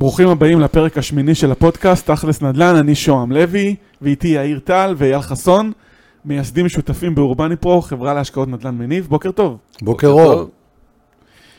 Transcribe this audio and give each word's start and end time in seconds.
ברוכים 0.00 0.28
הבאים 0.28 0.60
לפרק 0.60 0.98
השמיני 0.98 1.34
של 1.34 1.52
הפודקאסט, 1.52 2.10
תכלס 2.10 2.42
נדל"ן, 2.42 2.76
אני 2.76 2.94
שוהם 2.94 3.32
לוי, 3.32 3.76
ואיתי 4.02 4.28
יאיר 4.28 4.58
טל 4.58 4.94
ואייל 4.96 5.20
חסון, 5.20 5.72
מייסדים 6.24 6.66
משותפים 6.66 7.14
באורבני 7.14 7.56
פרו, 7.56 7.82
חברה 7.82 8.14
להשקעות 8.14 8.48
נדל"ן 8.48 8.74
מניב, 8.78 9.06
בוקר 9.06 9.30
טוב. 9.30 9.58
בוקר 9.82 10.08
אור. 10.08 10.50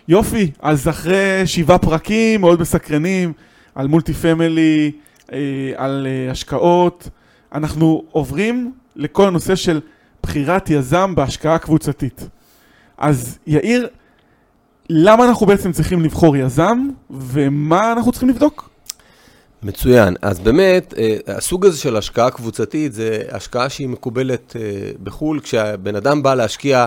יופי, 0.08 0.52
אז 0.62 0.88
אחרי 0.88 1.42
שבעה 1.46 1.78
פרקים 1.78 2.42
מאוד 2.42 2.62
מסקרנים 2.62 3.34
על 3.76 3.88
מולטי 3.88 4.14
פמילי, 4.14 4.92
אה, 5.34 5.38
על 5.76 6.08
אה, 6.10 6.32
השקעות, 6.32 7.10
אנחנו 7.54 8.04
עוברים 8.12 8.72
לכל 8.96 9.28
הנושא 9.28 9.56
של 9.56 9.80
בחירת 10.24 10.70
יזם 10.70 11.16
בהשקעה 11.16 11.58
קבוצתית. 11.58 12.30
אז 12.98 13.40
יאיר, 13.48 13.88
למה 14.94 15.26
אנחנו 15.26 15.46
בעצם 15.46 15.72
צריכים 15.72 16.02
לבחור 16.02 16.38
יזם, 16.38 16.78
ומה 17.10 17.92
אנחנו 17.92 18.12
צריכים 18.12 18.30
לבדוק? 18.30 18.70
מצוין. 19.64 20.16
אז 20.22 20.40
באמת, 20.40 20.94
אה, 20.98 21.18
הסוג 21.28 21.66
הזה 21.66 21.78
של 21.78 21.98
השקעה 21.98 22.32
קבוצתית 22.32 22.94
זה 22.94 23.24
השקעה 23.32 23.70
שהיא 23.70 23.88
מקובלת 23.88 24.56
אה, 24.56 24.92
בחו"ל. 25.04 25.40
כשהבן 25.40 25.96
אדם 25.96 26.24
בא 26.24 26.34
להשקיע 26.34 26.86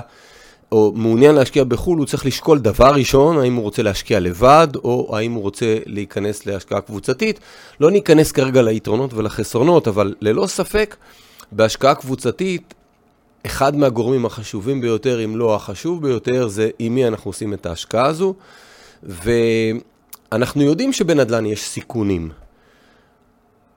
או 0.72 0.92
מעוניין 0.94 1.34
להשקיע 1.34 1.64
בחו"ל, 1.64 1.98
הוא 1.98 2.06
צריך 2.06 2.26
לשקול 2.26 2.58
דבר 2.58 2.90
ראשון, 2.94 3.38
האם 3.38 3.54
הוא 3.54 3.62
רוצה 3.62 3.82
להשקיע 3.82 4.20
לבד, 4.20 4.68
או 4.84 5.16
האם 5.16 5.32
הוא 5.32 5.42
רוצה 5.42 5.78
להיכנס 5.86 6.46
להשקעה 6.46 6.80
קבוצתית. 6.80 7.40
לא 7.80 7.90
ניכנס 7.90 8.32
כרגע 8.32 8.62
ליתרונות 8.62 9.14
ולחסרונות, 9.14 9.88
אבל 9.88 10.14
ללא 10.20 10.46
ספק, 10.46 10.96
בהשקעה 11.52 11.94
קבוצתית, 11.94 12.74
אחד 13.46 13.76
מהגורמים 13.76 14.26
החשובים 14.26 14.80
ביותר, 14.80 15.24
אם 15.24 15.36
לא 15.36 15.54
החשוב 15.54 16.02
ביותר, 16.02 16.48
זה 16.48 16.70
עם 16.78 16.94
מי 16.94 17.08
אנחנו 17.08 17.28
עושים 17.28 17.54
את 17.54 17.66
ההשקעה 17.66 18.06
הזו. 18.06 18.34
ואנחנו 19.02 20.62
יודעים 20.62 20.92
שבנדל"ן 20.92 21.46
יש 21.46 21.62
סיכונים. 21.62 22.30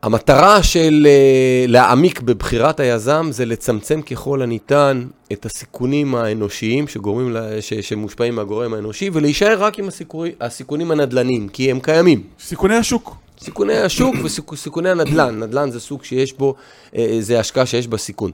המטרה 0.03 0.63
של 0.63 1.07
uh, 1.07 1.71
להעמיק 1.71 2.21
בבחירת 2.21 2.79
היזם 2.79 3.27
זה 3.31 3.45
לצמצם 3.45 4.01
ככל 4.01 4.41
הניתן 4.41 5.07
את 5.31 5.45
הסיכונים 5.45 6.15
האנושיים 6.15 6.87
שגורמים, 6.87 7.35
ש, 7.61 7.73
שמושפעים 7.73 8.35
מהגורם 8.35 8.73
האנושי 8.73 9.09
ולהישאר 9.13 9.63
רק 9.63 9.79
עם 9.79 9.87
הסיכוני, 9.87 10.31
הסיכונים 10.41 10.91
הנדל"ניים, 10.91 11.49
כי 11.49 11.71
הם 11.71 11.79
קיימים. 11.79 12.23
סיכוני 12.39 12.75
השוק. 12.75 13.15
סיכוני 13.39 13.77
השוק 13.77 14.15
וסיכוני 14.51 14.89
הנדל"ן. 14.89 15.43
נדל"ן 15.43 15.71
זה 15.71 15.79
סוג 15.79 16.03
שיש 16.03 16.33
בו, 16.33 16.55
uh, 16.91 16.97
זה 17.19 17.39
השקעה 17.39 17.65
שיש 17.65 17.87
בה 17.87 17.97
סיכון. 17.97 18.31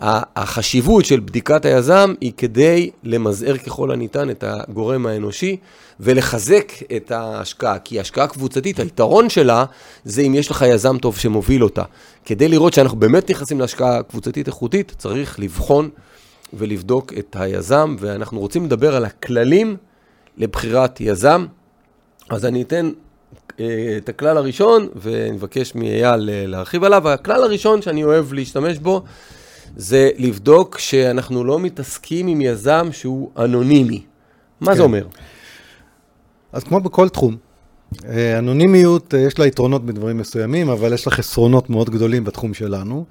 החשיבות 0.00 1.04
של 1.04 1.20
בדיקת 1.20 1.64
היזם 1.64 2.14
היא 2.20 2.32
כדי 2.36 2.90
למזער 3.04 3.56
ככל 3.56 3.90
הניתן 3.90 4.30
את 4.30 4.44
הגורם 4.46 5.06
האנושי 5.06 5.56
ולחזק 6.00 6.72
את 6.96 7.10
ההשקעה, 7.10 7.78
כי 7.78 8.00
השקעה 8.00 8.26
קבוצתית, 8.26 8.80
היתרון 8.80 9.28
שלה 9.28 9.64
זה 10.04 10.22
אם 10.22 10.34
יש 10.34 10.50
לך 10.50 10.64
יזם 10.68 10.98
טוב 10.98 11.16
שמוביל 11.16 11.64
אותה. 11.64 11.82
כדי 12.24 12.48
לראות 12.48 12.72
שאנחנו 12.72 12.98
באמת 12.98 13.30
נכנסים 13.30 13.60
להשקעה 13.60 14.02
קבוצתית 14.02 14.46
איכותית, 14.46 14.94
צריך 14.98 15.40
לבחון 15.40 15.88
ולבדוק 16.52 17.12
את 17.18 17.36
היזם, 17.38 17.96
ואנחנו 18.00 18.40
רוצים 18.40 18.64
לדבר 18.64 18.96
על 18.96 19.04
הכללים 19.04 19.76
לבחירת 20.36 21.00
יזם. 21.00 21.46
אז 22.30 22.44
אני 22.44 22.62
אתן 22.62 22.90
אה, 23.60 23.94
את 23.96 24.08
הכלל 24.08 24.36
הראשון, 24.36 24.88
ונבקש 25.02 25.74
מאייל 25.74 26.30
אה, 26.30 26.46
להרחיב 26.46 26.84
עליו. 26.84 27.08
הכלל 27.08 27.42
הראשון 27.42 27.82
שאני 27.82 28.04
אוהב 28.04 28.32
להשתמש 28.32 28.78
בו, 28.78 29.02
זה 29.76 30.10
לבדוק 30.16 30.78
שאנחנו 30.78 31.44
לא 31.44 31.60
מתעסקים 31.60 32.26
עם 32.26 32.40
יזם 32.40 32.88
שהוא 32.92 33.30
אנונימי. 33.38 34.02
מה 34.60 34.70
כן. 34.70 34.76
זה 34.76 34.82
אומר? 34.82 35.06
אז 36.52 36.64
כמו 36.64 36.80
בכל 36.80 37.08
תחום, 37.08 37.36
אה, 38.08 38.38
אנונימיות, 38.38 39.14
אה, 39.14 39.20
יש 39.20 39.38
לה 39.38 39.46
יתרונות 39.46 39.86
בדברים 39.86 40.18
מסוימים, 40.18 40.68
אבל 40.68 40.92
יש 40.92 41.06
לה 41.06 41.12
חסרונות 41.12 41.70
מאוד 41.70 41.90
גדולים 41.90 42.24
בתחום 42.24 42.54
שלנו. 42.54 43.04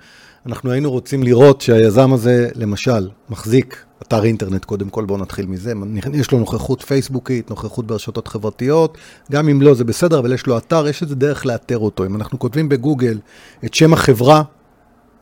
אנחנו 0.46 0.72
היינו 0.72 0.92
רוצים 0.92 1.24
לראות 1.24 1.62
שהיזם 1.62 2.14
הזה, 2.14 2.50
למשל, 2.56 3.10
מחזיק 3.30 3.86
אתר 4.02 4.23
אינטרנט, 4.23 4.66
קודם 4.66 4.90
כל 4.90 5.06
בואו 5.06 5.20
נתחיל 5.20 5.46
מזה, 5.46 5.73
יש 6.14 6.32
לו 6.32 6.40
נוכחות 6.40 6.82
פייסבוקית, 6.82 7.50
נוכחות 7.50 7.88
ברשתות 7.88 8.28
חברתיות, 8.28 8.98
גם 9.32 9.50
אם 9.50 9.62
לא 9.62 9.73
זה 9.73 9.84
בסדר, 9.84 10.20
אבל 10.20 10.34
יש 10.34 10.48
לו 10.48 10.58
אתר, 10.58 10.88
יש 10.88 11.02
איזה 11.02 11.16
דרך 11.16 11.46
לאתר 11.46 11.78
אותו. 11.78 12.06
אם 12.06 12.16
אנחנו 12.16 12.40
כותבים 12.40 12.70
בגוגל 12.70 13.20
את 13.66 13.73
שם 13.73 13.94
החברה, 13.94 14.44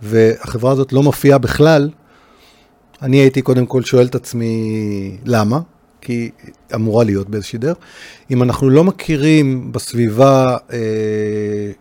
והחברה 0.06 0.72
הזאת 0.72 0.94
לא 0.94 1.04
מופיעה 1.04 1.38
בכלל, 1.38 1.90
אני 3.02 3.18
הייתי 3.18 3.42
קודם 3.42 3.66
כל 3.66 3.84
שואל 3.84 4.06
את 4.06 4.16
עצמי 4.16 5.18
למה, 5.26 5.60
כי 6.02 6.30
אמורה 6.76 7.04
להיות 7.04 7.30
באיזושהי 7.30 7.60
דרך. 7.60 7.78
אם 8.32 8.44
אנחנו 8.44 8.70
לא 8.70 8.84
מכירים 8.84 9.72
בסביבה 9.72 10.58
אה, 10.74 10.78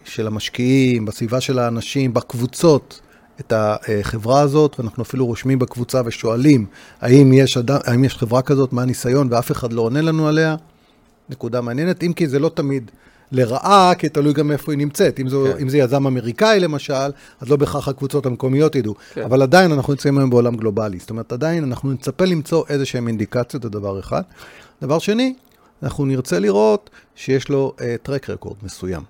של 0.05 0.27
המשקיעים, 0.27 1.05
בסביבה 1.05 1.41
של 1.41 1.59
האנשים, 1.59 2.15
בקבוצות, 2.15 3.01
את 3.41 3.53
החברה 3.57 4.41
הזאת, 4.41 4.77
ואנחנו 4.79 5.03
אפילו 5.03 5.27
רושמים 5.27 5.59
בקבוצה 5.59 6.03
ושואלים 6.05 6.67
האם 7.01 7.33
יש, 7.33 7.57
אדם, 7.57 7.79
האם 7.85 8.05
יש 8.05 8.17
חברה 8.17 8.43
כזאת, 8.43 8.73
מה 8.73 8.83
הניסיון, 8.83 9.29
ואף 9.31 9.53
אחד 9.53 9.73
לא 9.73 9.83
עונה 9.83 10.01
לנו 10.01 10.29
עליה, 10.29 10.57
נקודה 11.29 11.61
מעניינת, 11.61 12.03
אם 12.03 12.13
כי 12.13 12.29
זה 12.29 12.39
לא 12.39 12.49
תמיד 12.49 12.91
לרעה, 13.33 13.93
כי 13.99 14.09
תלוי 14.09 14.33
גם 14.33 14.51
איפה 14.51 14.73
היא 14.73 14.79
נמצאת. 14.79 15.21
אם, 15.21 15.29
זו, 15.29 15.45
כן. 15.45 15.63
אם 15.63 15.69
זה 15.69 15.79
יזם 15.79 16.07
אמריקאי 16.07 16.61
למשל, 16.61 17.11
אז 17.41 17.49
לא 17.49 17.57
בהכרח 17.57 17.89
הקבוצות 17.89 18.27
המקומיות 18.27 18.75
ידעו. 18.77 18.95
כן. 19.15 19.23
אבל 19.23 19.43
עדיין 19.43 19.73
אנחנו 19.73 19.93
נמצאים 19.93 20.19
היום 20.19 20.31
בעולם 20.31 20.57
גלובלי. 20.57 20.99
זאת 20.99 21.11
אומרת, 21.11 21.33
עדיין 21.33 21.65
אנחנו 21.65 21.93
נצפה 21.93 22.25
למצוא 22.25 22.65
איזה 22.69 22.87
שהן 22.87 23.09
אינדיקציות, 23.09 23.63
זה 23.63 23.69
דבר 23.69 24.01
אחד. 24.01 24.23
דבר 24.83 24.99
שני, 24.99 25.35
אנחנו 25.83 26.05
נרצה 26.05 26.39
לראות 26.39 26.91
שיש 27.15 27.49
לו 27.49 27.73
uh, 27.79 27.83
טרק 28.03 28.31
רקורד 28.31 28.57
מסוים. 28.63 29.03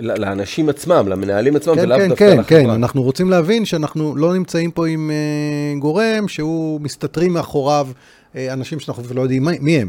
לאנשים 0.00 0.68
עצמם, 0.68 1.04
למנהלים 1.08 1.56
עצמם, 1.56 1.74
כן, 1.74 1.80
ולאו 1.82 1.98
כן, 1.98 2.08
דווקא 2.08 2.24
כן, 2.24 2.30
לחברה. 2.30 2.44
כן, 2.44 2.64
כן, 2.64 2.70
אנחנו 2.70 3.02
רוצים 3.02 3.30
להבין 3.30 3.64
שאנחנו 3.64 4.16
לא 4.16 4.34
נמצאים 4.34 4.70
פה 4.70 4.86
עם 4.86 5.10
uh, 5.10 5.80
גורם 5.80 6.28
שהוא 6.28 6.80
מסתתרים 6.80 7.32
מאחוריו 7.32 7.88
uh, 8.32 8.36
אנשים 8.52 8.80
שאנחנו 8.80 9.02
לא 9.14 9.22
יודעים 9.22 9.44
מי, 9.44 9.58
מי 9.60 9.76
הם. 9.78 9.88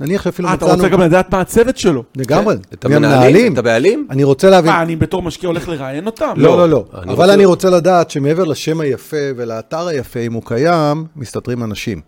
נניח 0.00 0.22
שאפילו 0.22 0.48
מצאנו... 0.48 0.66
אתה 0.66 0.76
רוצה 0.76 0.88
גם 0.88 1.00
לדעת 1.00 1.32
מה 1.32 1.40
הצוות 1.40 1.76
שלו. 1.76 2.02
לגמרי. 2.16 2.54
את 2.72 2.84
המנהלים, 2.84 3.52
את 3.52 3.58
הבעלים? 3.58 4.06
אני 4.10 4.24
רוצה 4.24 4.50
להבין... 4.50 4.72
מה, 4.72 4.82
אני 4.82 4.96
בתור 4.96 5.22
משקיע 5.22 5.48
הולך 5.48 5.68
לראיין 5.68 6.06
אותם? 6.06 6.34
לא, 6.36 6.56
לא, 6.56 6.68
לא. 6.68 6.84
אבל 6.92 7.30
אני 7.30 7.44
רוצה 7.44 7.70
לדעת 7.70 8.10
שמעבר 8.10 8.44
לשם 8.44 8.80
היפה 8.80 9.16
ולאתר 9.36 9.86
היפה, 9.86 10.20
אם 10.20 10.32
הוא 10.32 10.42
קיים, 10.44 11.06
מסתתרים 11.16 11.64
אנשים. 11.64 12.00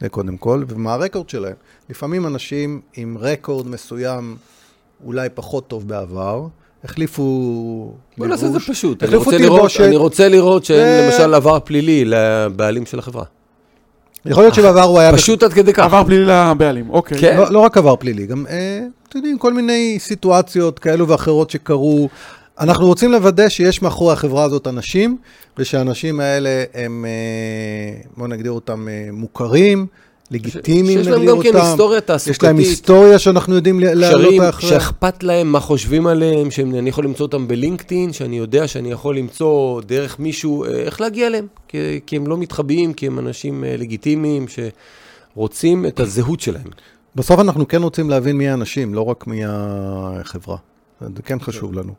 זה 0.00 0.08
קודם 0.08 0.36
כל, 0.36 0.64
ומה 0.68 0.94
הרקורד 0.94 1.28
שלהם. 1.28 1.54
לפעמים 1.90 2.26
אנשים 2.26 2.80
עם 2.96 3.16
רקורד 3.20 3.66
מסוים, 3.66 4.36
אולי 5.04 5.28
פחות 5.34 5.68
טוב 5.68 5.88
בעבר, 5.88 6.46
החליפו... 6.84 7.94
בוא 8.18 8.26
נעשה 8.26 8.46
את 8.46 8.52
זה 8.52 8.60
פשוט. 8.60 9.02
אני 9.02 9.96
רוצה 9.96 10.28
לראות 10.28 10.64
שאין 10.64 11.04
למשל 11.04 11.34
עבר 11.34 11.58
פלילי 11.60 12.04
לבעלים 12.04 12.86
של 12.86 12.98
החברה. 12.98 13.24
יכול 14.26 14.42
להיות 14.42 14.54
שבעבר 14.54 14.82
הוא 14.82 14.98
היה... 14.98 15.12
פשוט 15.12 15.42
עד 15.42 15.52
כדי 15.52 15.72
כך. 15.72 15.84
עבר 15.84 16.04
פלילי 16.04 16.24
לבעלים, 16.26 16.90
אוקיי. 16.90 17.18
כן. 17.18 17.36
לא, 17.36 17.52
לא 17.52 17.58
רק 17.58 17.76
עבר 17.76 17.96
פלילי, 17.96 18.26
גם, 18.26 18.46
אה, 18.50 18.80
אתם 19.08 19.18
יודעים, 19.18 19.38
כל 19.38 19.52
מיני 19.52 19.96
סיטואציות 20.00 20.78
כאלו 20.78 21.08
ואחרות 21.08 21.50
שקרו. 21.50 22.08
אנחנו 22.60 22.86
רוצים 22.86 23.12
לוודא 23.12 23.48
שיש 23.48 23.82
מאחורי 23.82 24.12
החברה 24.12 24.44
הזאת 24.44 24.66
אנשים, 24.66 25.16
ושהאנשים 25.58 26.20
האלה 26.20 26.64
הם, 26.74 27.04
אה, 27.08 28.02
בואו 28.16 28.28
נגדיר 28.28 28.52
אותם 28.52 28.88
אה, 28.88 29.08
מוכרים, 29.12 29.86
לגיטימיים, 30.32 30.98
נגדיר 30.98 31.14
אותם. 31.14 31.22
שיש 31.22 31.28
להם 31.28 31.38
גם 31.38 31.42
כן 31.42 31.68
היסטוריה 31.68 32.00
תעסוקתית. 32.00 32.36
יש 32.36 32.42
להם 32.42 32.58
היסטוריה 32.58 33.18
שאנחנו 33.18 33.54
יודעים 33.54 33.80
להעלות 33.80 34.34
אחרי. 34.48 34.68
שאכפת 34.68 35.22
להם 35.22 35.52
מה 35.52 35.60
חושבים 35.60 36.06
עליהם, 36.06 36.50
שאני 36.50 36.88
יכול 36.88 37.04
למצוא 37.04 37.26
אותם 37.26 37.48
בלינקדאין, 37.48 38.12
שאני 38.12 38.38
יודע 38.38 38.68
שאני 38.68 38.92
יכול 38.92 39.16
למצוא 39.16 39.80
דרך 39.80 40.18
מישהו, 40.18 40.64
אה, 40.64 40.70
איך 40.70 41.00
להגיע 41.00 41.26
אליהם. 41.26 41.46
כי, 41.68 42.00
כי 42.06 42.16
הם 42.16 42.26
לא 42.26 42.38
מתחבאים, 42.38 42.92
כי 42.92 43.06
הם 43.06 43.18
אנשים 43.18 43.64
אה, 43.64 43.76
לגיטימיים 43.78 44.46
שרוצים 45.34 45.86
את 45.86 46.00
הזהות 46.00 46.40
שלהם. 46.40 46.68
בסוף 47.16 47.40
אנחנו 47.40 47.68
כן 47.68 47.82
רוצים 47.82 48.10
להבין 48.10 48.36
מי 48.36 48.48
האנשים, 48.48 48.94
לא 48.94 49.00
רק 49.04 49.26
מי 49.26 49.42
החברה. 49.46 50.56
זה 51.00 51.22
כן 51.22 51.40
חשוב 51.40 51.74
לנו. 51.74 51.94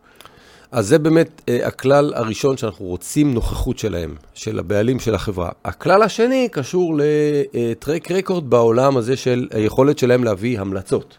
אז 0.74 0.88
זה 0.88 1.00
באמת 1.00 1.42
אה, 1.50 1.68
הכלל 1.68 2.14
הראשון 2.16 2.58
שאנחנו 2.58 2.86
רוצים 2.86 3.34
נוכחות 3.34 3.78
שלהם, 3.78 4.16
של 4.34 4.60
הבעלים 4.60 5.00
של 5.00 5.16
החברה. 5.16 5.50
הכלל 5.66 6.02
השני 6.02 6.48
קשור 6.52 6.98
לטרק 6.98 8.12
רקורד 8.12 8.50
בעולם 8.50 8.98
הזה 8.98 9.16
של 9.16 9.48
היכולת 9.52 9.98
שלהם 9.98 10.24
להביא 10.24 10.60
המלצות. 10.60 11.18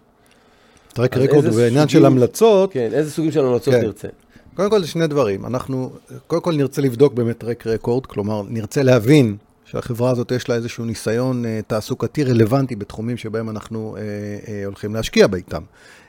טרק 0.93 1.17
רקורד 1.17 1.45
הוא 1.45 1.57
בעניין 1.57 1.89
של 1.89 2.07
המלצות. 2.07 2.73
כן, 2.73 2.89
איזה 2.93 3.11
סוגים 3.11 3.33
של 3.33 3.45
המלצות 3.45 3.75
כן. 3.75 3.81
נרצה? 3.81 4.09
קודם 4.55 4.71
כל 4.71 4.81
זה 4.81 4.87
שני 4.87 5.07
דברים. 5.07 5.47
אנחנו, 5.47 5.91
קודם 6.27 6.43
כל 6.43 6.55
נרצה 6.55 6.83
לבדוק 6.83 7.15
באמת 7.15 7.39
טרק 7.39 7.67
רקורד, 7.67 8.07
כלומר 8.07 8.43
נרצה 8.49 8.83
להבין 8.83 9.37
שהחברה 9.65 10.11
הזאת 10.11 10.33
יש 10.33 10.49
לה 10.49 10.55
איזשהו 10.55 10.85
ניסיון 10.85 11.45
אה, 11.45 11.61
תעסוקתי 11.67 12.25
רלוונטי 12.25 12.77
בתחומים 12.77 13.17
שבהם 13.17 13.51
אנחנו 13.51 13.97
אה, 13.97 14.03
אה, 14.49 14.65
הולכים 14.65 14.95
להשקיע 14.95 15.27
באיתם. 15.27 15.63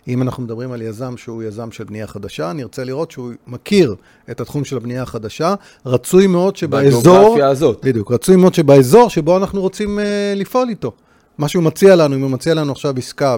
אם 0.07 0.21
אנחנו 0.21 0.43
מדברים 0.43 0.71
על 0.71 0.81
יזם 0.81 1.17
שהוא 1.17 1.43
יזם 1.43 1.71
של 1.71 1.83
בנייה 1.83 2.07
חדשה, 2.07 2.53
נרצה 2.53 2.83
לראות 2.83 3.11
שהוא 3.11 3.31
מכיר 3.47 3.95
את 4.31 4.41
התחום 4.41 4.65
של 4.65 4.77
הבנייה 4.77 5.03
החדשה. 5.03 5.55
רצוי 5.85 6.27
מאוד 6.27 6.55
שבאזור... 6.55 7.13
בגיאוגרפיה 7.13 7.49
הזאת. 7.49 7.85
בדיוק, 7.85 8.11
רצוי 8.11 8.35
מאוד 8.35 8.53
שבאזור 8.53 9.09
שבו 9.09 9.37
אנחנו 9.37 9.61
רוצים 9.61 9.99
אה, 9.99 10.33
לפעול 10.35 10.69
איתו. 10.69 10.91
מה 11.37 11.47
שהוא 11.47 11.63
מציע 11.63 11.95
לנו, 11.95 12.15
אם 12.15 12.21
הוא 12.21 12.31
מציע 12.31 12.53
לנו 12.53 12.71
עכשיו 12.71 12.93
עסקה 12.97 13.35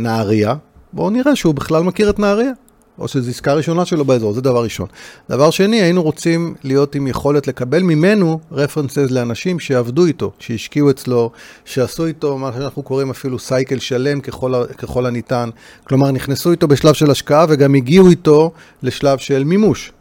בנהריה, 0.00 0.54
בואו 0.92 1.10
נראה 1.10 1.36
שהוא 1.36 1.54
בכלל 1.54 1.82
מכיר 1.82 2.10
את 2.10 2.18
נהריה. 2.18 2.52
או 2.98 3.08
שזו 3.08 3.30
עסקה 3.30 3.54
ראשונה 3.54 3.84
שלו 3.84 4.04
באזור, 4.04 4.32
זה 4.32 4.40
דבר 4.40 4.62
ראשון. 4.62 4.88
דבר 5.30 5.50
שני, 5.50 5.80
היינו 5.80 6.02
רוצים 6.02 6.54
להיות 6.64 6.94
עם 6.94 7.06
יכולת 7.06 7.46
לקבל 7.46 7.82
ממנו 7.82 8.40
רפרנסס 8.52 9.10
לאנשים 9.10 9.60
שעבדו 9.60 10.06
איתו, 10.06 10.32
שהשקיעו 10.38 10.90
אצלו, 10.90 11.30
שעשו 11.64 12.06
איתו 12.06 12.38
מה 12.38 12.50
שאנחנו 12.52 12.82
קוראים 12.82 13.10
אפילו 13.10 13.38
סייקל 13.38 13.78
שלם 13.78 14.20
ככל, 14.20 14.64
ככל 14.78 15.06
הניתן. 15.06 15.50
כלומר, 15.84 16.10
נכנסו 16.10 16.50
איתו 16.50 16.68
בשלב 16.68 16.94
של 16.94 17.10
השקעה 17.10 17.46
וגם 17.48 17.74
הגיעו 17.74 18.10
איתו 18.10 18.52
לשלב 18.82 19.18
של 19.18 19.44
מימוש. 19.44 19.92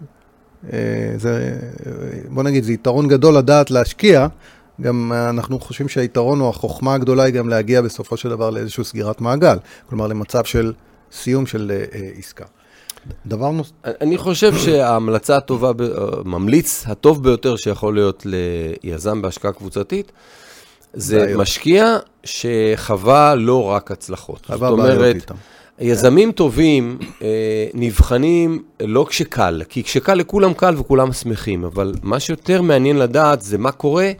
אה, 0.73 0.79
זה, 1.17 1.59
בוא 2.29 2.43
נגיד, 2.43 2.63
זה 2.63 2.73
יתרון 2.73 3.07
גדול 3.07 3.37
לדעת 3.37 3.71
להשקיע. 3.71 4.27
גם 4.81 5.13
אנחנו 5.13 5.59
חושבים 5.59 5.89
שהיתרון 5.89 6.41
או 6.41 6.49
החוכמה 6.49 6.93
הגדולה 6.93 7.23
היא 7.23 7.33
גם 7.33 7.49
להגיע 7.49 7.81
בסופו 7.81 8.17
של 8.17 8.29
דבר 8.29 8.49
לאיזושהי 8.49 8.83
סגירת 8.83 9.21
מעגל. 9.21 9.57
כלומר, 9.89 10.07
למצב 10.07 10.43
של 10.43 10.73
סיום 11.11 11.45
של 11.45 11.71
uh, 11.91 12.19
עסקה. 12.19 12.45
דבר 13.25 13.51
נוסף... 13.51 13.71
אני 13.85 14.17
חושב 14.17 14.57
שההמלצה 14.57 15.37
הטובה, 15.37 15.71
ממליץ 16.25 16.83
הטוב 16.87 17.23
ביותר 17.23 17.55
שיכול 17.55 17.93
להיות 17.93 18.25
ליזם 18.83 19.21
בהשקעה 19.21 19.51
קבוצתית, 19.51 20.11
זה 20.93 21.19
בעיות. 21.19 21.41
משקיע 21.41 21.97
שחווה 22.23 23.35
לא 23.35 23.63
רק 23.63 23.91
הצלחות. 23.91 24.45
חווה 24.45 24.75
בעיות 24.75 25.15
איתם. 25.15 25.35
יזמים 25.79 26.31
טובים 26.31 26.97
אה, 27.21 27.27
נבחנים 27.73 28.63
לא 28.79 29.05
כשקל, 29.09 29.61
כי 29.69 29.83
כשקל 29.83 30.13
לכולם 30.13 30.53
קל 30.53 30.75
וכולם 30.77 31.13
שמחים, 31.13 31.63
אבל 31.63 31.93
מה 32.03 32.19
שיותר 32.19 32.61
מעניין 32.61 32.97
לדעת 32.97 33.41
זה 33.41 33.57
מה 33.57 33.71
קורה 33.71 34.11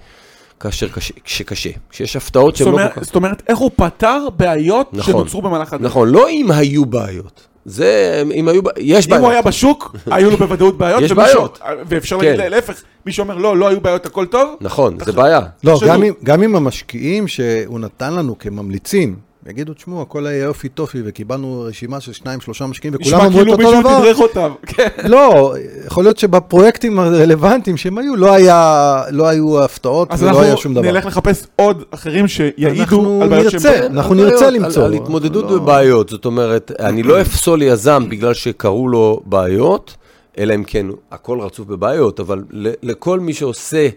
כאשר 0.60 0.88
קשה, 0.88 1.14
כשקשה, 1.24 1.70
כשיש 1.90 2.16
הפתעות 2.16 2.56
שהן 2.56 2.68
לא 2.68 2.78
כל 2.78 2.90
כך... 2.90 3.04
זאת 3.04 3.16
אומרת, 3.16 3.44
איך 3.48 3.58
הוא 3.58 3.72
פתר 3.76 4.28
בעיות 4.38 4.94
נכון, 4.94 5.14
שנוצרו 5.14 5.42
במהלך 5.42 5.74
הדרך. 5.74 5.92
נכון, 5.92 6.10
לא 6.10 6.30
אם 6.30 6.52
היו 6.52 6.86
בעיות. 6.86 7.47
זה, 7.70 8.24
אם 8.34 8.48
היו, 8.48 8.62
יש 8.78 9.08
בעיות. 9.08 9.20
אם 9.20 9.26
הוא 9.26 9.32
היה 9.32 9.42
בשוק, 9.42 9.96
היו 10.06 10.30
לו 10.30 10.38
בוודאות 10.38 10.78
בעיות. 10.78 11.04
יש 11.04 11.12
בעיות. 11.12 11.60
ואפשר 11.86 12.18
להגיד 12.18 12.42
כן. 12.42 12.52
להפך, 12.52 12.82
מי 13.06 13.12
שאומר 13.12 13.38
לא, 13.38 13.58
לא 13.58 13.68
היו 13.68 13.82
בעיות, 13.82 14.06
הכל 14.06 14.26
טוב. 14.26 14.56
נכון, 14.62 14.98
זה 15.06 15.12
בעיה. 15.12 15.40
לא, 15.64 15.80
גם 16.24 16.42
עם 16.44 16.56
המשקיעים 16.56 17.28
שהוא 17.28 17.80
נתן 17.80 18.14
לנו 18.14 18.40
כממליצים, 18.40 19.16
יגידו, 19.50 19.74
תשמעו, 19.74 20.02
הכל 20.02 20.26
היה 20.26 20.44
יופי 20.44 20.70
טופי, 20.70 21.02
וקיבלנו 21.06 21.62
רשימה 21.62 22.00
של 22.00 22.14
שניים, 22.14 22.42
שלושה 22.42 22.66
משקיעים, 22.66 22.96
וכולם 22.96 23.22
אמרו 23.22 23.42
את 23.42 23.48
אותו 23.48 23.58
דבר. 23.58 23.70
נשמע 23.70 23.82
כאילו 23.82 23.90
מישהו 23.90 24.02
תדרך 24.02 24.20
אותם. 24.20 24.52
כן. 24.76 24.88
לא, 25.04 25.56
יכול 25.86 26.04
להיות 26.04 26.18
שבפרויקטים 26.18 27.00
הרלוונטיים 27.00 27.78
שהם 27.78 27.98
היו, 27.98 28.16
לא, 28.16 28.34
היה, 28.34 29.04
לא 29.12 29.28
היו 29.28 29.64
הפתעות 29.64 30.10
ולא 30.20 30.42
היה 30.42 30.58
שום 30.58 30.74
דבר. 30.74 30.82
אז 30.82 30.86
אנחנו 30.86 30.92
נלך 30.92 31.06
לחפש 31.06 31.46
עוד 31.56 31.84
אחרים 31.92 32.28
שיעידו 32.28 33.22
על 33.22 33.30
בעיות 33.30 33.60
שהם... 33.60 33.92
אנחנו 33.92 34.16
נרצה 34.16 34.50
למצוא. 34.50 34.86
על 34.86 34.94
התמודדות 34.94 35.52
לא. 35.52 35.60
בבעיות, 35.60 36.10
זאת 36.10 36.26
אומרת, 36.26 36.72
אני 36.80 37.04
לא 37.04 37.22
אפסול 37.22 37.62
יזם 37.62 38.10
בגלל 38.10 38.34
שקרו 38.34 38.88
לו 38.88 39.22
בעיות, 39.26 39.96
אלא 40.38 40.56
אם 40.56 40.64
כן 40.64 40.86
הכל 41.12 41.40
רצוף 41.42 41.68
בבעיות, 41.68 42.20
אבל 42.20 42.44
לכל 42.84 43.20
מי 43.20 43.34
שעושה 43.34 43.90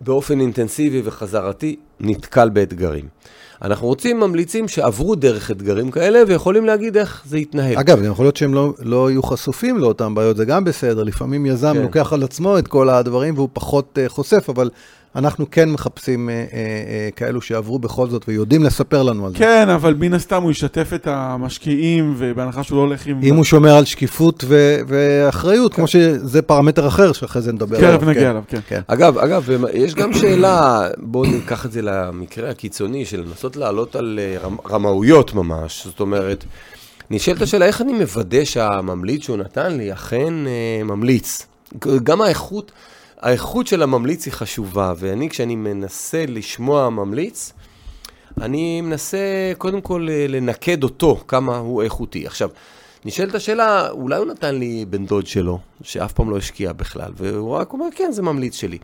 באופן 0.00 0.40
אינטנסיבי 0.40 1.02
וחזרתי, 1.04 1.76
נתקל 2.00 2.48
באתגרים. 2.48 3.04
אנחנו 3.64 3.86
רוצים 3.86 4.20
ממליצים 4.20 4.68
שעברו 4.68 5.14
דרך 5.14 5.50
אתגרים 5.50 5.90
כאלה 5.90 6.22
ויכולים 6.26 6.66
להגיד 6.66 6.96
איך 6.96 7.22
זה 7.26 7.38
יתנהל. 7.38 7.78
אגב, 7.78 8.02
יכול 8.02 8.24
להיות 8.24 8.36
שהם 8.36 8.54
לא, 8.54 8.74
לא 8.78 9.10
יהיו 9.10 9.22
חשופים 9.22 9.78
לאותן 9.78 10.14
בעיות, 10.14 10.36
זה 10.36 10.44
גם 10.44 10.64
בסדר. 10.64 11.02
לפעמים 11.02 11.46
יזם 11.46 11.72
כן. 11.74 11.82
לוקח 11.82 12.12
על 12.12 12.22
עצמו 12.22 12.58
את 12.58 12.68
כל 12.68 12.88
הדברים 12.88 13.34
והוא 13.34 13.48
פחות 13.52 13.98
uh, 13.98 14.08
חושף, 14.08 14.46
אבל 14.48 14.70
אנחנו 15.16 15.50
כן 15.50 15.70
מחפשים 15.70 16.28
uh, 16.28 16.50
uh, 16.50 16.54
uh, 16.54 17.16
כאלו 17.16 17.40
שעברו 17.40 17.78
בכל 17.78 18.08
זאת 18.08 18.24
ויודעים 18.28 18.62
לספר 18.62 19.02
לנו 19.02 19.26
על 19.26 19.32
זה. 19.32 19.38
כן, 19.38 19.68
אבל 19.68 19.94
מן 19.94 20.14
הסתם 20.14 20.42
הוא 20.42 20.50
ישתף 20.50 20.90
את 20.94 21.06
המשקיעים, 21.06 22.14
ובהנחה 22.18 22.62
שהוא 22.62 22.76
לא 22.76 22.82
הולך 22.82 23.06
עם... 23.06 23.20
אם 23.22 23.34
הוא 23.36 23.44
שומר 23.44 23.76
על 23.76 23.84
שקיפות 23.84 24.44
ו- 24.48 24.80
ואחריות, 24.88 25.72
כן. 25.72 25.76
כמו 25.76 25.86
שזה 25.86 26.42
פרמטר 26.42 26.88
אחר 26.88 27.12
שאחרי 27.12 27.42
זה 27.42 27.52
נדבר 27.52 27.80
כן, 27.80 27.86
עליו. 27.86 28.00
כן, 28.00 28.08
נגיע 28.08 28.30
עליו, 28.30 28.42
כן. 28.48 28.60
כן. 28.68 28.80
אגב, 28.86 29.18
אגב, 29.18 29.48
יש 29.72 29.94
גם 29.94 30.12
שאלה, 30.12 30.88
בואו 30.98 31.24
ניקח 31.24 31.66
את 31.66 31.72
זה 31.72 31.82
למקרה 31.82 32.50
הקיצוני, 32.50 33.04
של 33.04 33.20
לנסות 33.20 33.56
לעלות 33.56 33.96
על 33.96 34.18
רמאויות 34.70 35.34
ממש, 35.34 35.86
זאת 35.86 36.00
אומרת... 36.00 36.44
נשאלת 37.10 37.42
השאלה, 37.42 37.66
איך 37.66 37.80
אני 37.80 37.92
מוודא 37.92 38.44
שהממליץ 38.44 39.24
שהוא 39.24 39.36
נתן 39.36 39.76
לי 39.76 39.92
אכן 39.92 40.46
אה, 40.46 40.84
ממליץ? 40.84 41.46
גם 42.02 42.20
האיכות, 42.20 42.72
האיכות 43.22 43.66
של 43.66 43.82
הממליץ 43.82 44.26
היא 44.26 44.32
חשובה, 44.32 44.92
ואני, 44.96 45.30
כשאני 45.30 45.56
מנסה 45.56 46.24
לשמוע 46.28 46.90
ממליץ, 46.90 47.52
אני 48.40 48.80
מנסה 48.80 49.18
קודם 49.58 49.80
כל 49.80 50.06
אה, 50.10 50.26
לנקד 50.28 50.82
אותו, 50.82 51.20
כמה 51.28 51.56
הוא 51.56 51.82
איכותי. 51.82 52.26
עכשיו, 52.26 52.48
נשאלת 53.04 53.34
השאלה, 53.34 53.90
אולי 53.90 54.16
הוא 54.16 54.26
נתן 54.26 54.54
לי 54.54 54.84
בן 54.90 55.06
דוד 55.06 55.26
שלו, 55.26 55.58
שאף 55.82 56.12
פעם 56.12 56.30
לא 56.30 56.36
השקיע 56.36 56.72
בכלל, 56.72 57.12
והוא 57.16 57.50
רק 57.50 57.72
אומר, 57.72 57.86
כן, 57.94 58.12
זה 58.12 58.22
ממליץ 58.22 58.54
שלי. 58.54 58.78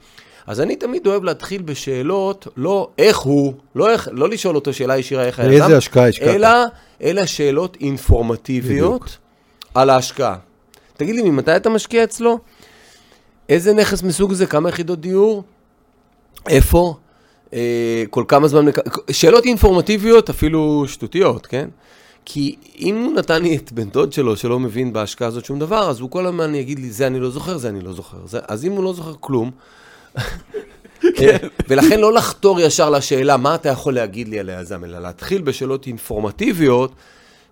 אז 0.46 0.60
אני 0.60 0.76
תמיד 0.76 1.06
אוהב 1.06 1.24
להתחיל 1.24 1.62
בשאלות, 1.62 2.48
לא 2.56 2.90
איך 2.98 3.18
הוא, 3.18 3.54
לא, 3.74 3.90
איך, 3.90 4.08
לא 4.12 4.28
לשאול 4.28 4.54
אותו 4.54 4.72
שאלה 4.72 4.98
ישירה 4.98 5.24
איך 5.24 5.40
היזם, 5.40 5.62
איזה 5.62 5.76
השקעה 5.76 6.08
השקעת? 6.08 6.28
אלא, 6.28 6.48
אלא 7.02 7.26
שאלות 7.26 7.76
אינפורמטיביות 7.80 9.02
בדיוק. 9.02 9.18
על 9.74 9.90
ההשקעה. 9.90 10.36
תגיד 10.96 11.14
לי, 11.14 11.22
ממתי 11.22 11.56
אתה 11.56 11.70
משקיע 11.70 12.04
אצלו? 12.04 12.38
איזה 13.48 13.74
נכס 13.74 14.02
מסוג 14.02 14.32
זה? 14.32 14.46
כמה 14.46 14.68
יחידות 14.68 15.00
דיור? 15.00 15.42
איפה? 16.48 16.94
אה, 17.52 18.04
כל 18.10 18.24
כמה 18.28 18.48
זמן... 18.48 18.64
שאלות 19.10 19.44
אינפורמטיביות, 19.44 20.30
אפילו 20.30 20.84
שטותיות, 20.88 21.46
כן? 21.46 21.68
כי 22.24 22.56
אם 22.78 22.96
הוא 23.04 23.14
נתן 23.14 23.42
לי 23.42 23.56
את 23.56 23.72
בן 23.72 23.90
דוד 23.90 24.12
שלו, 24.12 24.36
שלא 24.36 24.58
מבין 24.58 24.92
בהשקעה 24.92 25.28
הזאת 25.28 25.44
שום 25.44 25.58
דבר, 25.58 25.90
אז 25.90 26.00
הוא 26.00 26.10
כל 26.10 26.26
הזמן 26.26 26.54
יגיד 26.54 26.78
לי, 26.78 26.90
זה 26.90 27.06
אני 27.06 27.20
לא 27.20 27.30
זוכר, 27.30 27.58
זה 27.58 27.68
אני 27.68 27.80
לא 27.80 27.92
זוכר. 27.92 28.18
זה... 28.26 28.38
אז 28.48 28.64
אם 28.64 28.72
הוא 28.72 28.84
לא 28.84 28.92
זוכר 28.92 29.14
כלום, 29.20 29.50
כן. 31.16 31.36
ולכן 31.68 32.00
לא 32.00 32.12
לחתור 32.12 32.60
ישר 32.60 32.90
לשאלה, 32.90 33.36
מה 33.36 33.54
אתה 33.54 33.68
יכול 33.68 33.94
להגיד 33.94 34.28
לי 34.28 34.38
על 34.38 34.50
היזם, 34.50 34.84
אלא 34.84 34.98
להתחיל 34.98 35.42
בשאלות 35.42 35.86
אינפורמטיביות, 35.86 36.92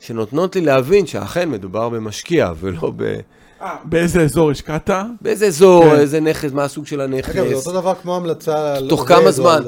שנותנות 0.00 0.56
לי 0.56 0.62
להבין 0.62 1.06
שאכן 1.06 1.50
מדובר 1.50 1.88
במשקיע 1.88 2.52
ולא 2.60 2.92
ב... 2.96 3.20
אה, 3.62 3.76
באיזה 3.85 4.23
אזור 4.23 4.50
השקעת? 4.50 4.91
באיזה 5.20 5.47
אזור, 5.47 5.85
כן. 5.85 5.94
איזה 5.94 6.20
נכס, 6.20 6.53
מה 6.53 6.64
הסוג 6.64 6.87
של 6.87 7.00
הנכס. 7.00 7.31
אגב, 7.31 7.49
זה 7.49 7.55
אותו 7.55 7.73
דבר 7.73 7.94
כמו 8.03 8.17
המלצה 8.17 8.75
על... 8.75 8.88
תוך 8.88 9.08
כמה 9.08 9.31
זמן? 9.31 9.62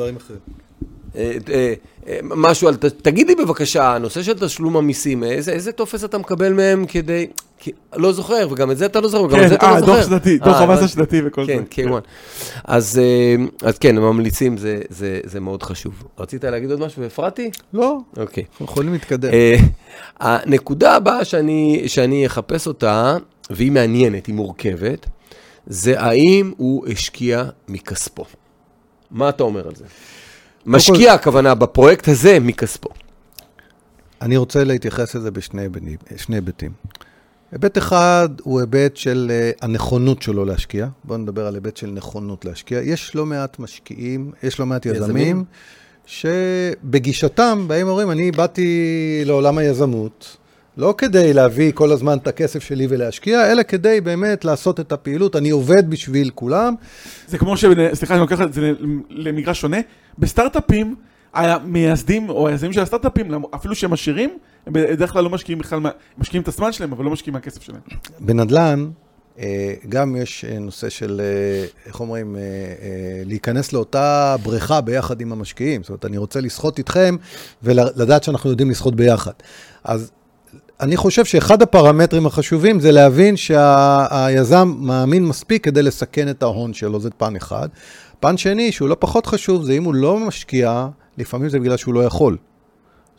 אה, 1.16 1.32
אה, 1.48 1.74
משהו 2.22 2.68
על, 2.68 2.76
תגיד 2.76 3.28
לי 3.28 3.34
בבקשה, 3.34 3.94
הנושא 3.94 4.22
של 4.22 4.38
תשלום 4.38 4.76
המיסים, 4.76 5.24
איזה, 5.24 5.52
איזה 5.52 5.72
טופס 5.72 6.04
אתה 6.04 6.18
מקבל 6.18 6.52
מהם 6.52 6.86
כדי, 6.86 7.26
כי, 7.58 7.72
לא 7.96 8.12
זוכר, 8.12 8.48
וגם 8.50 8.70
את 8.70 8.78
זה 8.78 8.86
אתה 8.86 9.00
לא 9.00 9.08
זוכר, 9.08 9.24
וגם 9.24 9.38
כן, 9.38 9.44
את 9.44 9.48
זה 9.48 9.54
אתה 9.54 9.70
아, 9.70 9.74
לא 9.74 9.80
זוכר. 9.80 9.92
כן, 9.92 9.92
אה, 9.92 10.00
דוח 10.00 10.08
שנתי, 10.08 10.38
דוח 10.38 10.60
המס 10.60 10.82
השנתי 10.82 11.20
וכל 11.24 11.46
כן, 11.46 11.56
זה. 11.58 11.62
כן, 11.70 11.88
כן. 11.88 11.98
אז, 12.64 13.00
אז 13.62 13.78
כן, 13.78 13.98
ממליצים, 13.98 14.56
זה, 14.56 14.80
זה, 14.88 15.20
זה 15.24 15.40
מאוד 15.40 15.62
חשוב. 15.62 16.02
רצית 16.18 16.44
להגיד 16.44 16.70
עוד 16.70 16.80
משהו 16.80 17.02
והפרעתי? 17.02 17.50
לא. 17.72 17.98
אוקיי. 18.16 18.44
אנחנו 18.50 18.64
יכולים 18.64 18.92
להתקדם. 18.92 19.30
הנקודה 20.20 20.94
הבאה 20.94 21.24
שאני, 21.24 21.82
שאני 21.86 22.26
אחפש 22.26 22.66
אותה, 22.66 23.16
והיא 23.50 23.72
מעניינת, 23.72 24.26
היא 24.26 24.34
מורכבת, 24.34 25.06
זה 25.66 26.00
האם 26.00 26.52
הוא 26.56 26.86
השקיע 26.88 27.44
מכספו. 27.68 28.24
מה 29.10 29.28
אתה 29.28 29.42
אומר 29.42 29.68
על 29.68 29.74
זה? 29.74 29.84
משקיע, 30.66 31.12
הכוונה, 31.12 31.54
בפרויקט 31.54 32.08
הזה 32.08 32.40
מכספו. 32.40 32.88
אני 34.22 34.36
רוצה 34.36 34.64
להתייחס 34.64 35.14
לזה 35.14 35.30
בשני 35.30 35.62
היבטים. 36.28 36.72
היבט 37.52 37.78
אחד 37.78 38.28
הוא 38.42 38.60
היבט 38.60 38.96
של 38.96 39.30
uh, 39.30 39.58
הנכונות 39.64 40.22
שלו 40.22 40.44
להשקיע. 40.44 40.88
בואו 41.04 41.18
נדבר 41.18 41.46
על 41.46 41.54
היבט 41.54 41.76
של 41.76 41.90
נכונות 41.90 42.44
להשקיע. 42.44 42.80
יש 42.82 43.14
לא 43.14 43.26
מעט 43.26 43.58
משקיעים, 43.58 44.32
יש 44.42 44.60
לא 44.60 44.66
מעט 44.66 44.86
יזמים, 44.86 45.04
יזמים 45.06 45.44
שבגישתם 46.06 47.64
באים 47.68 47.86
ואומרים, 47.86 48.10
אני 48.10 48.30
באתי 48.30 49.22
לעולם 49.24 49.58
היזמות, 49.58 50.36
לא 50.78 50.94
כדי 50.98 51.32
להביא 51.32 51.72
כל 51.74 51.92
הזמן 51.92 52.18
את 52.18 52.26
הכסף 52.26 52.62
שלי 52.62 52.86
ולהשקיע, 52.90 53.52
אלא 53.52 53.62
כדי 53.62 54.00
באמת 54.00 54.44
לעשות 54.44 54.80
את 54.80 54.92
הפעילות. 54.92 55.36
אני 55.36 55.50
עובד 55.50 55.90
בשביל 55.90 56.30
כולם. 56.34 56.74
זה 57.26 57.38
כמו 57.38 57.56
ש... 57.56 57.64
סליחה, 57.92 58.14
אני 58.14 58.20
לוקח 58.20 58.40
את 58.40 58.52
זה 58.52 58.72
למגרש 59.10 59.60
שונה. 59.60 59.76
בסטארט-אפים, 60.18 60.94
המייסדים 61.34 62.28
או 62.28 62.48
היזמים 62.48 62.72
של 62.72 62.80
הסטארט-אפים, 62.80 63.44
אפילו 63.54 63.74
שהם 63.74 63.92
עשירים, 63.92 64.30
הם 64.66 64.72
בדרך 64.72 65.12
כלל 65.12 65.24
לא 65.24 65.30
משקיעים 65.30 65.58
בכלל, 65.58 65.80
משקיעים 66.18 66.42
את 66.42 66.48
הזמן 66.48 66.72
שלהם, 66.72 66.92
אבל 66.92 67.04
לא 67.04 67.10
משקיעים 67.10 67.34
מהכסף 67.34 67.62
שלהם. 67.62 67.80
בנדל"ן, 68.20 68.90
אה, 69.38 69.74
גם 69.88 70.16
יש 70.16 70.44
אה, 70.44 70.58
נושא 70.58 70.88
של, 70.88 71.20
אה, 71.20 71.66
איך 71.86 72.00
אומרים, 72.00 72.36
להיכנס 73.24 73.72
לאותה 73.72 74.36
בריכה 74.42 74.80
ביחד 74.80 75.20
עם 75.20 75.32
המשקיעים. 75.32 75.82
זאת 75.82 75.88
אומרת, 75.88 76.04
אני 76.04 76.18
רוצה 76.18 76.40
לשחות 76.40 76.78
איתכם 76.78 77.16
ולדעת 77.62 78.24
שאנחנו 78.24 78.50
יודעים 78.50 78.70
לשחות 78.70 78.94
ביחד. 78.96 79.32
אז 79.84 80.10
אני 80.80 80.96
חושב 80.96 81.24
שאחד 81.24 81.62
הפרמטרים 81.62 82.26
החשובים 82.26 82.80
זה 82.80 82.92
להבין 82.92 83.36
שהיזם 83.36 84.74
מאמין 84.78 85.24
מספיק 85.24 85.64
כדי 85.64 85.82
לסכן 85.82 86.28
את 86.30 86.42
ההון 86.42 86.74
שלו, 86.74 87.00
זה 87.00 87.10
פן 87.10 87.36
אחד. 87.36 87.68
פן 88.20 88.36
שני, 88.36 88.72
שהוא 88.72 88.88
לא 88.88 88.96
פחות 88.98 89.26
חשוב, 89.26 89.64
זה 89.64 89.72
אם 89.72 89.84
הוא 89.84 89.94
לא 89.94 90.18
משקיע, 90.18 90.88
לפעמים 91.18 91.48
זה 91.48 91.60
בגלל 91.60 91.76
שהוא 91.76 91.94
לא 91.94 92.04
יכול. 92.04 92.36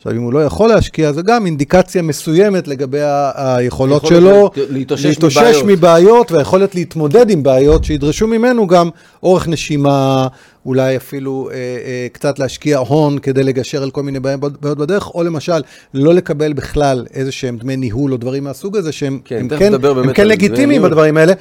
עכשיו, 0.00 0.12
אם 0.12 0.22
הוא 0.22 0.32
לא 0.32 0.44
יכול 0.44 0.68
להשקיע, 0.68 1.12
זה 1.12 1.22
גם 1.22 1.46
אינדיקציה 1.46 2.02
מסוימת 2.02 2.68
לגבי 2.68 2.98
היכולות 3.34 4.06
שלו 4.06 4.50
להת- 4.56 4.70
להתאושש 4.70 5.06
להתאושש 5.06 5.38
מבעיות. 5.38 5.64
מבעיות 5.66 6.32
והיכולת 6.32 6.74
להתמודד 6.74 7.30
עם 7.30 7.42
בעיות 7.42 7.84
שידרשו 7.84 8.26
ממנו 8.26 8.66
גם 8.66 8.88
אורך 9.22 9.48
נשימה, 9.48 10.26
אולי 10.66 10.96
אפילו 10.96 11.48
אה, 11.52 11.54
אה, 11.56 12.06
קצת 12.12 12.38
להשקיע 12.38 12.78
הון 12.78 13.18
כדי 13.18 13.42
לגשר 13.42 13.82
על 13.82 13.90
כל 13.90 14.02
מיני 14.02 14.20
בעיות 14.20 14.40
בדרך, 14.60 15.10
או 15.14 15.22
למשל, 15.22 15.62
לא 15.94 16.14
לקבל 16.14 16.52
בכלל 16.52 17.06
איזה 17.14 17.32
שהם 17.32 17.56
דמי 17.56 17.76
ניהול 17.76 18.12
או 18.12 18.16
דברים 18.16 18.44
מהסוג 18.44 18.76
הזה, 18.76 18.92
שהם 18.92 19.18
כן, 19.24 19.46
כן, 19.58 19.74
הם 19.74 19.82
כן 20.12 20.22
דמי 20.22 20.24
לגיטימיים. 20.28 20.82
בדברים 20.82 21.16
האלה. 21.16 21.32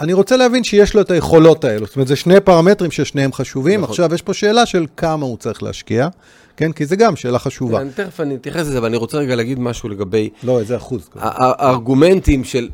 אני 0.00 0.12
רוצה 0.12 0.36
להבין 0.36 0.64
שיש 0.64 0.94
לו 0.94 1.00
את 1.00 1.10
היכולות 1.10 1.64
האלו. 1.64 1.86
זאת 1.86 1.96
אומרת, 1.96 2.08
זה 2.08 2.16
שני 2.16 2.40
פרמטרים 2.40 2.90
ששניהם 2.90 3.32
חשובים. 3.32 3.80
נכון. 3.80 3.90
עכשיו, 3.92 4.14
יש 4.14 4.22
פה 4.22 4.34
שאלה 4.34 4.66
של 4.66 4.86
כמה 4.96 5.26
הוא 5.26 5.36
צריך 5.36 5.62
להשקיע, 5.62 6.08
כן? 6.56 6.72
כי 6.72 6.86
זה 6.86 6.96
גם 6.96 7.16
שאלה 7.16 7.38
חשובה. 7.38 7.80
אני 7.80 7.90
תכף 7.90 8.20
אני 8.20 8.34
אתייחס 8.34 8.60
לזה, 8.60 8.78
אבל 8.78 8.86
אני 8.86 8.96
רוצה 8.96 9.18
רגע 9.18 9.34
להגיד 9.36 9.58
משהו 9.60 9.88
לגבי 9.88 10.30
לא, 10.42 10.60
איזה 10.60 10.76
אחוז. 10.76 11.08
הארגומנטים 11.14 12.44
של 12.44 12.68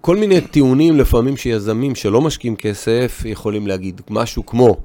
כל 0.00 0.16
מיני 0.16 0.40
טיעונים 0.40 0.96
לפעמים 0.98 1.36
שיזמים 1.36 1.94
שלא 1.94 2.20
משקיעים 2.20 2.56
כסף 2.56 3.22
יכולים 3.24 3.66
להגיד 3.66 4.00
משהו 4.10 4.46
כמו, 4.46 4.76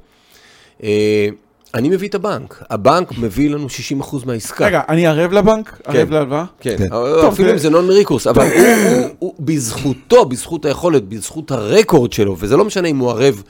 אה, 0.83 1.27
אני 1.73 1.89
מביא 1.89 2.07
את 2.09 2.15
הבנק, 2.15 2.63
הבנק 2.69 3.17
מביא 3.17 3.49
לנו 3.49 3.67
60% 4.01 4.25
מהעסקה. 4.25 4.65
רגע, 4.65 4.81
אני 4.89 5.07
ערב 5.07 5.31
לבנק? 5.33 5.81
ערב 5.85 6.07
כן. 6.07 6.13
להלוואה? 6.13 6.45
כן, 6.59 6.75
כן. 6.77 6.87
אבל 6.93 7.27
אפילו 7.27 7.47
זה- 7.47 7.53
אם 7.53 7.59
זה 7.59 7.69
נון 7.69 7.89
ריקורס, 7.89 8.27
אבל 8.27 8.43
הוא, 8.47 8.61
הוא, 8.91 9.09
הוא, 9.19 9.33
בזכותו, 9.39 10.25
בזכות 10.25 10.65
היכולת, 10.65 11.03
בזכות 11.03 11.51
הרקורד 11.51 12.13
שלו, 12.13 12.35
וזה 12.39 12.57
לא 12.57 12.65
משנה 12.65 12.87
אם 12.87 12.97
הוא 12.97 13.09
ערב, 13.11 13.43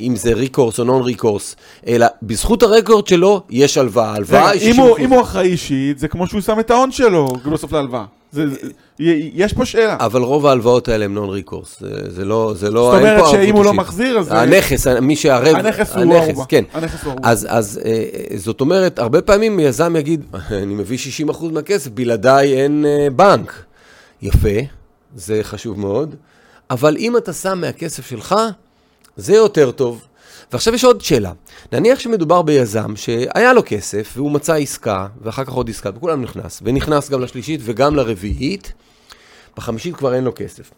אם 0.00 0.16
זה 0.16 0.32
ריקורס 0.32 0.78
או 0.78 0.84
נון 0.84 1.02
ריקורס, 1.02 1.56
אלא 1.86 2.06
בזכות 2.22 2.62
הרקורד 2.62 3.06
שלו 3.06 3.42
יש 3.50 3.78
הלוואה, 3.78 4.14
הלוואה 4.14 4.50
היא 4.50 4.72
60%. 4.74 4.98
אם 4.98 5.12
הוא- 5.12 5.20
אחראי 5.22 5.46
אישית, 5.48 5.98
זה 5.98 6.08
כמו 6.08 6.26
שהוא 6.26 6.40
שם 6.40 6.60
את 6.60 6.70
ההון 6.70 6.92
שלו 6.92 7.26
בסוף 7.52 7.72
להלוואה. 7.72 8.04
זה- 8.32 8.44
יש 9.34 9.52
פה 9.52 9.64
שאלה. 9.64 9.96
אבל 10.00 10.22
רוב 10.22 10.46
ההלוואות 10.46 10.88
האלה 10.88 11.04
הם 11.04 11.14
נון 11.14 11.30
ריקורס, 11.30 11.82
זה, 12.08 12.24
לא, 12.24 12.52
זה 12.56 12.70
לא, 12.70 12.90
זאת 12.92 12.98
אומרת 13.00 13.24
שאם 13.30 13.54
הוא 13.56 13.64
לא. 13.64 13.74
מחזיר, 13.74 14.18
אז... 14.18 14.28
הנכס, 14.32 14.86
מי 14.86 15.16
שערב, 15.16 15.56
הנכס 15.56 15.96
הוא 15.96 16.14
ערובה. 16.14 16.44
כן. 16.48 16.64
הנכס 16.72 17.02
הוא 17.04 17.12
ערובה. 17.12 17.28
אז, 17.30 17.46
אז 17.50 17.80
אה, 17.84 18.04
זאת 18.36 18.60
אומרת, 18.60 18.98
הרבה 18.98 19.20
פעמים 19.22 19.60
יזם 19.60 19.96
יגיד, 19.96 20.24
אני 20.50 20.74
מביא 20.74 20.98
60% 21.30 21.44
מהכסף, 21.52 21.90
בלעדיי 21.90 22.62
אין 22.62 22.84
אה, 22.88 23.08
בנק. 23.10 23.62
יפה, 24.22 24.48
זה 25.16 25.40
חשוב 25.42 25.80
מאוד, 25.80 26.14
אבל 26.70 26.96
אם 26.98 27.16
אתה 27.16 27.32
שם 27.32 27.60
מהכסף 27.60 28.06
שלך, 28.06 28.34
זה 29.16 29.34
יותר 29.34 29.70
טוב. 29.70 30.02
ועכשיו 30.52 30.74
יש 30.74 30.84
עוד 30.84 31.00
שאלה. 31.00 31.32
נניח 31.72 31.98
שמדובר 31.98 32.42
ביזם 32.42 32.96
שהיה 32.96 33.52
לו 33.52 33.62
כסף 33.66 34.12
והוא 34.16 34.30
מצא 34.30 34.54
עסקה, 34.54 35.06
ואחר 35.22 35.44
כך 35.44 35.52
עוד 35.52 35.70
עסקה, 35.70 35.90
וכולם 35.96 36.22
נכנס, 36.22 36.60
ונכנס 36.64 37.10
גם 37.10 37.20
לשלישית 37.20 37.60
וגם 37.64 37.96
לרביעית, 37.96 38.72
בחמישית 39.56 39.96
כבר 39.96 40.14
אין 40.14 40.24
לו 40.24 40.32
כסף. 40.34 40.70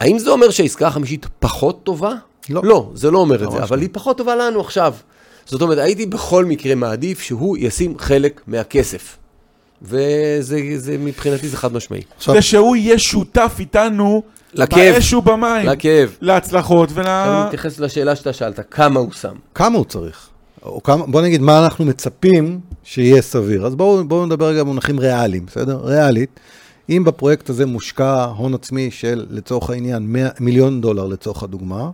האם 0.00 0.18
זה 0.18 0.30
אומר 0.30 0.50
שהעסקה 0.50 0.86
החמישית 0.86 1.26
פחות 1.38 1.80
טובה? 1.84 2.12
לא. 2.48 2.60
לא, 2.64 2.90
זה 2.94 3.10
לא 3.10 3.18
אומר 3.18 3.44
את 3.44 3.50
זה, 3.50 3.62
אבל 3.62 3.76
לא. 3.76 3.82
היא 3.82 3.90
פחות 3.92 4.18
טובה 4.18 4.36
לנו 4.36 4.60
עכשיו. 4.60 4.94
זאת 5.46 5.62
אומרת, 5.62 5.78
הייתי 5.78 6.06
בכל 6.06 6.44
מקרה 6.44 6.74
מעדיף 6.74 7.20
שהוא 7.20 7.56
ישים 7.60 7.98
חלק 7.98 8.40
מהכסף. 8.46 9.16
וזה 9.82 10.60
זה, 10.76 10.98
מבחינתי 10.98 11.48
זה 11.48 11.56
חד 11.56 11.72
משמעי. 11.72 12.02
עכשיו, 12.16 12.34
זה 12.34 12.42
שהוא 12.42 12.76
יהיה 12.76 12.98
שותף 12.98 13.56
איתנו 13.58 14.22
לכאב. 14.54 14.94
באש 14.94 15.14
ובמים. 15.14 15.66
לכאב. 15.66 16.16
להצלחות 16.20 16.88
ול... 16.94 17.00
עכשיו 17.00 17.34
אני 17.38 17.46
מתייחס 17.46 17.78
לשאלה 17.78 18.16
שאתה 18.16 18.32
שאלת, 18.32 18.60
כמה 18.70 19.00
הוא 19.00 19.12
שם? 19.12 19.34
כמה 19.54 19.76
הוא 19.76 19.84
צריך? 19.84 20.28
או 20.62 20.82
כמה, 20.82 21.06
בוא 21.06 21.22
נגיד 21.22 21.40
מה 21.40 21.64
אנחנו 21.64 21.84
מצפים 21.84 22.60
שיהיה 22.84 23.22
סביר. 23.22 23.66
אז 23.66 23.74
בואו 23.74 24.04
בוא 24.04 24.26
נדבר 24.26 24.46
רגע 24.46 24.64
במונחים 24.64 24.98
ריאליים, 24.98 25.46
בסדר? 25.46 25.80
ריאלית, 25.84 26.40
אם 26.88 27.02
בפרויקט 27.06 27.50
הזה 27.50 27.66
מושקע 27.66 28.24
הון 28.24 28.54
עצמי 28.54 28.90
של, 28.90 29.26
לצורך 29.30 29.70
העניין, 29.70 30.02
100, 30.12 30.28
מיליון 30.40 30.80
דולר 30.80 31.06
לצורך 31.06 31.42
הדוגמה, 31.42 31.90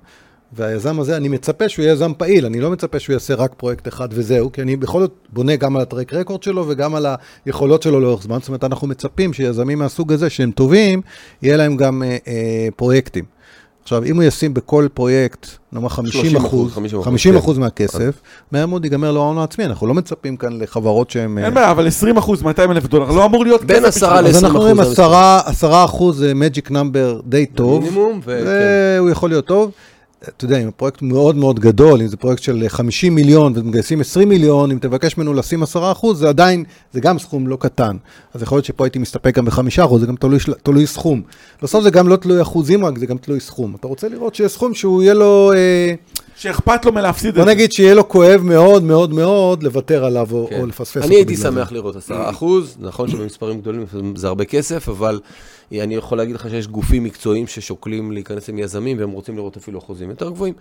והיזם 0.53 1.01
הזה, 1.01 1.17
אני 1.17 1.29
מצפה 1.29 1.69
שהוא 1.69 1.83
יהיה 1.83 1.93
יזם 1.93 2.13
פעיל, 2.19 2.47
אני 2.47 2.61
לא 2.61 2.71
מצפה 2.71 2.99
שהוא 2.99 3.15
יעשה 3.15 3.35
רק 3.35 3.55
פרויקט 3.57 3.89
אחד 3.89 4.09
וזהו, 4.13 4.53
כי 4.53 4.63
אני 4.63 4.77
בכל 4.77 5.01
זאת 5.01 5.13
בונה 5.33 5.57
גם 5.57 5.77
על 5.77 5.83
הטרק 5.83 6.15
רקורד 6.15 6.43
שלו 6.43 6.65
וגם 6.69 6.95
על 6.95 7.07
היכולות 7.47 7.83
שלו 7.83 8.01
לאורך 8.01 8.23
זמן. 8.23 8.39
זאת 8.41 8.49
אומרת, 8.49 8.65
אנחנו 8.65 8.89
מצפים 8.89 9.33
שיזמים 9.33 9.79
מהסוג 9.79 10.13
הזה, 10.13 10.31
שהם 10.31 10.51
טובים, 10.51 11.01
יהיה 11.43 11.57
להם 11.57 11.77
גם 11.77 12.03
אה, 12.03 12.17
אה, 12.29 12.69
פרויקטים. 12.77 13.25
עכשיו, 13.83 14.05
אם 14.05 14.17
הוא 14.17 14.23
ישים 14.23 14.55
בכל 14.55 14.89
פרויקט, 14.95 15.47
נאמר 15.73 15.89
50 15.89 16.37
אחוז, 16.37 16.73
50%, 16.73 17.03
50 17.03 17.33
כן. 17.33 17.39
אחוז 17.39 17.59
מהכסף, 17.59 18.21
מהר 18.53 18.67
מאוד 18.67 18.85
ייגמר 18.85 19.13
לו 19.13 19.21
ההון 19.21 19.39
העצמי, 19.39 19.65
אנחנו 19.65 19.87
לא 19.87 19.95
מצפים 19.95 20.37
כאן 20.37 20.61
לחברות 20.61 21.11
שהן... 21.11 21.39
אין 21.39 21.55
בעיה, 21.55 21.71
אבל 21.71 21.87
20 21.87 22.17
אחוז, 22.17 22.43
200 22.43 22.71
אלף 22.71 22.87
דולר, 22.87 23.11
לא 23.11 23.25
אמור 23.25 23.45
להיות 23.45 23.65
בין 23.65 23.77
כסף 23.77 23.87
עשרה 23.89 24.23
בשבילו. 24.23 24.37
אז 24.39 24.45
אנחנו 24.45 24.61
רואים 24.61 24.77
ל- 24.81 24.83
20% 24.83 24.87
10 25.45 25.85
אחוז 25.85 26.19
זה 26.19 26.35
מג'יק 26.35 26.71
נאמבר 26.71 27.21
די 27.27 27.47
טוב, 27.47 27.83
מינימום. 27.83 28.21
והוא 28.25 29.11
יכול 29.11 29.31
להיות 29.31 29.47
טוב. 29.47 29.71
אתה 30.29 30.45
יודע, 30.45 30.59
אם 30.59 30.69
הפרויקט 30.69 31.03
מאוד 31.03 31.37
מאוד 31.37 31.61
גדול, 31.61 32.01
אם 32.01 32.07
זה 32.07 32.17
פרויקט 32.17 32.43
של 32.43 32.65
50 32.69 33.15
מיליון 33.15 33.53
ומגייסים 33.57 34.01
20 34.01 34.29
מיליון, 34.29 34.71
אם 34.71 34.79
תבקש 34.79 35.17
ממנו 35.17 35.35
לשים 35.35 35.63
10 35.63 35.93
אחוז, 35.93 36.19
זה 36.19 36.29
עדיין, 36.29 36.65
זה 36.93 37.01
גם 37.01 37.19
סכום 37.19 37.49
לא 37.49 37.57
קטן. 37.61 37.97
אז 38.35 38.43
יכול 38.43 38.57
להיות 38.57 38.65
שפה 38.65 38.85
הייתי 38.85 38.99
מסתפק 38.99 39.37
גם 39.37 39.45
בחמישה 39.45 39.85
אחוז, 39.85 40.01
זה 40.01 40.07
גם 40.07 40.17
תלוי, 40.17 40.39
תלוי 40.63 40.87
סכום. 40.87 41.23
בסוף 41.63 41.85
זה 41.85 41.91
גם 41.91 42.09
לא 42.09 42.17
תלוי 42.17 42.43
אחוזים 42.43 42.85
רק, 42.85 42.99
זה 42.99 43.07
גם 43.07 43.19
תלוי 43.19 43.41
סכום. 43.41 43.75
אתה 43.75 43.87
רוצה 43.87 44.09
לראות 44.09 44.35
שיש 44.35 44.53
סכום 44.53 44.75
שהוא 44.75 45.03
יהיה 45.03 45.15
לו, 45.15 45.53
אה, 45.53 45.95
שאכפת 46.37 46.85
לו 46.85 46.93
מלהפסיד 46.93 47.29
את 47.29 47.35
בוא 47.35 47.45
זה. 47.45 47.51
נגיד 47.51 47.73
שיהיה 47.73 47.95
לו 47.95 48.09
כואב 48.09 48.41
מאוד 48.41 48.83
מאוד 48.83 49.15
מאוד 49.15 49.63
לוותר 49.63 50.05
עליו 50.05 50.29
או, 50.33 50.47
כן. 50.51 50.61
או 50.61 50.67
לפספס 50.67 50.97
אותו 50.97 51.07
אני 51.07 51.15
הייתי. 51.15 51.37
שמח 51.37 51.73
לראות 51.73 51.97
10 51.97 52.31
אחוז, 52.31 52.77
נכון 52.81 53.09
שבמספרים 53.09 53.61
גדולים 53.61 53.87
זה 54.15 54.29
הרבה 54.29 54.45
כסף, 54.45 54.89
אבל 54.89 55.21
אני 55.73 55.95
יכול 55.95 56.19
להגיד 56.19 56.35
לך 56.35 56.51
שיש 56.51 56.67
גופים 56.67 57.05
מקצועיים 57.05 57.47
ששוקלים 57.47 58.13
להיכנס 58.13 58.49
עם 58.49 58.59
יזמים 58.59 58.99
והם 58.99 59.11
רוצים 59.11 59.37
לראות 59.37 59.57
אפילו 59.57 59.79
אחוזים 59.79 60.11
יותר 60.11 60.31
גבוהים. 60.31 60.55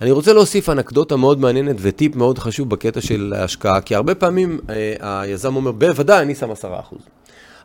אני 0.00 0.10
רוצה 0.10 0.32
להוסיף 0.32 0.68
אנקדוטה 0.68 1.16
מאוד 1.16 1.40
מעניינת 1.40 1.76
וטיפ 1.78 2.16
מאוד 2.16 2.38
חשוב 2.38 2.70
בקטע 2.70 3.00
של 3.00 3.34
ההשקעה, 3.36 3.80
כי 3.80 3.94
הרבה 3.94 4.14
פעמים 4.14 4.58
אה, 4.70 5.20
היזם 5.20 5.56
אומר, 5.56 5.72
בוודאי, 5.72 6.22
אני 6.22 6.34
שם 6.34 6.50
10 6.50 6.80
אחוז. 6.80 6.98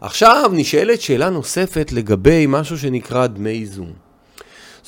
עכשיו 0.02 0.52
נשאלת 0.54 1.02
שאלה 1.02 1.30
נוספת 1.30 1.92
לגבי 1.92 2.46
משהו 2.50 2.78
שנקרא 2.78 3.28
דמי 3.28 3.50
איזון. 3.50 3.92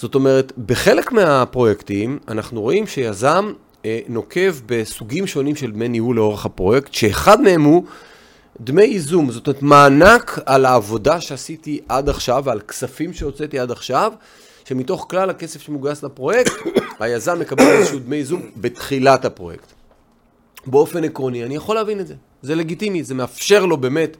זאת 0.01 0.15
אומרת, 0.15 0.51
בחלק 0.65 1.11
מהפרויקטים 1.11 2.19
אנחנו 2.27 2.61
רואים 2.61 2.87
שיזם 2.87 3.53
אה, 3.85 3.99
נוקב 4.07 4.55
בסוגים 4.65 5.27
שונים 5.27 5.55
של 5.55 5.71
דמי 5.71 5.87
ניהול 5.87 6.15
לאורך 6.15 6.45
הפרויקט, 6.45 6.93
שאחד 6.93 7.41
מהם 7.41 7.63
הוא 7.63 7.83
דמי 8.59 8.83
ייזום, 8.83 9.31
זאת 9.31 9.47
אומרת 9.47 9.61
מענק 9.61 10.39
על 10.45 10.65
העבודה 10.65 11.21
שעשיתי 11.21 11.79
עד 11.89 12.09
עכשיו 12.09 12.41
ועל 12.45 12.59
כספים 12.59 13.13
שהוצאתי 13.13 13.59
עד 13.59 13.71
עכשיו, 13.71 14.13
שמתוך 14.65 15.05
כלל 15.09 15.29
הכסף 15.29 15.61
שמוגייס 15.61 16.03
לפרויקט, 16.03 16.51
היזם 16.99 17.39
מקבל 17.39 17.63
איזשהו 17.63 17.99
דמי 17.99 18.15
ייזום 18.15 18.41
בתחילת 18.57 19.25
הפרויקט. 19.25 19.73
באופן 20.65 21.03
עקרוני, 21.03 21.43
אני 21.43 21.55
יכול 21.55 21.75
להבין 21.75 21.99
את 21.99 22.07
זה, 22.07 22.15
זה 22.41 22.55
לגיטימי, 22.55 23.03
זה 23.03 23.15
מאפשר 23.15 23.65
לו 23.65 23.77
באמת 23.77 24.17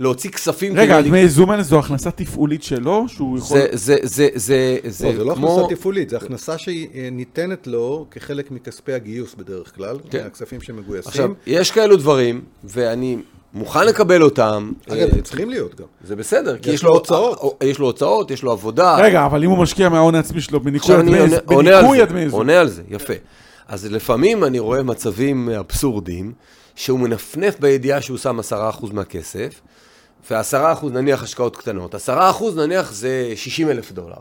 להוציא 0.00 0.30
כספים. 0.30 0.76
רגע, 0.76 1.00
דמי 1.00 1.18
האלה 1.50 1.62
זו 1.62 1.78
הכנסה 1.78 2.10
תפעולית 2.10 2.62
שלו, 2.62 3.04
שהוא 3.08 3.38
יכול... 3.38 3.58
זה, 3.58 3.66
זה, 3.72 3.96
זה, 4.02 4.28
זה, 4.34 4.78
זה, 4.84 5.06
לא, 5.08 5.12
זה 5.18 5.24
לא 5.24 5.34
כמו... 5.34 5.60
הכנסה 5.60 5.74
תפעולית, 5.76 6.10
זה 6.10 6.16
הכנסה 6.16 6.58
שניתנת 6.58 7.66
לו 7.66 8.06
כחלק 8.10 8.50
מכספי 8.50 8.92
הגיוס 8.92 9.34
בדרך 9.34 9.74
כלל, 9.74 9.96
כן. 10.10 10.22
מהכספים 10.24 10.60
שמגויסים. 10.60 11.08
עכשיו, 11.08 11.30
יש 11.46 11.70
כאלו 11.70 11.96
דברים, 11.96 12.40
ואני 12.64 13.16
מוכן 13.54 13.86
לקבל 13.86 14.22
אותם. 14.22 14.72
אגב, 14.88 14.96
אה, 14.98 15.06
הם 15.16 15.20
צריכים 15.20 15.50
להיות 15.50 15.74
גם. 15.80 15.86
זה 16.04 16.16
בסדר, 16.16 16.58
כי 16.58 16.70
יש 16.70 16.82
לו 16.82 16.90
הוצאות. 16.94 17.56
אה, 17.62 17.68
יש 17.68 17.78
לו 17.78 17.86
הוצאות, 17.86 18.30
יש 18.30 18.42
לו 18.42 18.52
עבודה. 18.52 18.96
רגע, 18.96 19.26
אבל 19.26 19.44
אם 19.44 19.50
הוא 19.50 19.58
משקיע 19.58 19.88
מההון 19.88 20.14
העצמי 20.14 20.40
שלו 20.40 20.60
בניכוי 20.60 20.94
הדמי 20.96 21.18
עונה- 21.44 21.80
עונה 22.30 22.60
על 22.60 22.68
זה, 22.68 22.82
יפה. 22.90 23.14
אז 23.68 23.86
לפעמים 23.86 24.44
אני 24.44 24.58
רואה 24.58 24.82
מצבים 24.82 25.48
אבסורדיים, 25.48 26.32
שהוא 26.74 26.98
מנפנף 27.00 27.60
בידיעה 27.60 28.00
שהוא 28.00 28.18
שם 28.18 28.40
10% 28.40 28.52
מהכסף, 28.92 29.60
ו-10% 30.30 30.86
נניח 30.92 31.22
השקעות 31.22 31.56
קטנות, 31.56 31.94
10% 31.94 32.08
נניח 32.56 32.92
זה 32.92 33.32
60 33.36 33.70
אלף 33.70 33.92
דולר. 33.92 34.16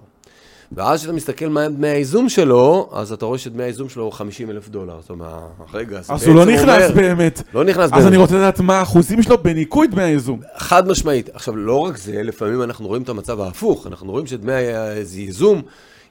ואז 0.71 0.99
כשאתה 0.99 1.13
מסתכל 1.13 1.47
מה 1.47 1.69
דמי 1.69 1.87
הייזום 1.87 2.29
שלו, 2.29 2.89
אז 2.93 3.11
אתה 3.11 3.25
רואה 3.25 3.37
שדמי 3.37 3.63
הייזום 3.63 3.89
שלו 3.89 4.03
הוא 4.03 4.11
50 4.13 4.49
אלף 4.51 4.69
דולר. 4.69 4.97
זאת 5.01 5.09
אומרת, 5.09 5.29
רגע, 5.73 5.99
אז 6.09 6.27
הוא 6.27 6.35
לא 6.35 6.45
נכנס 6.45 6.89
אומר- 6.89 6.91
באמת. 6.95 7.41
לא 7.53 7.63
נכנס 7.63 7.83
אז 7.83 7.91
באמת. 7.91 8.07
אני 8.07 8.17
רוצה 8.17 8.35
לדעת 8.35 8.59
מה 8.59 8.79
האחוזים 8.79 9.23
שלו 9.23 9.37
בניכוי 9.43 9.87
דמי 9.87 10.03
הייזום. 10.03 10.39
חד 10.57 10.87
משמעית. 10.87 11.29
עכשיו, 11.33 11.55
לא 11.55 11.79
רק 11.79 11.97
זה, 11.97 12.23
לפעמים 12.23 12.61
אנחנו 12.63 12.87
רואים 12.87 13.01
את 13.01 13.09
המצב 13.09 13.41
ההפוך, 13.41 13.87
אנחנו 13.87 14.11
רואים 14.11 14.27
שדמי 14.27 14.53
הייזום 14.53 15.61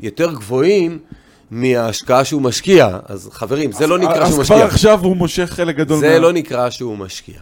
יותר 0.00 0.32
גבוהים 0.32 0.98
מההשקעה 1.50 2.24
שהוא 2.24 2.42
משקיע. 2.42 2.98
אז 3.06 3.28
חברים, 3.32 3.72
זה 3.72 3.86
לא 3.86 3.98
נקרא 3.98 4.22
אז 4.22 4.28
שהוא 4.28 4.44
כבר 4.44 4.56
משקיע. 4.56 4.64
עכשיו 4.66 5.00
הוא 5.04 5.16
מושך 5.16 5.44
חלק 5.50 5.76
גדול 5.76 5.98
זה 6.00 6.18
לא 6.18 6.32
נקרא 6.32 6.70
שהוא 6.70 6.98
משקיע. 6.98 7.40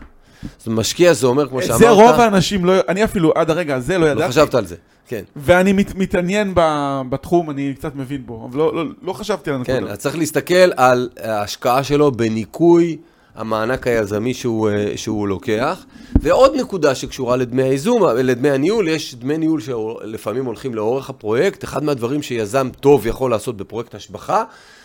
אומרת, 0.66 0.78
משקיע 0.78 1.12
זה 1.12 1.26
אומר, 1.26 1.48
כמו 1.48 1.62
שאמרת, 1.62 1.78
זה 1.78 1.90
רוב 1.90 2.20
האנשים 2.20 2.64
לא... 2.64 2.72
אני 2.88 3.04
אפילו 3.04 3.32
עד 3.34 3.50
הרגע 3.50 3.76
הזה 3.76 3.98
לא 3.98 4.06
לא 4.06 4.10
ידעתי. 4.10 4.28
חשבת 4.28 4.54
על 4.54 4.66
זה. 4.66 4.76
כן. 5.08 5.22
ואני 5.36 5.72
מת, 5.72 5.94
מתעניין 5.94 6.52
ב, 6.54 6.60
בתחום, 7.08 7.50
אני 7.50 7.74
קצת 7.74 7.94
מבין 7.94 8.26
בו, 8.26 8.48
אבל 8.50 8.58
לא, 8.58 8.74
לא, 8.74 8.84
לא 9.02 9.12
חשבתי 9.12 9.50
על 9.50 9.56
הנקודה. 9.56 9.78
כן, 9.80 9.86
אז 9.86 9.98
צריך 9.98 10.18
להסתכל 10.18 10.70
על 10.76 11.08
ההשקעה 11.22 11.84
שלו 11.84 12.12
בניכוי 12.12 12.96
המענק 13.34 13.86
היזמי 13.86 14.34
שהוא, 14.34 14.70
אה, 14.70 14.92
שהוא 14.96 15.28
לוקח. 15.28 15.84
ועוד 16.22 16.52
נקודה 16.56 16.94
שקשורה 16.94 17.36
לדמי 17.36 17.62
הייזום, 17.62 18.06
לדמי 18.06 18.50
הניהול, 18.50 18.88
יש 18.88 19.14
דמי 19.14 19.38
ניהול 19.38 19.60
שלפעמים 19.60 20.44
הולכים 20.44 20.74
לאורך 20.74 21.10
הפרויקט. 21.10 21.64
אחד 21.64 21.84
מהדברים 21.84 22.22
שיזם 22.22 22.68
טוב 22.80 23.06
יכול 23.06 23.30
לעשות 23.30 23.56
בפרויקט 23.56 23.94
השבחה, 23.94 24.44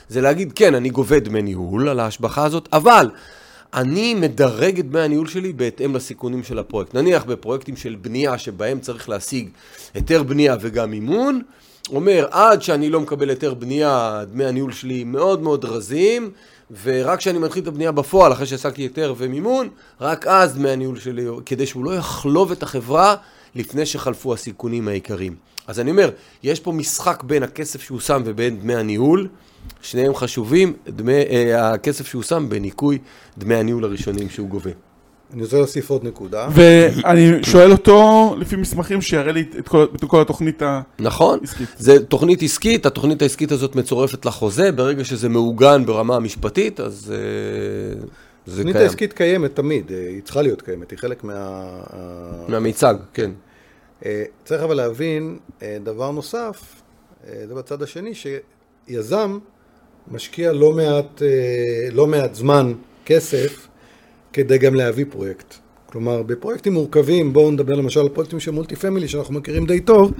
זה 0.09 0.21
להגיד, 0.21 0.53
כן, 0.55 0.75
אני 0.75 0.89
גובה 0.89 1.19
דמי 1.19 1.41
ניהול 1.41 1.89
על 1.89 1.99
ההשבחה 1.99 2.43
הזאת, 2.43 2.69
אבל 2.73 3.09
אני 3.73 4.13
מדרג 4.13 4.79
את 4.79 4.89
דמי 4.89 4.99
הניהול 4.99 5.27
שלי 5.27 5.53
בהתאם 5.53 5.95
לסיכונים 5.95 6.43
של 6.43 6.59
הפרויקט. 6.59 6.93
נניח 6.93 7.23
בפרויקטים 7.23 7.75
של 7.75 7.95
בנייה 8.01 8.37
שבהם 8.37 8.79
צריך 8.79 9.09
להשיג 9.09 9.49
היתר 9.93 10.23
בנייה 10.23 10.55
וגם 10.61 10.91
מימון, 10.91 11.41
אומר, 11.89 12.27
עד 12.31 12.61
שאני 12.61 12.89
לא 12.89 12.99
מקבל 12.99 13.29
היתר 13.29 13.53
בנייה, 13.53 14.23
דמי 14.31 14.45
הניהול 14.45 14.71
שלי 14.71 15.03
מאוד 15.03 15.41
מאוד 15.41 15.65
רזים, 15.65 16.31
ורק 16.83 17.19
כשאני 17.19 17.39
מתחיל 17.39 17.63
את 17.63 17.67
הבנייה 17.67 17.91
בפועל, 17.91 18.31
אחרי 18.31 18.45
שהשגתי 18.45 18.81
היתר 18.81 19.13
ומימון, 19.17 19.69
רק 20.01 20.27
אז 20.27 20.55
דמי 20.55 20.69
הניהול 20.69 20.99
שלי, 20.99 21.25
כדי 21.45 21.65
שהוא 21.65 21.85
לא 21.85 21.95
יחלוב 21.95 22.51
את 22.51 22.63
החברה 22.63 23.15
לפני 23.55 23.85
שחלפו 23.85 24.33
הסיכונים 24.33 24.87
העיקריים. 24.87 25.35
אז 25.67 25.79
אני 25.79 25.91
אומר, 25.91 26.09
יש 26.43 26.59
פה 26.59 26.71
משחק 26.71 27.23
בין 27.23 27.43
הכסף 27.43 27.81
שהוא 27.81 27.99
שם 27.99 28.21
ובין 28.25 28.59
דמי 28.59 28.75
הניהול. 28.75 29.27
שניהם 29.81 30.15
חשובים, 30.15 30.73
דמי, 30.87 31.13
אה, 31.13 31.73
הכסף 31.73 32.07
שהוא 32.07 32.23
שם 32.23 32.45
בניכוי 32.49 32.97
דמי 33.37 33.55
הניהול 33.55 33.83
הראשונים 33.83 34.29
שהוא 34.29 34.49
גובה. 34.49 34.71
אני 35.33 35.41
רוצה 35.41 35.57
להוסיף 35.57 35.89
עוד 35.89 36.03
נקודה. 36.03 36.47
ואני 36.51 37.43
שואל 37.43 37.71
אותו, 37.71 38.35
לפי 38.39 38.55
מסמכים, 38.55 39.01
שיראה 39.01 39.31
לי 39.31 39.45
את 39.59 39.67
כל, 39.67 39.85
את 39.95 40.05
כל 40.07 40.21
התוכנית 40.21 40.61
העסקית. 40.61 40.99
נכון, 40.99 41.39
זה 41.77 42.05
תוכנית 42.05 42.43
עסקית, 42.43 42.85
התוכנית 42.85 43.21
העסקית 43.21 43.51
הזאת 43.51 43.75
מצורפת 43.75 44.25
לחוזה, 44.25 44.71
ברגע 44.71 45.05
שזה 45.05 45.29
מעוגן 45.29 45.85
ברמה 45.85 46.15
המשפטית, 46.15 46.79
אז 46.79 47.13
אה, 47.15 47.17
זה 47.97 48.05
קיים. 48.05 48.67
התוכנית 48.67 48.75
העסקית 48.75 49.13
קיימת 49.13 49.55
תמיד, 49.55 49.91
אה, 49.91 50.07
היא 50.07 50.21
צריכה 50.21 50.41
להיות 50.41 50.61
קיימת, 50.61 50.91
היא 50.91 50.99
חלק 50.99 51.23
מה... 51.23 51.69
מהמיצג, 52.47 52.95
כן. 53.13 53.31
אה, 54.05 54.23
צריך 54.45 54.61
אבל 54.61 54.75
להבין 54.77 55.39
דבר 55.83 56.11
נוסף, 56.11 56.81
זה 57.47 57.55
בצד 57.55 57.81
השני, 57.81 58.11
שיזם 58.13 59.37
משקיע 60.11 60.51
לא 60.51 60.71
מעט, 60.71 61.21
לא 61.91 62.07
מעט 62.07 62.35
זמן, 62.35 62.73
כסף, 63.05 63.67
כדי 64.33 64.57
גם 64.57 64.75
להביא 64.75 65.05
פרויקט. 65.09 65.55
כלומר, 65.85 66.23
בפרויקטים 66.23 66.73
מורכבים, 66.73 67.33
בואו 67.33 67.51
נדבר 67.51 67.75
למשל 67.75 67.99
על 67.99 68.09
פרויקטים 68.09 68.39
של 68.39 68.51
multi 68.51 68.75
family, 68.75 69.07
שאנחנו 69.07 69.33
מכירים 69.33 69.65
די 69.65 69.79
טוב, 69.79 70.11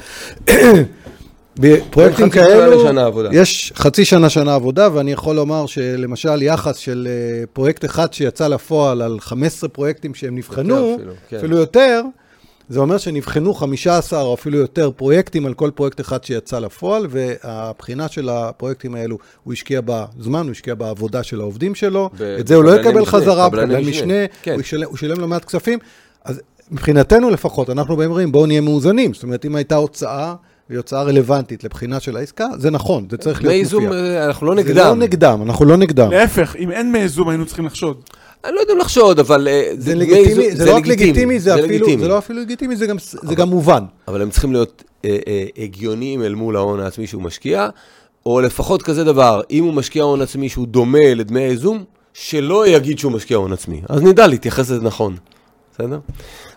בפרויקטים 1.60 2.30
כאלו, 2.30 2.84
יש 3.32 3.74
חצי 3.76 4.06
שנה 4.06 4.30
שנה 4.30 4.56
עבודה, 4.56 4.90
ואני 4.94 5.12
יכול 5.12 5.36
לומר 5.36 5.66
שלמשל 5.66 6.42
יחס 6.42 6.78
של 6.78 7.08
אה, 7.10 7.44
פרויקט 7.54 7.86
אחד 7.86 8.14
שיצא 8.14 8.48
לפועל 8.48 9.02
על 9.02 9.20
15 9.20 9.70
פרויקטים 9.70 10.14
שהם 10.14 10.38
נבחנו, 10.38 10.96
אפילו, 10.96 11.14
כן. 11.30 11.38
אפילו 11.38 11.58
יותר, 11.58 12.02
זה 12.70 12.80
אומר 12.80 12.98
שנבחנו 12.98 13.54
15 13.54 14.22
או 14.22 14.34
אפילו 14.34 14.58
יותר 14.58 14.92
פרויקטים 14.92 15.46
על 15.46 15.54
כל 15.54 15.72
פרויקט 15.76 16.02
אחד 16.02 16.24
שיצא 16.24 16.60
לפועל, 16.60 17.08
והבחינה 17.10 18.08
של 18.08 18.30
הפרויקטים 18.30 18.96
האלו, 18.96 19.18
הוא 19.44 19.54
השקיע 19.54 19.82
בזמן, 19.86 20.44
הוא 20.44 20.52
השקיע 20.52 20.76
בעבודה 20.76 21.24
של 21.24 21.40
העובדים 21.40 21.76
שלו, 21.76 22.10
את 22.40 22.48
זה 22.48 22.56
הוא 22.56 22.64
לא 22.64 22.80
יקבל 22.80 23.06
חזרה, 23.06 23.50
קבלן 23.50 23.86
משנה, 23.86 24.14
כן. 24.42 24.54
הוא, 24.54 24.62
ישלם, 24.62 24.88
הוא 24.88 24.98
שילם 24.98 25.20
לא 25.20 25.28
מעט 25.28 25.46
כספים. 25.46 25.80
אז 26.26 26.42
מבחינתנו 26.72 27.30
לפחות, 27.30 27.70
אנחנו 27.70 27.98
באים 27.98 28.10
אומרים, 28.10 28.32
בואו 28.32 28.46
נהיה 28.46 28.62
מאוזנים. 28.62 29.14
זאת 29.14 29.24
אומרת, 29.24 29.46
אם 29.46 29.56
הייתה 29.56 29.76
הוצאה... 29.76 30.36
והיא 30.70 30.78
הוצאה 30.78 31.04
רלוונטית 31.04 31.64
לבחינה 31.64 32.00
של 32.00 32.18
העסקה, 32.18 32.48
זה 32.58 32.72
נכון, 32.72 33.08
זה 33.12 33.18
צריך 33.18 33.44
להיות 33.44 33.74
מופיע. 33.74 33.80
מייזום, 33.80 33.94
אה, 33.94 34.26
אנחנו 34.26 34.48
לא 34.48 34.56
נגדם. 34.56 34.74
זה 34.74 34.84
לא 34.84 34.96
נגדם, 34.96 35.42
אנחנו 35.46 35.66
לא 35.66 35.78
נגדם. 35.78 36.12
להפך, 36.12 36.56
אם 36.56 36.72
אין 36.72 36.92
מייזום, 36.92 37.30
היינו 37.30 37.46
צריכים 37.46 37.66
לחשוד. 37.66 38.02
אני 38.46 38.56
לא 38.56 38.60
יודע 38.60 38.74
אם 38.74 38.78
לחשוד, 38.78 39.20
אבל... 39.20 39.48
אה, 39.48 39.72
זה 39.78 39.96
לגיטימי, 39.96 40.56
זה 40.56 40.66
לא 40.66 40.76
רק 40.76 40.88
לגיטימי, 40.88 41.40
זה 41.40 41.56
אפילו, 41.56 41.88
זה 42.00 42.08
לא 42.08 42.18
אפילו 42.18 42.42
לגיטימי, 42.42 42.76
זה 42.76 43.36
גם 43.36 43.50
מובן. 43.50 43.84
אבל 44.08 44.22
הם 44.22 44.30
צריכים 44.30 44.52
להיות 44.52 44.84
אה, 45.06 45.18
אה, 45.28 45.46
הגיוניים 45.58 46.24
אל 46.24 46.36
מול 46.36 46.56
ההון 46.56 46.80
העצמי 46.80 47.08
שהוא 47.08 47.22
משקיע, 47.22 47.70
או 48.26 48.42
לפחות 48.42 48.82
כזה 48.82 49.04
דבר, 49.04 49.42
אם 49.52 49.64
הוא 49.64 49.74
משקיע 49.74 50.04
הון 50.04 50.22
עצמי 50.22 50.50
שהוא 50.50 50.68
דומה 50.68 51.14
לדמי 51.14 51.42
הייזום, 51.42 51.84
שלא 52.14 52.68
יגיד 52.68 53.00
שהוא 53.00 53.12
משקיע 53.12 53.38
הון 53.38 53.54
עצמי. 53.54 53.82
אז 53.90 54.02
נדע 54.02 54.28
להתייחס 54.28 54.70
לזה 54.70 54.82
נכון, 54.82 55.16
בסדר? 55.74 56.00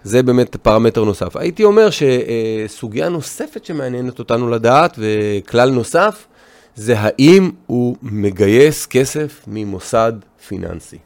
זה 0.04 0.22
באמת 0.22 0.56
פרמטר 0.56 1.04
נוסף. 1.04 1.36
הייתי 1.36 1.64
אומר 1.64 1.88
שסוגיה 1.90 3.08
נוספת 3.08 3.64
שמעניינת 3.64 4.18
אותנו 4.18 4.50
לדעת, 4.50 4.98
וכלל 4.98 5.70
נוסף, 5.70 6.26
זה 6.76 6.94
האם 6.98 7.50
הוא 7.66 7.96
מגייס 8.02 8.86
כסף 8.86 9.44
ממוסד 9.46 10.12
פיננסי. 10.48 10.98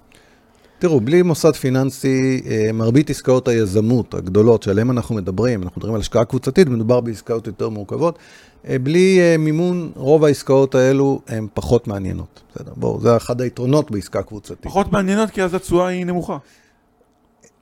תראו, 0.78 1.00
בלי 1.00 1.22
מוסד 1.22 1.52
פיננסי, 1.52 2.42
אה, 2.46 2.72
מרבית 2.72 3.10
עסקאות 3.10 3.48
היזמות 3.48 4.14
הגדולות 4.14 4.62
שעליהן 4.62 4.90
אנחנו 4.90 5.14
מדברים, 5.14 5.62
אנחנו 5.62 5.78
מדברים 5.78 5.94
על 5.94 6.00
השקעה 6.00 6.24
קבוצתית, 6.24 6.68
מדובר 6.68 7.00
בעסקאות 7.00 7.46
יותר 7.46 7.68
מורכבות, 7.68 8.18
אה, 8.68 8.78
בלי 8.78 9.20
אה, 9.20 9.36
מימון, 9.38 9.92
רוב 9.94 10.24
העסקאות 10.24 10.74
האלו 10.74 11.20
הן 11.28 11.46
פחות 11.54 11.88
מעניינות. 11.88 12.42
בסדר, 12.54 12.72
בואו, 12.76 13.00
זה 13.00 13.16
אחד 13.16 13.40
היתרונות 13.40 13.90
בעסקה 13.90 14.22
קבוצתית. 14.22 14.58
פחות 14.62 14.92
מעניינות 14.92 15.30
כי 15.30 15.42
אז 15.42 15.54
התשואה 15.54 15.86
היא 15.86 16.06
נמוכה. 16.06 16.38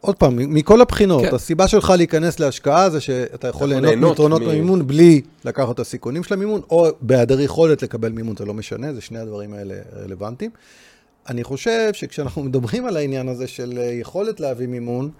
עוד 0.01 0.17
פעם, 0.17 0.37
מכל 0.37 0.81
הבחינות, 0.81 1.23
כן. 1.23 1.35
הסיבה 1.35 1.69
שלך 1.69 1.93
להיכנס 1.97 2.41
להשקעה 2.41 2.91
זה 2.91 3.01
שאתה 3.01 3.49
יכול 3.49 3.69
ליהנות 3.69 3.95
מיתרונות 3.95 4.43
מ... 4.43 4.45
במימון 4.45 4.87
בלי 4.87 5.21
לקחת 5.45 5.75
את 5.75 5.81
הסיכונים 5.81 6.23
של 6.23 6.35
המימון, 6.35 6.61
או 6.71 6.87
בהיעדר 7.01 7.41
יכולת 7.41 7.83
לקבל 7.83 8.13
מימון, 8.13 8.37
זה 8.37 8.45
לא 8.45 8.55
משנה, 8.55 8.95
זה 8.95 9.01
שני 9.01 9.19
הדברים 9.19 9.55
האלה 9.55 9.75
רלוונטיים. 10.05 10.51
אני 11.29 11.45
חושב 11.45 11.91
שכשאנחנו 11.93 12.43
מדברים 12.43 12.87
על 12.87 12.97
העניין 12.97 13.29
הזה 13.29 13.47
של 13.47 13.79
אה, 13.79 13.85
יכולת 13.85 14.41
להביא 14.41 14.67
מימון, 14.67 15.11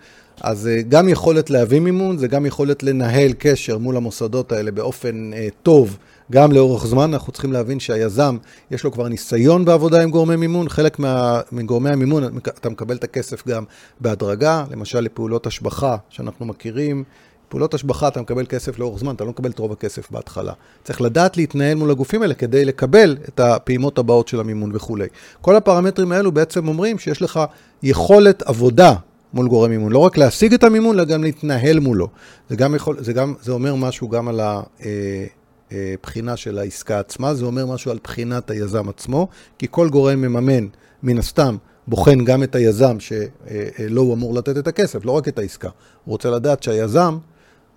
אז 0.41 0.67
אה, 0.67 0.83
גם 0.83 1.09
יכולת 1.09 1.51
להביא 1.51 1.81
מימון, 1.81 2.19
זה 2.19 2.29
גם 2.29 2.47
יכולת 2.47 2.83
לנהל 2.83 3.33
קשר 3.39 3.79
מול 3.79 3.97
המוסדות 3.97 4.53
האלה 4.53 4.71
באופן 4.71 5.31
אה, 5.35 5.49
טוב, 5.63 5.99
גם 6.33 6.53
לאורך 6.53 6.87
זמן. 6.87 7.13
אנחנו 7.13 7.33
צריכים 7.33 7.53
להבין 7.53 7.81
שהיזם, 7.81 8.37
יש 8.71 8.85
לו 8.85 8.93
כבר 8.93 9.09
ניסיון 9.09 9.65
בעבודה 9.65 10.03
עם 10.03 10.11
גורמי 10.11 10.37
מימון. 10.37 10.69
חלק 10.69 10.99
מה, 10.99 11.41
מגורמי 11.53 11.91
המימון, 11.91 12.39
אתה 12.39 12.69
מקבל 12.69 12.97
את 12.97 13.05
הכסף 13.05 13.49
גם 13.49 13.65
בהדרגה, 14.01 14.65
למשל 14.71 15.01
לפעולות 15.01 15.47
השבחה 15.47 15.97
שאנחנו 16.09 16.47
מכירים. 16.47 17.05
פעולות 17.49 17.75
השבחה 17.75 18.09
אתה 18.09 18.21
מקבל 18.21 18.47
כסף 18.47 18.79
לאורך 18.79 19.01
זמן, 19.01 19.15
אתה 19.15 19.25
לא 19.25 19.31
מקבל 19.31 19.51
את 19.51 19.59
רוב 19.59 19.73
הכסף 19.73 20.11
בהתחלה. 20.11 20.53
צריך 20.85 21.01
לדעת 21.01 21.37
להתנהל 21.37 21.75
מול 21.75 21.91
הגופים 21.91 22.23
האלה 22.23 22.35
כדי 22.35 22.65
לקבל 22.65 23.17
את 23.29 23.41
הפעימות 23.41 23.99
הבאות 23.99 24.29
של 24.29 24.41
המימון 24.41 24.71
וכולי. 24.75 25.07
כל 25.41 25.57
הפרמטרים 25.57 26.13
האלו 26.13 26.33
בעצם 26.33 26.69
אומרים 26.69 26.99
שיש 26.99 27.23
לך 27.23 27.41
יכולת 27.83 28.43
עבודה 28.43 28.95
מול 29.35 29.49
גורם 29.49 29.71
מימון. 29.71 29.93
לא 29.93 29.99
רק 29.99 30.17
להשיג 30.17 30.55
את 30.55 30.65
המימון, 30.65 30.97
אלא 30.97 31.05
גם 31.05 31.23
להתנהל 31.23 31.81
מולו. 31.81 32.09
זה, 32.51 32.57
גם 32.57 32.75
יכול, 32.75 32.97
זה, 33.01 33.13
גם, 33.13 33.35
זה 33.43 33.53
אומר 33.53 33.75
משהו 33.75 34.09
גם 34.09 34.29
על 34.29 34.41
הבחינה 34.41 36.31
אה, 36.31 36.33
אה, 36.33 36.37
של 36.37 36.59
העסקה 36.59 36.99
עצמה, 36.99 37.35
זה 37.35 37.45
אומר 37.45 37.67
משהו 37.67 37.91
על 37.91 37.99
בחינת 38.05 38.51
היזם 38.51 38.89
עצמו, 38.89 39.29
כי 39.59 39.67
כל 39.71 39.89
גורם 39.89 40.21
מממן, 40.21 40.67
מן 41.03 41.19
הסתם, 41.19 41.57
בוחן 41.87 42.25
גם 42.25 42.43
את 42.43 42.55
היזם 42.55 43.01
שלא 43.01 44.01
אה, 44.01 44.07
הוא 44.07 44.15
אמור 44.15 44.35
לתת 44.35 44.59
את 44.59 44.67
הכסף, 44.67 45.05
לא 45.05 45.13
רק 45.13 45.29
את 45.29 45.39
העסקה. 45.39 45.69
הוא 46.05 46.13
רוצה 46.13 46.31
לדעת 46.31 46.63
שהיזם 46.63 47.19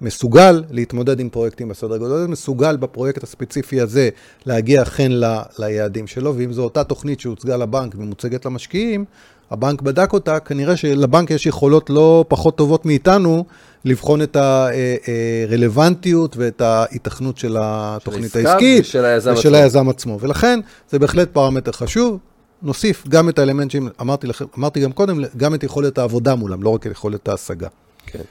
מסוגל 0.01 0.63
להתמודד 0.71 1.19
עם 1.19 1.29
פרויקטים 1.29 1.69
בסדר 1.69 1.97
גודל, 1.97 2.27
מסוגל 2.27 2.77
בפרויקט 2.77 3.23
הספציפי 3.23 3.81
הזה 3.81 4.09
להגיע 4.45 4.81
אכן 4.81 5.11
ל, 5.11 5.39
ליעדים 5.59 6.07
שלו, 6.07 6.35
ואם 6.37 6.53
זו 6.53 6.63
אותה 6.63 6.83
תוכנית 6.83 7.19
שהוצגה 7.19 7.57
לבנק 7.57 7.95
ומוצגת 7.97 8.45
למשקיעים, 8.45 9.05
הבנק 9.51 9.81
בדק 9.81 10.13
אותה, 10.13 10.39
כנראה 10.39 10.77
שלבנק 10.77 11.31
יש 11.31 11.45
יכולות 11.45 11.89
לא 11.89 12.25
פחות 12.27 12.57
טובות 12.57 12.85
מאיתנו 12.85 13.45
לבחון 13.85 14.21
את 14.21 14.37
הרלוונטיות 14.39 16.37
ואת 16.37 16.61
ההיתכנות 16.61 17.37
של 17.37 17.57
התוכנית 17.59 18.31
של 18.31 18.47
העסקית 18.47 18.81
ושל 18.81 19.05
היזם, 19.05 19.33
ושל 19.33 19.47
עצמו. 19.47 19.57
היזם 19.57 19.89
עצמו. 19.89 20.19
ולכן 20.19 20.59
זה 20.89 20.99
בהחלט 20.99 21.29
פרמטר 21.33 21.71
חשוב. 21.71 22.19
נוסיף 22.61 23.07
גם 23.07 23.29
את 23.29 23.39
האלמנט 23.39 23.71
שאמרתי 23.71 24.27
לכם, 24.27 24.45
אמרתי 24.57 24.79
גם 24.79 24.91
קודם, 24.91 25.23
גם 25.37 25.53
את 25.53 25.63
יכולת 25.63 25.97
העבודה 25.97 26.35
מולם, 26.35 26.63
לא 26.63 26.69
רק 26.69 26.87
את 26.87 26.91
יכולת 26.91 27.27
ההשגה. 27.27 27.67
כן. 28.05 28.21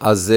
אז 0.00 0.34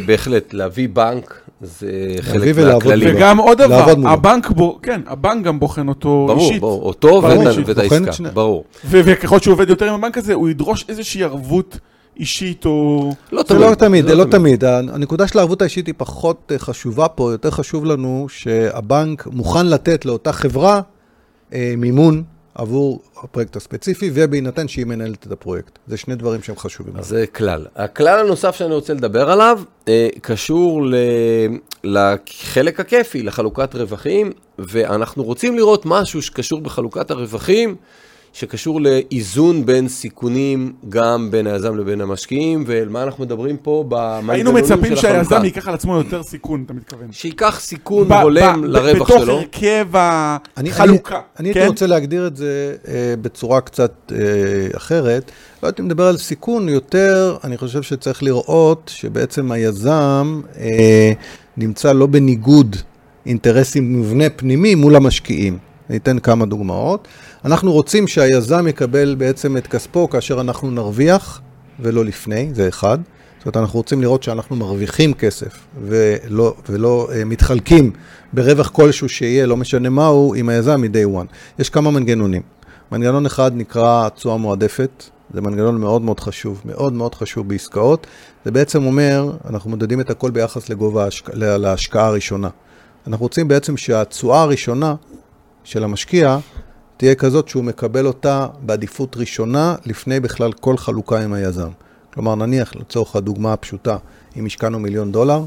uh, 0.00 0.06
בהחלט, 0.06 0.54
להביא 0.54 0.88
בנק 0.88 1.40
זה 1.60 1.90
חלק 2.20 2.58
מהכללים. 2.58 3.16
וגם 3.16 3.38
עוד 3.38 3.58
דבר, 3.58 3.94
הבנק, 4.04 4.50
בו, 4.50 4.78
כן, 4.82 5.00
הבנק 5.06 5.44
גם 5.44 5.60
בוחן 5.60 5.88
אותו 5.88 6.24
ברור, 6.28 6.40
אישית. 6.40 6.60
ברור, 6.60 6.82
אותו 6.82 7.22
ואת 7.66 7.78
העסקה, 7.78 8.12
שני... 8.12 8.30
ברור. 8.30 8.64
וככל 8.84 9.38
שהוא 9.38 9.52
עובד 9.52 9.68
יותר 9.70 9.88
עם 9.88 9.94
הבנק 9.94 10.18
הזה, 10.18 10.34
הוא 10.34 10.48
ידרוש 10.48 10.84
איזושהי 10.88 11.22
ערבות 11.22 11.78
אישית 12.18 12.66
או... 12.66 13.10
לא 13.32 13.42
תמיד. 13.42 13.60
לא 13.60 13.74
תמיד, 13.74 14.06
זה 14.06 14.14
לא 14.14 14.24
תמיד. 14.24 14.64
הנקודה 14.64 15.26
של 15.26 15.38
הערבות 15.38 15.62
האישית 15.62 15.86
היא 15.86 15.94
פחות 15.96 16.52
אה, 16.54 16.58
חשובה 16.58 17.08
פה, 17.08 17.32
יותר 17.32 17.50
חשוב 17.50 17.84
לנו 17.84 18.26
שהבנק 18.28 19.26
מוכן 19.26 19.66
לתת 19.66 20.04
לאותה 20.04 20.32
חברה 20.32 20.80
אה, 21.52 21.74
מימון 21.76 22.22
עבור 22.58 23.00
הפרויקט 23.22 23.56
הספציפי, 23.56 24.10
ובהינתן 24.14 24.68
שהיא 24.68 24.86
מנהלת 24.86 25.26
את 25.26 25.32
הפרויקט. 25.32 25.78
זה 25.86 25.96
שני 25.96 26.14
דברים 26.14 26.42
שהם 26.42 26.56
חשובים. 26.56 26.96
אז 26.96 27.06
זה 27.06 27.26
כלל. 27.26 27.66
הכלל 27.76 28.18
הנוסף 28.18 28.56
שאני 28.56 28.74
רוצה 28.74 28.94
לדבר 28.94 29.30
עליו, 29.30 29.60
אה, 29.88 30.08
קשור 30.20 30.86
ל... 30.86 30.94
לחלק 31.84 32.80
הכיפי, 32.80 33.22
לחלוקת 33.22 33.74
רווחים, 33.74 34.32
ואנחנו 34.58 35.24
רוצים 35.24 35.56
לראות 35.56 35.86
משהו 35.86 36.22
שקשור 36.22 36.60
בחלוקת 36.60 37.10
הרווחים, 37.10 37.76
שקשור 38.32 38.80
לאיזון 38.80 39.66
בין 39.66 39.88
סיכונים 39.88 40.72
גם 40.88 41.28
בין 41.30 41.46
היזם 41.46 41.76
לבין 41.76 42.00
המשקיעים, 42.00 42.64
ועל 42.66 42.88
מה 42.88 43.02
אנחנו 43.02 43.24
מדברים 43.24 43.56
פה 43.56 43.84
במנגנונים 43.88 44.30
היינו 44.30 44.50
של 44.50 44.74
מצפים 44.74 44.92
החלוקה. 44.92 45.00
שהיזם 45.00 45.44
ייקח 45.44 45.68
על 45.68 45.74
עצמו 45.74 45.96
יותר 45.96 46.22
סיכון, 46.22 46.62
אתה 46.66 46.72
מתכוון. 46.72 47.12
שייקח 47.12 47.60
סיכון 47.60 48.12
הולם 48.12 48.64
לרווח 48.64 48.94
בתוך 49.10 49.22
שלו. 49.22 49.38
הרכב 49.38 49.86
אני- 50.56 50.70
החלוקה. 50.70 51.14
אני, 51.14 51.22
אני 51.40 51.54
כן? 51.54 51.60
הייתי 51.60 51.70
רוצה 51.70 51.86
להגדיר 51.86 52.26
את 52.26 52.36
זה 52.36 52.74
אה, 52.88 53.14
בצורה 53.22 53.60
קצת 53.60 54.12
אה, 54.12 54.16
אחרת. 54.76 55.30
לא 55.62 55.68
הייתי 55.68 55.82
מדבר 55.82 56.04
על 56.06 56.16
סיכון, 56.16 56.68
יותר 56.68 57.36
אני 57.44 57.56
חושב 57.56 57.82
שצריך 57.82 58.22
לראות 58.22 58.90
שבעצם 58.94 59.52
היזם 59.52 60.40
אה, 60.60 61.12
נמצא 61.56 61.92
לא 61.92 62.06
בניגוד 62.06 62.76
אינטרסים 63.26 63.92
מובנה 63.96 64.24
פנימי 64.36 64.74
מול 64.74 64.96
המשקיעים. 64.96 65.58
אני 65.90 65.96
אתן 65.98 66.18
כמה 66.18 66.46
דוגמאות. 66.46 67.08
אנחנו 67.48 67.72
רוצים 67.72 68.08
שהיזם 68.08 68.66
יקבל 68.68 69.14
בעצם 69.14 69.56
את 69.56 69.66
כספו 69.66 70.10
כאשר 70.10 70.40
אנחנו 70.40 70.70
נרוויח, 70.70 71.40
ולא 71.80 72.04
לפני, 72.04 72.50
זה 72.54 72.68
אחד. 72.68 72.98
זאת 73.38 73.46
אומרת, 73.46 73.56
אנחנו 73.56 73.78
רוצים 73.78 74.00
לראות 74.02 74.22
שאנחנו 74.22 74.56
מרוויחים 74.56 75.14
כסף 75.14 75.58
ולא, 75.82 76.54
ולא 76.68 77.08
uh, 77.10 77.24
מתחלקים 77.24 77.92
ברווח 78.32 78.68
כלשהו 78.68 79.08
שיהיה, 79.08 79.46
לא 79.46 79.56
משנה 79.56 79.88
מהו, 79.88 80.34
עם 80.34 80.48
היזם 80.48 80.80
מ-day 80.80 81.22
one. 81.22 81.26
יש 81.58 81.70
כמה 81.70 81.90
מנגנונים. 81.90 82.42
מנגנון 82.92 83.26
אחד 83.26 83.50
נקרא 83.54 84.08
תשואה 84.08 84.36
מועדפת, 84.36 85.04
זה 85.34 85.40
מנגנון 85.40 85.80
מאוד 85.80 86.02
מאוד 86.02 86.20
חשוב, 86.20 86.62
מאוד 86.64 86.92
מאוד 86.92 87.14
חשוב 87.14 87.48
בעסקאות. 87.48 88.06
זה 88.44 88.50
בעצם 88.50 88.84
אומר, 88.84 89.32
אנחנו 89.50 89.70
מודדים 89.70 90.00
את 90.00 90.10
הכל 90.10 90.30
ביחס 90.30 90.68
לגובה 90.68 91.04
ההשק... 91.04 91.34
לה- 91.34 91.58
להשקעה 91.58 92.06
הראשונה. 92.06 92.48
אנחנו 93.06 93.24
רוצים 93.24 93.48
בעצם 93.48 93.76
שהתשואה 93.76 94.42
הראשונה 94.42 94.94
של 95.64 95.84
המשקיע 95.84 96.38
תהיה 96.98 97.14
כזאת 97.14 97.48
שהוא 97.48 97.64
מקבל 97.64 98.06
אותה 98.06 98.46
בעדיפות 98.62 99.16
ראשונה 99.16 99.74
לפני 99.86 100.20
בכלל 100.20 100.52
כל 100.52 100.76
חלוקה 100.76 101.20
עם 101.20 101.32
היזם. 101.32 101.68
כלומר, 102.14 102.34
נניח 102.34 102.76
לצורך 102.76 103.16
הדוגמה 103.16 103.52
הפשוטה, 103.52 103.96
אם 104.36 104.46
השקענו 104.46 104.78
מיליון 104.78 105.12
דולר, 105.12 105.44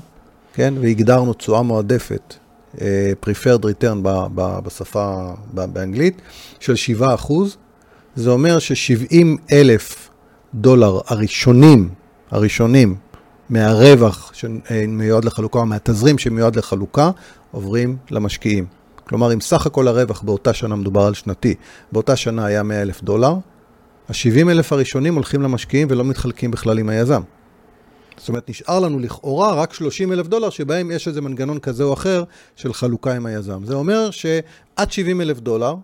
כן, 0.53 0.73
והגדרנו 0.81 1.33
תשואה 1.33 1.61
מועדפת, 1.61 2.33
אה, 2.81 3.11
preferred 3.25 3.63
return 3.63 3.97
ב- 4.01 4.27
ב- 4.35 4.59
בשפה, 4.63 5.33
ב- 5.53 5.65
באנגלית, 5.73 6.21
של 6.59 6.75
7 6.75 7.13
אחוז, 7.13 7.57
זה 8.15 8.29
אומר 8.29 8.59
ש-70 8.59 9.25
אלף 9.51 10.09
דולר 10.53 10.99
הראשונים, 11.07 11.89
הראשונים, 12.31 12.95
מהרווח 13.49 14.31
שמיועד 14.33 15.25
לחלוקה, 15.25 15.59
או 15.59 15.65
מהתזרים 15.65 16.17
שמיועד 16.17 16.55
לחלוקה, 16.55 17.11
עוברים 17.51 17.97
למשקיעים. 18.11 18.80
כלומר, 19.07 19.33
אם 19.33 19.41
סך 19.41 19.65
הכל 19.65 19.87
הרווח 19.87 20.21
באותה 20.21 20.53
שנה, 20.53 20.75
מדובר 20.75 21.01
על 21.01 21.13
שנתי, 21.13 21.55
באותה 21.91 22.15
שנה 22.15 22.45
היה 22.45 22.63
100 22.63 22.81
אלף 22.81 23.03
דולר, 23.03 23.33
ה-70 24.09 24.49
אלף 24.51 24.73
הראשונים 24.73 25.15
הולכים 25.15 25.41
למשקיעים 25.41 25.87
ולא 25.91 26.03
מתחלקים 26.05 26.51
בכלל 26.51 26.79
עם 26.79 26.89
היזם. 26.89 27.21
זאת 28.17 28.29
אומרת, 28.29 28.49
נשאר 28.49 28.79
לנו 28.79 28.99
לכאורה 28.99 29.53
רק 29.53 29.73
30 29.73 30.11
אלף 30.11 30.27
דולר, 30.27 30.49
שבהם 30.49 30.91
יש 30.91 31.07
איזה 31.07 31.21
מנגנון 31.21 31.59
כזה 31.59 31.83
או 31.83 31.93
אחר 31.93 32.23
של 32.55 32.73
חלוקה 32.73 33.15
עם 33.15 33.25
היזם. 33.25 33.65
זה 33.65 33.73
אומר 33.73 34.09
שעד 34.11 34.91
70 34.91 35.21
אלף 35.21 35.39
דולר, 35.39 35.75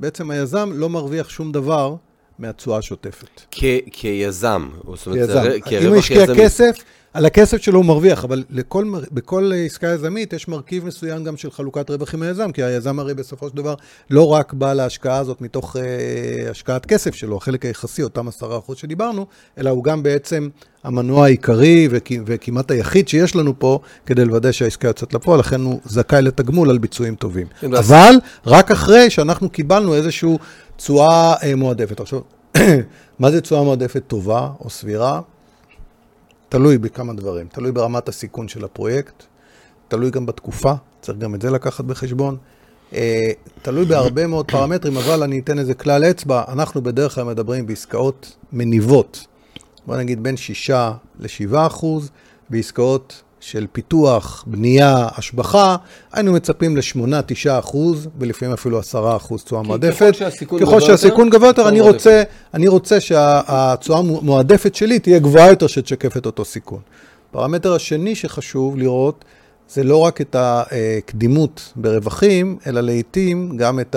בעצם 0.00 0.30
היזם 0.30 0.70
לא 0.74 0.88
מרוויח 0.88 1.28
שום 1.28 1.52
דבר 1.52 1.94
מהתשואה 2.38 2.78
השוטפת. 2.78 3.40
כ- 3.50 3.64
כיזם. 3.92 4.68
זאת 4.94 5.06
אומרת, 5.06 5.28
זה 5.28 5.58
כיזם. 5.64 5.86
אם 5.86 5.92
הוא 5.92 5.96
השקיע. 5.98 6.26
כסף, 6.36 6.76
על 7.14 7.26
הכסף 7.26 7.62
שלו 7.62 7.78
הוא 7.78 7.84
מרוויח, 7.86 8.24
אבל 8.24 8.44
לכל, 8.50 8.84
בכל 9.12 9.50
אה, 9.54 9.64
עסקה 9.64 9.86
יזמית 9.86 10.32
יש 10.32 10.48
מרכיב 10.48 10.86
מסוים 10.86 11.24
גם 11.24 11.36
של 11.36 11.50
חלוקת 11.50 11.90
רווח 11.90 12.14
עם 12.14 12.22
היזם, 12.22 12.52
כי 12.52 12.62
היזם 12.62 12.98
הרי 12.98 13.14
בסופו 13.14 13.48
של 13.48 13.56
דבר 13.56 13.74
לא 14.10 14.26
רק 14.32 14.52
בא 14.52 14.72
להשקעה 14.72 15.18
הזאת 15.18 15.40
מתוך 15.40 15.76
אה, 15.76 16.50
השקעת 16.50 16.86
כסף 16.86 17.14
שלו, 17.14 17.36
החלק 17.36 17.64
היחסי, 17.64 18.02
אותם 18.02 18.28
10% 18.28 18.32
שדיברנו, 18.74 19.26
אלא 19.58 19.70
הוא 19.70 19.84
גם 19.84 20.02
בעצם 20.02 20.48
המנוע 20.84 21.24
העיקרי 21.24 21.88
וכ- 21.90 22.22
וכמעט 22.26 22.70
היחיד 22.70 23.08
שיש 23.08 23.36
לנו 23.36 23.58
פה 23.58 23.78
כדי 24.06 24.24
לוודא 24.24 24.52
שהעסקה 24.52 24.88
יוצאת 24.88 25.14
לפועל, 25.14 25.40
לכן 25.40 25.60
הוא 25.60 25.80
זכאי 25.84 26.22
לתגמול 26.22 26.70
על 26.70 26.78
ביצועים 26.78 27.14
טובים. 27.14 27.46
כן, 27.60 27.74
אבל 27.74 28.14
רק 28.46 28.70
אחרי 28.70 29.10
שאנחנו 29.10 29.50
קיבלנו 29.50 29.94
איזושהי 29.94 30.36
תשואה 30.76 31.34
אה, 31.42 31.54
מועדפת. 31.56 32.00
עכשיו, 32.00 32.20
מה 33.18 33.30
זה 33.30 33.40
תשואה 33.40 33.62
מועדפת 33.62 34.02
טובה 34.06 34.48
או 34.60 34.70
סבירה? 34.70 35.20
תלוי 36.52 36.78
בכמה 36.78 37.12
דברים. 37.12 37.46
תלוי 37.46 37.72
ברמת 37.72 38.08
הסיכון 38.08 38.48
של 38.48 38.64
הפרויקט, 38.64 39.22
תלוי 39.88 40.10
גם 40.10 40.26
בתקופה, 40.26 40.72
צריך 41.00 41.18
גם 41.18 41.34
את 41.34 41.42
זה 41.42 41.50
לקחת 41.50 41.84
בחשבון. 41.84 42.36
אה, 42.94 43.30
תלוי 43.62 43.84
בהרבה 43.84 44.26
מאוד 44.26 44.50
פרמטרים, 44.50 44.96
אבל 44.96 45.22
אני 45.22 45.38
אתן 45.38 45.58
איזה 45.58 45.74
כלל 45.74 46.04
אצבע. 46.04 46.44
אנחנו 46.48 46.82
בדרך 46.82 47.14
כלל 47.14 47.24
מדברים 47.24 47.66
בעסקאות 47.66 48.36
מניבות. 48.52 49.26
בוא 49.86 49.96
נגיד 49.96 50.22
בין 50.22 50.36
6 50.36 50.70
ל-7 51.18 51.56
אחוז, 51.66 52.10
בעסקאות 52.50 53.22
של 53.42 53.66
פיתוח, 53.72 54.44
בנייה, 54.46 55.08
השבחה, 55.16 55.76
היינו 56.12 56.32
מצפים 56.32 56.76
ל-8-9 56.76 57.58
אחוז, 57.58 58.08
ולפעמים 58.18 58.54
אפילו 58.54 58.78
10 58.78 59.16
אחוז 59.16 59.42
תשואה 59.42 59.62
מועדפת. 59.62 60.12
ככל 60.60 60.80
שהסיכון 60.80 61.30
גבוה 61.30 61.48
יותר, 61.48 61.68
אני 61.68 61.80
מועדפת. 61.80 61.94
רוצה, 61.94 62.22
אני 62.54 62.68
רוצה 62.68 63.00
שהתשואה 63.00 63.98
המועדפת 63.98 64.74
שלי 64.74 64.98
תהיה 64.98 65.18
גבוהה 65.18 65.48
יותר, 65.48 65.66
שתשקף 65.66 66.16
את 66.16 66.26
אותו 66.26 66.44
סיכון. 66.44 66.80
פרמטר 67.30 67.74
השני 67.74 68.14
שחשוב 68.14 68.76
לראות, 68.76 69.24
זה 69.68 69.84
לא 69.84 69.96
רק 69.96 70.20
את 70.20 70.36
הקדימות 70.38 71.72
ברווחים, 71.76 72.58
אלא 72.66 72.80
לעיתים 72.80 73.56
גם 73.56 73.80
את 73.80 73.96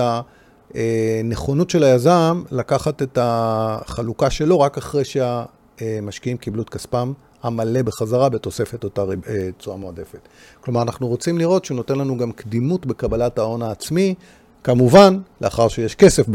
הנכונות 0.76 1.70
של 1.70 1.84
היזם 1.84 2.44
לקחת 2.52 3.02
את 3.02 3.18
החלוקה 3.22 4.30
שלו 4.30 4.60
רק 4.60 4.78
אחרי 4.78 5.04
שהמשקיעים 5.06 6.38
קיבלו 6.38 6.62
את 6.62 6.70
כספם 6.70 7.14
המלא 7.46 7.82
בחזרה 7.82 8.30
בתוספת 8.30 8.84
אותה 8.84 9.02
אה, 9.02 9.50
תשואה 9.58 9.78
מועדפת. 9.78 10.20
כלומר, 10.62 10.82
אנחנו 10.82 11.08
רוצים 11.08 11.38
לראות 11.38 11.66
שהוא 11.66 11.76
נותן 11.76 11.96
לנו 11.96 12.18
גם 12.18 12.32
קדימות 12.32 12.86
בקבלת 12.86 13.38
ההון 13.38 13.62
העצמי, 13.62 14.16
כמובן, 14.64 15.20
לאחר 15.42 15.68
שיש 15.68 15.96
כסף 15.96 16.26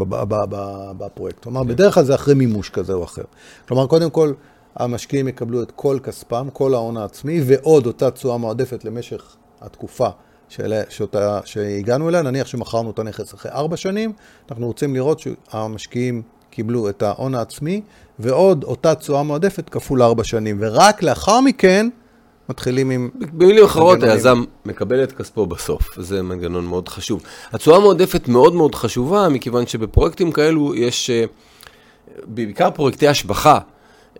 בפרויקט. 0.97 1.43
כלומר, 1.43 1.63
בדרך 1.63 1.93
כלל 1.93 2.03
זה 2.03 2.15
אחרי 2.15 2.33
מימוש 2.33 2.69
כזה 2.69 2.93
או 2.93 3.03
אחר. 3.03 3.23
כלומר, 3.67 3.87
קודם 3.87 4.09
כל, 4.09 4.33
המשקיעים 4.75 5.27
יקבלו 5.27 5.63
את 5.63 5.71
כל 5.75 5.99
כספם, 6.03 6.47
כל 6.53 6.73
ההון 6.73 6.97
העצמי, 6.97 7.41
ועוד 7.45 7.85
אותה 7.85 8.11
תשואה 8.11 8.37
מועדפת 8.37 8.85
למשך 8.85 9.35
התקופה 9.61 10.09
של, 10.49 10.73
שאותה, 10.89 11.39
שהגענו 11.45 12.09
אליה. 12.09 12.21
נניח 12.21 12.47
שמכרנו 12.47 12.91
את 12.91 12.99
הנכס 12.99 13.33
אחרי 13.33 13.51
ארבע 13.51 13.77
שנים, 13.77 14.13
אנחנו 14.51 14.67
רוצים 14.67 14.95
לראות 14.95 15.19
שהמשקיעים 15.19 16.21
קיבלו 16.51 16.89
את 16.89 17.03
ההון 17.03 17.35
העצמי, 17.35 17.81
ועוד 18.19 18.63
אותה 18.63 18.95
תשואה 18.95 19.23
מועדפת 19.23 19.69
כפול 19.69 20.03
ארבע 20.03 20.23
שנים. 20.23 20.57
ורק 20.59 21.03
לאחר 21.03 21.41
מכן 21.41 21.89
מתחילים 22.49 22.89
עם... 22.89 23.09
במילים 23.33 23.65
אחרות. 23.65 24.03
היזם 24.03 24.43
מקבל 24.65 25.03
את 25.03 25.11
כספו 25.11 25.45
בסוף, 25.45 25.99
זה 25.99 26.21
מנגנון 26.21 26.65
מאוד 26.65 26.89
חשוב. 26.89 27.23
התשואה 27.51 27.77
המועדפת 27.77 28.27
מאוד 28.27 28.53
מאוד 28.53 28.75
חשובה, 28.75 29.29
מכיוון 29.29 29.67
שבפרויקטים 29.67 30.31
כאלו 30.31 30.75
יש, 30.75 31.09
אה, 31.09 31.23
בעיקר 32.25 32.71
פרויקטי 32.71 33.07
השבחה, 33.07 33.59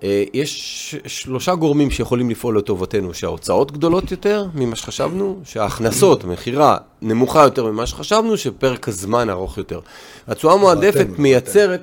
אה, 0.04 0.24
יש 0.34 0.96
שלושה 1.06 1.56
גורמים 1.56 1.92
שיכולים 1.92 2.30
לפעול 2.30 2.58
לטובתנו, 2.58 3.14
שההוצאות 3.14 3.72
גדולות 3.72 4.12
יותר 4.12 4.46
ממה 4.54 4.76
שחשבנו, 4.76 5.40
שההכנסות, 5.44 6.24
מכירה, 6.24 6.78
נמוכה 7.02 7.44
יותר 7.44 7.66
ממה 7.66 7.86
שחשבנו, 7.86 8.38
שפרק 8.38 8.88
הזמן 8.88 9.30
ארוך 9.30 9.58
יותר. 9.58 9.80
התשואה 10.28 10.54
המועדפת 10.54 11.08
מייצרת... 11.18 11.82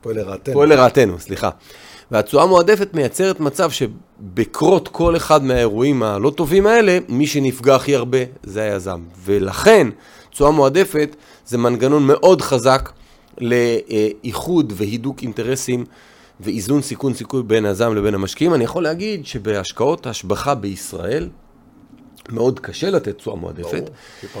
פועל 0.00 0.16
לרעתנו. 0.16 0.54
פועל 0.54 0.68
לרעתנו, 0.68 1.18
סליחה. 1.18 1.50
והתשואה 2.10 2.42
המועדפת 2.42 2.94
מייצרת 2.94 3.40
מצב 3.40 3.70
שבקרות 3.70 4.88
כל 4.88 5.16
אחד 5.16 5.44
מהאירועים 5.44 6.02
הלא 6.02 6.30
טובים 6.30 6.66
האלה, 6.66 6.98
מי 7.08 7.26
שנפגע 7.26 7.74
הכי 7.76 7.94
הרבה 7.96 8.18
זה 8.42 8.62
היזם. 8.62 9.00
ולכן, 9.24 9.88
תשואה 10.30 10.50
מועדפת 10.50 11.16
זה 11.46 11.58
מנגנון 11.58 12.06
מאוד 12.06 12.42
חזק 12.42 12.92
לאיחוד 13.38 14.72
והידוק 14.76 15.22
אינטרסים 15.22 15.84
ואיזון 16.40 16.82
סיכון 16.82 17.14
סיכוי 17.14 17.42
בין 17.42 17.64
היזם 17.64 17.94
לבין 17.94 18.14
המשקיעים. 18.14 18.54
אני 18.54 18.64
יכול 18.64 18.82
להגיד 18.82 19.26
שבהשקעות 19.26 20.06
השבחה 20.06 20.54
בישראל, 20.54 21.28
מאוד 22.32 22.60
קשה 22.60 22.90
לתת 22.90 23.18
תשואה 23.18 23.36
מועדפת, 23.36 23.90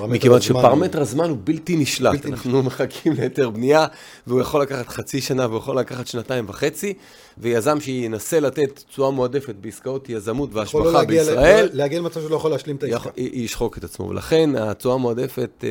מכיוון 0.08 0.40
שפרמטר 0.40 1.00
הזמן 1.00 1.30
הוא 1.30 1.38
בלתי 1.44 1.76
נשלט. 1.76 2.12
בלתי 2.12 2.28
אנחנו 2.28 2.62
מחכים 2.62 3.12
להיתר 3.12 3.50
בנייה, 3.50 3.86
והוא 4.26 4.40
יכול 4.40 4.62
לקחת 4.62 4.88
חצי 4.88 5.20
שנה 5.20 5.46
והוא 5.46 5.58
יכול 5.58 5.78
לקחת 5.78 6.06
שנתיים 6.06 6.44
וחצי, 6.48 6.94
ויזם 7.38 7.80
שינסה 7.80 8.40
לתת 8.40 8.82
תשואה 8.88 9.10
מועדפת 9.10 9.54
בעסקאות 9.60 10.08
יזמות 10.08 10.50
לא 10.52 10.60
והשבחה 10.60 10.90
להגיע 10.90 11.22
ל- 11.22 11.26
בישראל, 11.26 11.68
להגיע 11.72 11.98
למצב 11.98 12.20
שלא 12.20 12.36
יכול 12.36 12.50
להשלים 12.50 12.76
את 12.76 12.82
העסקה. 12.82 13.10
ישחוק 13.16 13.78
את 13.78 13.84
עצמו. 13.84 14.08
ולכן 14.08 14.50
התשואה 14.56 14.94
המועדפת, 14.94 15.64
אה, 15.64 15.68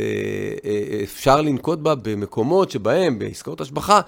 אה, 0.65 0.99
אפשר 1.04 1.41
לנקוט 1.41 1.80
בה 1.80 1.95
במקומות 1.95 2.71
שבהם, 2.71 3.19
בעסקאות 3.19 3.62
השבחה, 3.62 4.01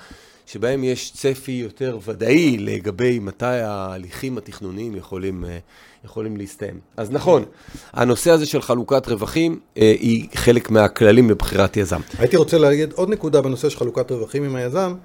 שבהם 0.47 0.83
יש 0.83 1.11
צפי 1.11 1.51
יותר 1.51 1.99
ודאי 2.05 2.57
לגבי 2.57 3.19
מתי 3.19 3.45
ההליכים 3.45 4.37
התכנוניים 4.37 4.95
יכולים, 4.95 5.45
אה, 5.45 5.57
יכולים 6.05 6.37
להסתיים. 6.37 6.79
אז 6.97 7.11
נכון, 7.11 7.45
הנושא 7.93 8.31
הזה 8.31 8.45
של 8.45 8.61
חלוקת 8.61 9.07
רווחים 9.07 9.59
אה, 9.77 9.95
היא 9.99 10.27
חלק 10.35 10.69
מהכללים 10.69 11.29
לבחירת 11.29 11.77
יזם. 11.77 11.99
הייתי 12.19 12.37
רוצה 12.37 12.57
להגיד 12.57 12.93
עוד 12.93 13.09
נקודה 13.09 13.41
בנושא 13.41 13.69
של 13.69 13.79
חלוקת 13.79 14.11
רווחים 14.11 14.43
עם 14.43 14.55
היזם. 14.55 14.95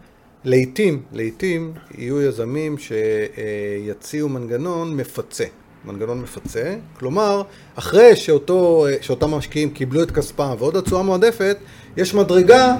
לעתים, 0.44 1.02
לעתים 1.12 1.72
יהיו 1.98 2.22
יזמים 2.22 2.76
שיציעו 2.78 4.28
מנגנון 4.28 4.96
מפצה. 4.96 5.44
מנגנון 5.84 6.20
מפצה, 6.20 6.74
כלומר, 6.98 7.42
אחרי 7.74 8.16
שאותו, 8.16 8.86
שאותם 9.00 9.30
משקיעים 9.30 9.70
קיבלו 9.70 10.02
את 10.02 10.10
כספם 10.10 10.54
ועוד 10.58 10.76
התשואה 10.76 11.02
מועדפת, 11.02 11.56
יש 11.96 12.14
מדרגה 12.14 12.76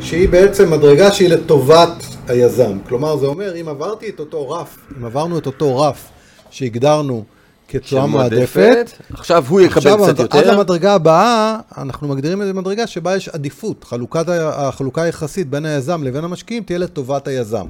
שהיא 0.00 0.28
בעצם 0.28 0.70
מדרגה 0.70 1.12
שהיא 1.12 1.28
לטובת 1.28 2.04
היזם. 2.28 2.78
כלומר, 2.88 3.16
זה 3.16 3.26
אומר, 3.26 3.60
אם 3.60 3.68
עברתי 3.68 4.08
את 4.08 4.20
אותו 4.20 4.50
רף, 4.50 4.76
אם 4.98 5.04
עברנו 5.04 5.38
את 5.38 5.46
אותו 5.46 5.78
רף 5.80 6.08
שהגדרנו 6.50 7.24
כתשואה 7.68 8.06
מועדפת, 8.06 8.90
עכשיו 9.14 9.44
הוא 9.48 9.60
יקבל 9.60 9.76
עכשיו, 9.76 9.98
קצת 10.04 10.18
יותר. 10.18 10.38
עד 10.38 10.46
למדרגה 10.46 10.94
הבאה, 10.94 11.56
אנחנו 11.78 12.08
מגדירים 12.08 12.42
איזה 12.42 12.54
מדרגה 12.54 12.86
שבה 12.86 13.16
יש 13.16 13.28
עדיפות. 13.28 13.84
חלוקת, 13.84 14.24
החלוקה 14.52 15.02
היחסית 15.02 15.50
בין 15.50 15.64
היזם 15.64 16.02
לבין 16.02 16.24
המשקיעים 16.24 16.62
תהיה 16.62 16.78
לטובת 16.78 17.28
היזם. 17.28 17.66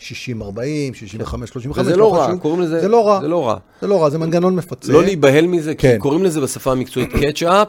60-40, 0.00 0.02
65-35, 0.02 0.10
וזה 1.74 1.96
לא 1.96 2.14
רע, 2.14 2.26
חשוב. 2.26 2.38
קוראים 2.38 2.60
לזה, 2.60 2.80
זה 2.80 2.88
לא 2.88 3.08
רע, 3.08 3.20
זה 3.20 3.28
לא 3.28 3.48
רע. 3.48 3.56
זה 3.80 3.86
לא 3.86 4.02
רע, 4.02 4.10
זה 4.10 4.18
מנגנון 4.18 4.54
מפצה. 4.56 4.92
לא 4.92 5.02
להיבהל 5.02 5.46
מזה, 5.46 5.74
כי 5.74 5.88
כן. 5.88 5.96
קוראים 5.98 6.24
לזה 6.24 6.40
בשפה 6.40 6.72
המקצועית 6.72 7.10
קטשאפ, 7.20 7.68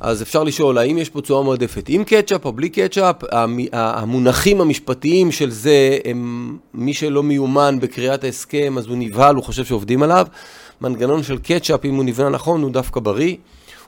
אז 0.00 0.22
אפשר 0.22 0.44
לשאול 0.44 0.78
האם 0.78 0.98
יש 0.98 1.10
פה 1.10 1.20
תשואה 1.20 1.42
מועדפת 1.42 1.84
עם 1.88 2.04
קטשאפ 2.04 2.44
או 2.44 2.52
בלי 2.52 2.68
קטשאפ, 2.68 3.16
המ- 3.32 3.58
המונחים 3.72 4.60
המשפטיים 4.60 5.32
של 5.32 5.50
זה, 5.50 5.98
הם, 6.04 6.56
מי 6.74 6.94
שלא 6.94 7.22
מיומן 7.22 7.78
בקריאת 7.80 8.24
ההסכם, 8.24 8.74
אז 8.78 8.86
הוא 8.86 8.96
נבהל, 8.96 9.34
הוא 9.36 9.44
חושב 9.44 9.64
שעובדים 9.64 10.02
עליו. 10.02 10.26
מנגנון 10.80 11.22
של 11.22 11.38
קטשאפ, 11.38 11.84
אם 11.84 11.94
הוא 11.94 12.04
נבנה 12.04 12.28
נכון, 12.28 12.62
הוא 12.62 12.70
דווקא 12.70 13.00
בריא. 13.00 13.34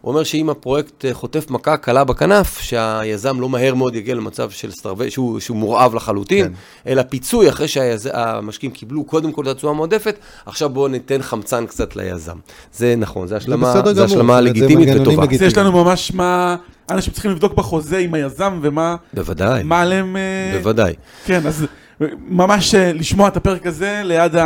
הוא 0.01 0.13
אומר 0.13 0.25
שאם 0.25 0.51
הפרויקט 0.51 1.05
אה, 1.05 1.15
חוטף 1.15 1.51
מכה 1.51 1.77
קלה 1.77 2.05
בכנף, 2.05 2.59
שהיזם 2.59 3.41
לא 3.41 3.49
מהר 3.49 3.75
מאוד 3.75 3.95
יגיע 3.95 4.15
למצב 4.15 4.51
של 4.51 4.71
סטרווי, 4.71 5.11
שהוא, 5.11 5.41
שהוא 5.41 5.57
מורעב 5.57 5.95
לחלוטין, 5.95 6.45
כן. 6.47 6.53
אלא 6.87 7.03
פיצוי 7.03 7.49
אחרי 7.49 7.69
שהמשקיעים 7.69 8.73
קיבלו 8.73 9.05
קודם 9.05 9.33
כל 9.33 9.43
את 9.43 9.49
התשואה 9.49 9.73
המועדפת, 9.73 10.19
עכשיו 10.47 10.69
בואו 10.69 10.89
ניתן 10.89 11.23
חמצן 11.23 11.67
קצת 11.67 11.97
ליזם. 11.97 12.37
זה 12.73 12.95
נכון, 12.97 13.27
זה 13.27 13.37
השלמה, 13.37 13.73
זה 13.73 13.93
גמור, 13.93 14.05
השלמה 14.05 14.35
זה 14.35 14.41
לגיטימית 14.41 14.89
וטובה. 15.01 15.25
אז 15.25 15.43
יש 15.43 15.57
לנו 15.57 15.85
ממש 15.85 16.13
מה 16.15 16.57
אנשים 16.91 17.13
צריכים 17.13 17.31
לבדוק 17.31 17.55
בחוזה 17.55 17.99
עם 17.99 18.15
היזם 18.15 18.59
ומה 18.63 18.97
בוודאי, 19.15 19.63
מה 19.63 19.81
עליהם... 19.81 20.17
אה, 20.17 20.59
בוודאי. 20.59 20.95
כן, 21.25 21.47
אז 21.47 21.67
ממש 22.29 22.75
אה, 22.75 22.93
לשמוע 22.93 23.29
את 23.29 23.37
הפרק 23.37 23.67
הזה 23.67 24.01
ליד 24.05 24.37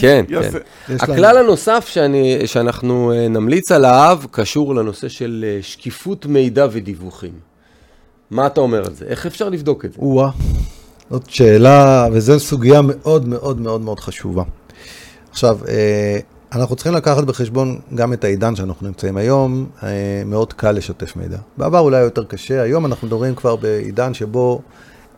כן, 0.00 0.24
יעשה- 0.28 0.50
כן. 0.86 0.94
יש 0.94 1.02
לנו- 1.02 1.12
הכלל 1.12 1.36
הנוסף 1.36 1.86
שאני, 1.88 2.46
שאנחנו 2.46 3.12
אה, 3.12 3.28
נמליץ 3.28 3.72
עליו, 3.72 4.20
קשור 4.30 4.74
לנושא 4.74 5.08
של 5.08 5.44
אה, 5.48 5.58
שקיפות 5.62 6.26
מידע 6.26 6.66
ודיווחים. 6.72 7.32
מה 8.30 8.46
אתה 8.46 8.60
אומר 8.60 8.84
על 8.86 8.94
זה? 8.94 9.04
איך 9.04 9.26
אפשר 9.26 9.48
לבדוק 9.48 9.84
את 9.84 9.92
זה? 9.92 9.98
או-אה, 9.98 10.30
זאת 11.10 11.30
שאלה, 11.30 12.06
וזו 12.12 12.40
סוגיה 12.40 12.80
מאוד 12.82 13.28
מאוד 13.28 13.60
מאוד 13.60 13.80
מאוד 13.80 14.00
חשובה. 14.00 14.42
עכשיו, 15.30 15.58
אה, 15.68 16.18
אנחנו 16.52 16.76
צריכים 16.76 16.94
לקחת 16.94 17.24
בחשבון 17.24 17.80
גם 17.94 18.12
את 18.12 18.24
העידן 18.24 18.56
שאנחנו 18.56 18.86
נמצאים 18.86 19.16
היום, 19.16 19.66
מאוד 20.26 20.52
קל 20.52 20.72
לשתף 20.72 21.16
מידע. 21.16 21.38
בעבר 21.56 21.78
אולי 21.78 22.00
יותר 22.00 22.24
קשה, 22.24 22.62
היום 22.62 22.86
אנחנו 22.86 23.06
מדברים 23.06 23.34
כבר 23.34 23.56
בעידן 23.56 24.14
שבו 24.14 24.60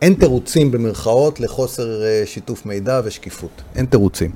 אין 0.05 0.13
תירוצים 0.13 0.71
במרכאות 0.71 1.39
לחוסר 1.39 2.03
אה, 2.03 2.23
שיתוף 2.25 2.65
מידע 2.65 3.01
ושקיפות. 3.03 3.61
אין 3.75 3.85
תירוצים. 3.85 4.31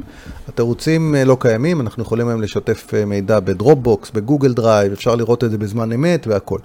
התירוצים 0.47 1.15
אה, 1.15 1.25
לא 1.25 1.37
קיימים, 1.39 1.81
אנחנו 1.81 2.03
יכולים 2.03 2.27
היום 2.27 2.41
לשתף 2.41 2.93
אה, 2.93 3.05
מידע 3.05 3.39
ב 3.39 3.47
Dropbox, 3.47 4.11
ב 4.11 4.17
Google 4.17 4.53
Drive, 4.53 4.91
אפשר 4.91 5.15
לראות 5.15 5.43
את 5.43 5.51
זה 5.51 5.57
בזמן 5.57 5.91
אמת 5.91 6.27
והכל. 6.27 6.59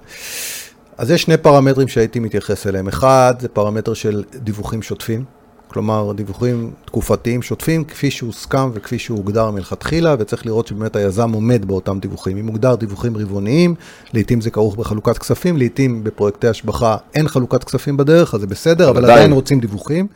אז 0.97 1.11
יש 1.11 1.21
שני 1.21 1.37
פרמטרים 1.37 1.87
שהייתי 1.87 2.19
מתייחס 2.19 2.67
אליהם. 2.67 2.87
אחד, 2.87 3.33
זה 3.39 3.47
פרמטר 3.47 3.93
של 3.93 4.23
דיווחים 4.35 4.81
שוטפים, 4.81 5.23
כלומר 5.75 6.11
דיווחים 6.15 6.71
תקופתיים 6.85 7.41
שוטפים, 7.41 7.83
כפי 7.83 8.11
שהוסכם 8.11 8.69
וכפי 8.73 8.99
שהוגדר 8.99 9.51
מלכתחילה, 9.51 10.15
וצריך 10.19 10.45
לראות 10.45 10.67
שבאמת 10.67 10.95
היזם 10.95 11.31
עומד 11.31 11.65
באותם 11.65 11.99
דיווחים. 11.99 12.37
אם 12.37 12.45
מוגדר 12.45 12.75
דיווחים 12.75 13.17
רבעוניים, 13.17 13.75
לעתים 14.13 14.41
זה 14.41 14.49
כרוך 14.49 14.75
בחלוקת 14.75 15.17
כספים, 15.17 15.57
לעתים 15.57 16.03
בפרויקטי 16.03 16.47
השבחה 16.47 16.97
אין 17.15 17.27
חלוקת 17.27 17.63
כספים 17.63 17.97
בדרך, 17.97 18.33
אז 18.33 18.41
זה 18.41 18.47
בסדר, 18.47 18.89
אבל 18.89 19.03
עדיין. 19.03 19.17
עדיין 19.17 19.31
רוצים 19.31 19.59
דיווחים. 19.59 20.07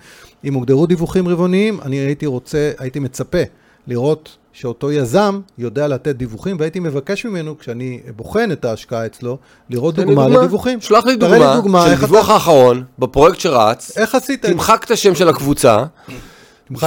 אם 0.43 0.53
הוגדרו 0.53 0.85
דיווחים 0.85 1.27
רבעוניים, 1.27 1.79
אני 1.81 1.95
הייתי 1.95 2.25
רוצה, 2.25 2.71
הייתי 2.77 2.99
מצפה 2.99 3.41
לראות 3.89 4.29
שאותו 4.53 4.91
יזם 4.91 5.39
יודע 5.57 5.87
לתת 5.87 6.15
דיווחים, 6.15 6.57
והייתי 6.59 6.79
מבקש 6.79 7.25
ממנו, 7.25 7.57
כשאני 7.57 7.99
בוחן 8.15 8.51
את 8.51 8.65
ההשקעה 8.65 9.05
אצלו, 9.05 9.37
לראות 9.69 9.97
לי 9.97 10.03
דוגמה 10.05 10.27
לדיווחים. 10.27 10.81
שלח 10.81 11.05
לי 11.05 11.15
דוגמה, 11.15 11.37
לי 11.37 11.55
דוגמה, 11.55 11.85
של 11.85 11.95
דיווח 11.99 12.25
אתה- 12.25 12.33
האחרון, 12.33 12.83
בפרויקט 12.99 13.39
שרץ, 13.39 13.97
איך 13.97 14.15
עשית? 14.15 14.45
תמחק 14.45 14.83
את 14.85 14.91
השם 14.91 15.15
של 15.15 15.29
הקבוצה, 15.29 15.83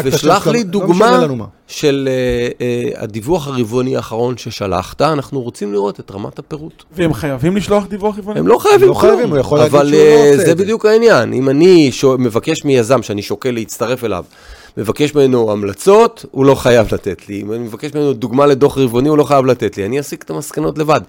ושלח 0.04 0.46
לי 0.46 0.64
לא 0.64 0.70
דוגמה 0.70 1.26
מה. 1.26 1.44
של 1.66 2.08
אה, 2.10 2.48
אה, 2.66 3.02
הדיווח 3.02 3.48
הרבעוני 3.48 3.96
האחרון 3.96 4.36
ששלחת, 4.36 5.02
אנחנו 5.02 5.40
רוצים 5.42 5.72
לראות 5.72 6.00
את 6.00 6.10
רמת 6.10 6.38
הפירוט. 6.38 6.82
והם 6.92 7.14
חייבים 7.14 7.56
לשלוח 7.56 7.86
דיווח 7.86 8.18
רבעוני? 8.18 8.40
הם 8.40 8.46
לא 8.48 8.58
חייבים 8.58 8.88
לא 8.88 8.94
כלום, 8.94 9.12
חייבים, 9.14 9.30
הוא 9.30 9.38
יכול 9.38 9.58
להגיד 9.58 9.74
אבל 9.74 9.88
שהוא 9.88 9.98
לא 9.98 10.04
אה, 10.04 10.30
עושה 10.32 10.46
זה. 10.46 10.54
בדיוק 10.54 10.86
העניין. 10.86 11.32
אם 11.32 11.48
אני 11.48 11.90
מבקש 12.18 12.64
מיזם 12.64 13.02
שאני 13.02 13.22
שוקל 13.22 13.50
להצטרף 13.50 14.04
אליו, 14.04 14.24
מבקש 14.76 15.14
ממנו 15.14 15.52
המלצות, 15.52 16.24
הוא 16.30 16.44
לא 16.44 16.54
חייב 16.54 16.94
לתת 16.94 17.28
לי. 17.28 17.40
אם 17.40 17.52
אני 17.52 17.58
מבקש 17.58 17.94
ממנו 17.94 18.12
דוגמה 18.12 18.46
לדוח 18.46 18.78
רבעוני, 18.78 19.08
הוא 19.08 19.18
לא 19.18 19.24
חייב 19.24 19.46
לתת 19.46 19.76
לי. 19.76 19.86
אני 19.86 20.00
אסיק 20.00 20.22
את 20.22 20.30
המסקנות 20.30 20.78
לבד. 20.78 21.00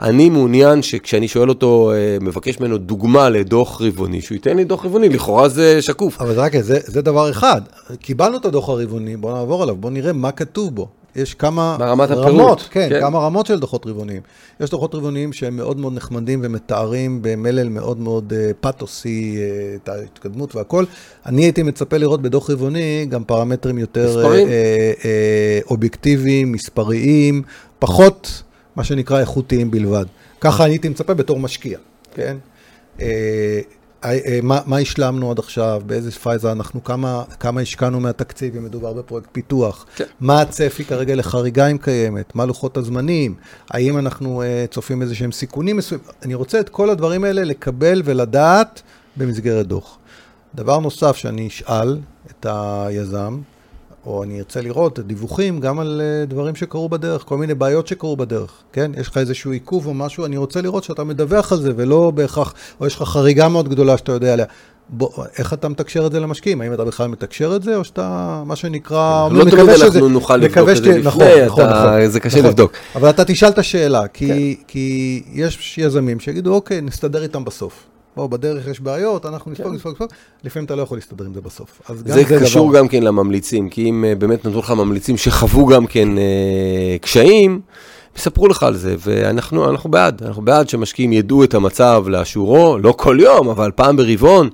אני 0.00 0.30
מעוניין 0.30 0.82
שכשאני 0.82 1.28
שואל 1.28 1.48
אותו, 1.48 1.92
אה, 1.94 2.16
מבקש 2.20 2.60
ממנו 2.60 2.78
דוגמה 2.78 3.28
לדוח 3.28 3.80
רבעוני, 3.80 4.20
שהוא 4.20 4.34
ייתן 4.34 4.56
לי 4.56 4.64
דוח 4.64 4.84
רבעוני, 4.84 5.08
לכאורה 5.08 5.48
זה 5.48 5.82
שקוף. 5.82 6.20
אבל 6.20 6.34
זה 6.34 6.40
רק, 6.40 6.60
זה, 6.60 6.78
זה 6.84 7.02
דבר 7.02 7.30
אחד. 7.30 7.60
קיבלנו 8.00 8.36
את 8.36 8.44
הדוח 8.44 8.68
הרבעוני, 8.68 9.16
בואו 9.16 9.34
נעבור 9.34 9.62
עליו, 9.62 9.76
בואו 9.76 9.92
נראה 9.92 10.12
מה 10.12 10.32
כתוב 10.32 10.74
בו. 10.74 10.88
יש 11.16 11.34
כמה 11.34 11.76
ברמת 11.78 12.10
הפירוט, 12.10 12.28
רמות, 12.28 12.68
כן, 12.70 12.88
כן. 12.88 13.00
כמה 13.00 13.18
רמות 13.18 13.46
של 13.46 13.58
דוחות 13.58 13.86
רבעוניים. 13.86 14.22
יש 14.60 14.70
דוחות 14.70 14.94
רבעוניים 14.94 15.32
שהם 15.32 15.56
מאוד 15.56 15.78
מאוד 15.78 15.92
נחמדים 15.92 16.40
ומתארים 16.42 17.18
במלל 17.22 17.68
מאוד 17.68 17.98
מאוד 18.00 18.32
אה, 18.36 18.50
פתוסי 18.60 19.36
אה, 19.38 19.74
את 19.74 19.88
ההתקדמות 19.88 20.56
והכל. 20.56 20.84
אני 21.26 21.42
הייתי 21.42 21.62
מצפה 21.62 21.96
לראות 21.96 22.22
בדוח 22.22 22.50
רבעוני 22.50 23.06
גם 23.08 23.24
פרמטרים 23.24 23.78
יותר? 23.78 24.24
אה, 24.24 24.34
אה, 24.34 24.42
אה, 25.04 25.60
אובייקטיביים, 25.70 26.52
מספריים, 26.52 27.42
פחות 27.78 28.42
מה 28.76 28.84
שנקרא 28.84 29.20
איכותיים 29.20 29.70
בלבד. 29.70 30.04
ככה 30.40 30.64
אני 30.64 30.72
הייתי 30.72 30.88
מצפה 30.88 31.14
בתור 31.14 31.38
משקיע, 31.38 31.78
כן? 32.14 32.36
אה, 33.00 33.60
מה, 34.42 34.60
מה 34.66 34.78
השלמנו 34.78 35.30
עד 35.30 35.38
עכשיו, 35.38 35.82
באיזה 35.86 36.10
פייזה 36.10 36.52
אנחנו, 36.52 36.84
כמה, 36.84 37.24
כמה 37.40 37.60
השקענו 37.60 38.00
מהתקציב 38.00 38.56
אם 38.56 38.64
מדובר 38.64 38.92
בפרויקט 38.92 39.28
פיתוח, 39.32 39.86
כן. 39.96 40.04
מה 40.20 40.40
הצפי 40.40 40.84
כרגע 40.84 41.14
לחריגה 41.14 41.66
אם 41.66 41.78
קיימת, 41.78 42.34
מה 42.34 42.44
לוחות 42.44 42.76
הזמנים, 42.76 43.34
האם 43.70 43.98
אנחנו 43.98 44.42
uh, 44.42 44.72
צופים 44.72 45.02
איזה 45.02 45.14
שהם 45.14 45.32
סיכונים 45.32 45.76
מסוימים, 45.76 46.06
אני 46.22 46.34
רוצה 46.34 46.60
את 46.60 46.68
כל 46.68 46.90
הדברים 46.90 47.24
האלה 47.24 47.44
לקבל 47.44 48.02
ולדעת 48.04 48.82
במסגרת 49.16 49.66
דוח. 49.66 49.98
דבר 50.54 50.78
נוסף 50.78 51.16
שאני 51.16 51.46
אשאל 51.46 51.98
את 52.30 52.46
היזם, 52.48 53.40
או 54.06 54.22
אני 54.24 54.38
ארצה 54.38 54.60
לראות 54.60 54.98
דיווחים 54.98 55.60
גם 55.60 55.78
על 55.80 56.00
אה, 56.04 56.26
דברים 56.26 56.54
שקרו 56.54 56.88
בדרך, 56.88 57.22
כל 57.26 57.36
מיני 57.38 57.54
בעיות 57.54 57.86
שקרו 57.86 58.16
בדרך, 58.16 58.50
כן? 58.72 58.90
יש 59.00 59.08
לך 59.08 59.18
איזשהו 59.18 59.52
עיכוב 59.52 59.86
או 59.86 59.94
משהו, 59.94 60.24
אני 60.24 60.36
רוצה 60.36 60.60
לראות 60.60 60.84
שאתה 60.84 61.04
מדווח 61.04 61.52
על 61.52 61.60
זה, 61.60 61.72
ולא 61.76 62.10
בהכרח, 62.10 62.54
או 62.80 62.86
יש 62.86 62.94
לך 62.96 63.02
חריגה 63.02 63.48
מאוד 63.48 63.68
גדולה 63.68 63.98
שאתה 63.98 64.12
יודע 64.12 64.32
עליה. 64.32 64.46
בוא, 64.88 65.08
איך 65.38 65.52
אתה 65.52 65.68
מתקשר 65.68 66.06
את 66.06 66.12
זה 66.12 66.20
למשקיעים? 66.20 66.60
האם 66.60 66.72
אתה 66.74 66.84
בכלל 66.84 67.06
מתקשר 67.08 67.56
את 67.56 67.62
זה, 67.62 67.76
או 67.76 67.84
שאתה, 67.84 68.42
מה 68.46 68.56
שנקרא, 68.56 69.28
לא 69.32 69.44
מקווה 69.46 69.62
תמיד 69.64 69.76
שזה- 69.76 69.86
אנחנו 69.86 70.08
נוכל 70.08 70.36
לבדוק 70.36 70.68
את 70.68 70.76
זה 70.76 70.82
לפני, 70.88 71.02
נכון, 71.02 71.22
אתה- 71.22 71.46
נכון, 71.46 71.64
נכון, 71.64 72.06
זה 72.06 72.20
קשה 72.20 72.38
נכון. 72.38 72.50
לבדוק. 72.50 72.72
אבל 72.94 73.10
אתה 73.10 73.24
תשאל 73.24 73.48
את 73.48 73.58
השאלה, 73.58 74.08
כי, 74.08 74.56
כי 74.68 75.22
יש 75.32 75.78
יזמים 75.78 76.20
שיגידו, 76.20 76.54
אוקיי, 76.54 76.80
נסתדר 76.80 77.22
איתם 77.22 77.44
בסוף. 77.44 77.84
בוא, 78.16 78.26
בדרך 78.26 78.66
יש 78.66 78.80
בעיות, 78.80 79.26
אנחנו 79.26 79.50
נספוג, 79.50 79.74
נספוג, 79.74 79.92
נספוג, 79.92 80.08
לפעמים 80.44 80.66
אתה 80.66 80.74
לא 80.76 80.82
יכול 80.82 80.98
להסתדר 80.98 81.24
עם 81.24 81.34
זה 81.34 81.40
בסוף. 81.40 81.82
זה 81.94 82.22
דבר. 82.24 82.40
קשור 82.40 82.74
גם 82.74 82.88
כן 82.88 83.02
לממליצים, 83.02 83.68
כי 83.68 83.88
אם 83.88 84.04
אה, 84.04 84.14
באמת 84.14 84.46
נתנו 84.46 84.58
לך 84.58 84.70
ממליצים 84.70 85.16
שחוו 85.16 85.66
גם 85.66 85.86
כן 85.86 86.18
אה, 86.18 86.96
קשיים, 87.00 87.60
יספרו 88.16 88.48
לך 88.48 88.62
על 88.62 88.76
זה, 88.76 88.94
ואנחנו 88.98 89.70
אנחנו 89.70 89.90
בעד, 89.90 90.22
אנחנו 90.22 90.42
בעד 90.42 90.68
שמשקיעים 90.68 91.12
ידעו 91.12 91.44
את 91.44 91.54
המצב 91.54 92.04
לאשורו, 92.06 92.78
לא 92.78 92.94
כל 92.96 93.18
יום, 93.20 93.48
אבל 93.48 93.70
פעם 93.74 93.96
ברבעון. 93.96 94.48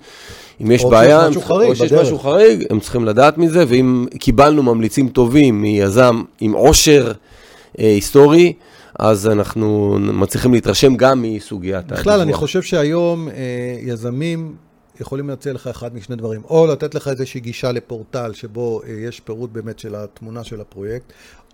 אם 0.62 0.70
יש 0.70 0.84
או 0.84 0.90
בעיה, 0.90 1.20
שיש 1.20 1.36
משהו 1.36 1.42
חריג 1.42 1.68
או 1.68 1.76
שיש 1.76 1.92
בדרך. 1.92 2.02
משהו 2.02 2.18
חריג, 2.18 2.64
הם 2.70 2.80
צריכים 2.80 3.04
לדעת 3.04 3.38
מזה, 3.38 3.64
ואם 3.68 4.06
קיבלנו 4.18 4.62
ממליצים 4.62 5.08
טובים 5.08 5.62
מיזם 5.62 6.22
עם 6.40 6.52
עושר 6.52 7.12
אה, 7.78 7.84
היסטורי, 7.84 8.52
אז 8.98 9.28
אנחנו 9.28 9.98
מצליחים 10.00 10.52
להתרשם 10.52 10.96
גם 10.96 11.22
מסוגיית 11.22 11.84
הדיווח. 11.84 12.00
בכלל, 12.00 12.20
אני 12.20 12.32
חושב 12.32 12.62
שהיום 12.62 13.28
אה, 13.28 13.34
יזמים 13.80 14.56
יכולים 15.00 15.28
להציע 15.28 15.52
לך 15.52 15.66
אחד 15.66 15.94
משני 15.94 16.16
דברים, 16.16 16.42
או 16.44 16.66
לתת 16.66 16.94
לך 16.94 17.08
איזושהי 17.08 17.40
גישה 17.40 17.72
לפורטל 17.72 18.32
שבו 18.32 18.80
אה, 18.82 18.92
יש 18.92 19.20
פירוט 19.20 19.50
באמת 19.52 19.78
של 19.78 19.94
התמונה 19.94 20.44
של 20.44 20.60
הפרויקט, 20.60 21.12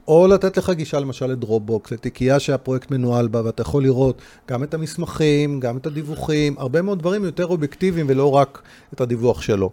או 0.08 0.26
לתת 0.26 0.56
לך 0.56 0.70
גישה 0.70 1.00
למשל 1.00 1.26
לדרופבוקס, 1.26 1.90
לתיקייה 1.90 2.40
שהפרויקט 2.40 2.90
מנוהל 2.90 3.28
בה, 3.28 3.42
ואתה 3.44 3.62
יכול 3.62 3.82
לראות 3.82 4.22
גם 4.48 4.62
את 4.62 4.74
המסמכים, 4.74 5.60
גם 5.60 5.76
את 5.76 5.86
הדיווחים, 5.86 6.54
הרבה 6.58 6.82
מאוד 6.82 6.98
דברים 6.98 7.24
יותר 7.24 7.46
אובייקטיביים 7.46 8.06
ולא 8.08 8.34
רק 8.34 8.62
את 8.94 9.00
הדיווח 9.00 9.42
שלו. 9.42 9.70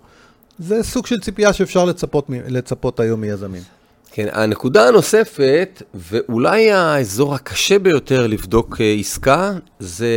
זה 0.60 0.84
סוג 0.84 1.05
של 1.05 1.19
ציפייה 1.19 1.53
שאפשר 1.53 1.86
לצפות, 1.86 2.25
לצפות 2.47 2.99
היום 2.99 3.21
מיזמים. 3.21 3.78
כן, 4.12 4.28
הנקודה 4.32 4.88
הנוספת, 4.88 5.82
ואולי 5.93 6.72
האזור 6.72 7.36
הקשה 7.36 7.80
ביותר 7.80 8.28
לבדוק 8.28 8.78
אה, 8.82 8.95
עסקה, 9.00 9.54
זה 9.80 10.08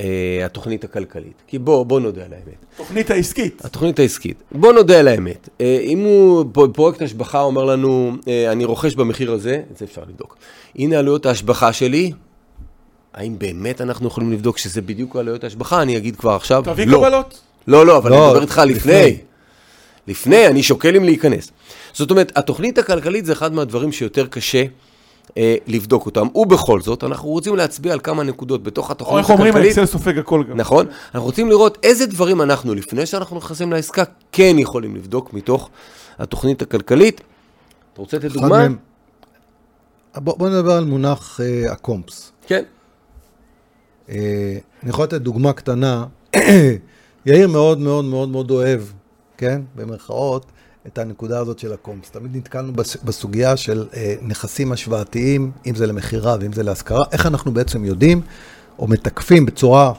אה, 0.00 0.46
התוכנית 0.46 0.84
הכלכלית. 0.84 1.42
כי 1.46 1.58
בוא, 1.58 1.86
בוא 1.86 2.00
נודה 2.00 2.24
על 2.24 2.32
האמת. 2.32 2.64
תוכנית 2.76 3.10
העסקית. 3.10 3.64
התוכנית 3.64 3.98
העסקית. 3.98 4.42
בוא 4.52 4.72
נודה 4.72 5.00
על 5.00 5.08
האמת. 5.08 5.48
אה, 5.60 5.78
אם 5.82 5.98
הוא, 5.98 6.44
פרויקט 6.72 7.02
השבחה 7.02 7.40
אומר 7.40 7.64
לנו, 7.64 8.12
אה, 8.28 8.52
אני 8.52 8.64
רוכש 8.64 8.94
במחיר 8.94 9.32
הזה, 9.32 9.62
את 9.72 9.76
זה 9.76 9.84
אפשר 9.84 10.02
לבדוק. 10.08 10.36
הנה 10.76 10.98
עלויות 10.98 11.26
ההשבחה 11.26 11.72
שלי, 11.72 12.12
האם 13.14 13.38
באמת 13.38 13.80
אנחנו 13.80 14.08
יכולים 14.08 14.32
לבדוק 14.32 14.58
שזה 14.58 14.82
בדיוק 14.82 15.16
עלויות 15.16 15.44
ההשבחה? 15.44 15.82
אני 15.82 15.96
אגיד 15.96 16.16
כבר 16.16 16.32
עכשיו, 16.32 16.62
תביא 16.64 16.86
לא. 16.86 16.98
קבלות. 16.98 17.40
לא, 17.66 17.86
לא, 17.86 17.96
אבל 17.96 18.10
לא, 18.10 18.16
אני 18.16 18.26
מדבר 18.26 18.42
איתך 18.42 18.62
לפני. 18.66 18.92
לפני. 18.92 19.16
לפני, 20.08 20.46
אני 20.46 20.62
שוקל 20.62 20.96
אם 20.96 21.04
להיכנס. 21.04 21.50
זאת 21.92 22.10
אומרת, 22.10 22.32
התוכנית 22.38 22.78
הכלכלית 22.78 23.24
זה 23.24 23.32
אחד 23.32 23.52
מהדברים 23.52 23.92
שיותר 23.92 24.26
קשה 24.26 24.64
אה, 25.36 25.56
לבדוק 25.66 26.06
אותם. 26.06 26.26
ובכל 26.34 26.80
זאת, 26.80 27.04
אנחנו 27.04 27.28
רוצים 27.28 27.56
להצביע 27.56 27.92
על 27.92 28.00
כמה 28.00 28.22
נקודות 28.22 28.62
בתוך 28.62 28.90
התוכנית 28.90 29.18
איך 29.18 29.30
אומרים, 29.30 29.52
הכלכלית. 29.52 29.78
האקסל 29.78 29.92
סופג 29.92 30.18
הכל 30.18 30.44
גם. 30.50 30.56
נכון? 30.56 30.86
אנחנו 31.14 31.26
רוצים 31.26 31.48
לראות 31.48 31.78
איזה 31.82 32.06
דברים 32.06 32.42
אנחנו, 32.42 32.74
לפני 32.74 33.06
שאנחנו 33.06 33.36
נכנסים 33.36 33.72
לעסקה, 33.72 34.02
כן 34.32 34.54
יכולים 34.58 34.96
לבדוק 34.96 35.32
מתוך 35.34 35.70
התוכנית 36.18 36.62
הכלכלית. 36.62 37.20
אתה 37.92 38.00
רוצה 38.00 38.16
לתת 38.16 38.30
דוגמה? 38.32 38.48
מהם- 38.48 38.76
בוא, 40.16 40.38
בוא 40.38 40.48
נדבר 40.48 40.72
על 40.72 40.84
מונח 40.84 41.40
אה, 41.40 41.72
הקומפס. 41.72 42.32
כן. 42.46 42.62
אה, 44.08 44.14
אני 44.82 44.90
יכול 44.90 45.04
לתת 45.04 45.20
דוגמה 45.20 45.52
קטנה. 45.52 46.06
יאיר 47.26 47.48
מאוד 47.48 47.78
מאוד 47.78 48.04
מאוד 48.04 48.28
מאוד 48.28 48.50
אוהב, 48.50 48.80
כן, 49.36 49.62
במרכאות, 49.76 50.46
את 50.86 50.98
הנקודה 50.98 51.38
הזאת 51.38 51.58
של 51.58 51.72
הקומפס. 51.72 52.10
תמיד 52.10 52.36
נתקלנו 52.36 52.72
בס- 52.72 52.96
בסוגיה 53.04 53.56
של 53.56 53.86
אה, 53.94 54.14
נכסים 54.22 54.72
השוואתיים, 54.72 55.50
אם 55.66 55.74
זה 55.74 55.86
למכירה 55.86 56.36
ואם 56.40 56.52
זה 56.52 56.62
להשכרה, 56.62 57.04
איך 57.12 57.26
אנחנו 57.26 57.52
בעצם 57.52 57.84
יודעים 57.84 58.20
או 58.78 58.86
מתקפים 58.88 59.46
בצורה 59.46 59.92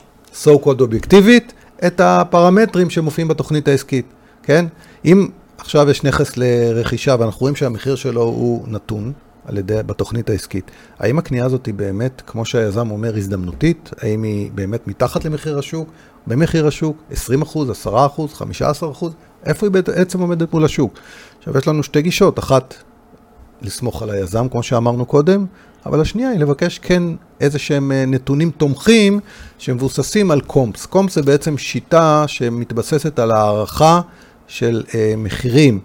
so 0.43 0.49
called 0.63 0.81
אובייקטיבית 0.81 1.53
את 1.87 2.01
הפרמטרים 2.03 2.89
שמופיעים 2.89 3.27
בתוכנית 3.27 3.67
העסקית, 3.67 4.05
כן? 4.43 4.65
אם 5.05 5.27
עכשיו 5.57 5.89
יש 5.89 6.03
נכס 6.03 6.37
לרכישה 6.37 7.15
ואנחנו 7.19 7.39
רואים 7.39 7.55
שהמחיר 7.55 7.95
שלו 7.95 8.21
הוא 8.21 8.67
נתון, 8.67 9.13
על 9.45 9.57
ידי, 9.57 9.83
בתוכנית 9.85 10.29
העסקית. 10.29 10.71
האם 10.99 11.19
הקנייה 11.19 11.45
הזאת 11.45 11.65
היא 11.65 11.73
באמת, 11.73 12.21
כמו 12.27 12.45
שהיזם 12.45 12.91
אומר, 12.91 13.17
הזדמנותית? 13.17 13.89
האם 14.01 14.23
היא 14.23 14.51
באמת 14.55 14.87
מתחת 14.87 15.25
למחיר 15.25 15.59
השוק? 15.59 15.89
במחיר 16.27 16.67
השוק? 16.67 16.97
20 17.11 17.41
אחוז, 17.41 17.69
10 17.69 18.05
אחוז, 18.05 18.33
15 18.33 18.91
אחוז? 18.91 19.13
איפה 19.45 19.65
היא 19.65 19.71
בעצם 19.71 20.19
עומדת 20.19 20.53
מול 20.53 20.65
השוק? 20.65 20.93
עכשיו, 21.39 21.57
יש 21.57 21.67
לנו 21.67 21.83
שתי 21.83 22.01
גישות. 22.01 22.39
אחת, 22.39 22.75
לסמוך 23.61 24.01
על 24.01 24.09
היזם, 24.09 24.47
כמו 24.49 24.63
שאמרנו 24.63 25.05
קודם, 25.05 25.45
אבל 25.85 26.01
השנייה 26.01 26.29
היא 26.29 26.39
לבקש 26.39 26.79
כן 26.79 27.03
איזה 27.39 27.59
שהם 27.59 27.91
אה, 27.91 28.05
נתונים 28.05 28.51
תומכים 28.51 29.19
שמבוססים 29.57 30.31
על 30.31 30.41
קומפס. 30.41 30.85
קומפס 30.85 31.15
זה 31.15 31.21
בעצם 31.21 31.57
שיטה 31.57 32.23
שמתבססת 32.27 33.19
על 33.19 33.31
הערכה 33.31 34.01
של 34.47 34.83
אה, 34.95 35.13
מחירים, 35.17 35.79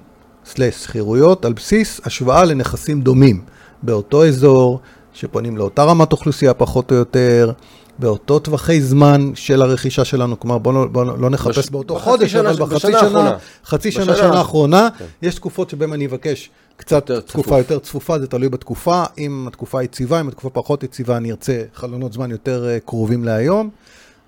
שכירויות, 0.71 1.45
על 1.45 1.53
בסיס 1.53 2.01
השוואה 2.05 2.45
לנכסים 2.45 3.01
דומים 3.01 3.41
באותו 3.83 4.27
אזור, 4.27 4.81
שפונים 5.13 5.57
לאותה 5.57 5.85
רמת 5.85 6.13
אוכלוסייה 6.13 6.55
פחות 6.55 6.91
או 6.93 6.97
יותר, 6.97 7.53
באותו 7.99 8.39
טווחי 8.39 8.81
זמן 8.81 9.31
של 9.35 9.63
הרכישה 9.63 10.05
שלנו, 10.05 10.41
כלומר 10.41 10.59
בואו 10.59 10.75
לא, 10.75 10.87
בוא 10.87 11.05
לא 11.05 11.31
נחפש 11.31 11.59
בש- 11.59 11.71
באותו 11.71 11.95
בחצי 11.95 12.05
חודש, 12.11 12.33
שנה- 12.33 12.51
אבל 12.51 12.59
בחצי 12.67 12.81
שנה, 12.81 12.99
האחרונה. 13.01 13.37
חצי 13.65 13.93
שנה, 13.93 14.05
בשנה 14.05 14.17
שנה 14.17 14.39
האחרונה, 14.39 14.89
כן. 14.99 15.05
יש 15.23 15.35
תקופות 15.35 15.71
שבהן 15.71 15.93
אני 15.93 16.07
אבקש 16.07 16.51
קצת 16.77 16.93
יותר 17.11 17.21
תקופה 17.21 17.43
צפוף. 17.49 17.59
יותר 17.59 17.79
צפופה, 17.79 18.19
זה 18.19 18.27
תלוי 18.27 18.49
בתקופה. 18.49 19.05
אם 19.19 19.45
התקופה 19.49 19.83
יציבה, 19.83 20.21
אם 20.21 20.29
התקופה 20.29 20.51
פחות 20.51 20.83
יציבה, 20.83 21.17
אני 21.17 21.31
ארצה 21.31 21.63
חלונות 21.75 22.13
זמן 22.13 22.31
יותר 22.31 22.69
אה, 22.69 22.79
קרובים 22.81 23.25
להיום, 23.25 23.71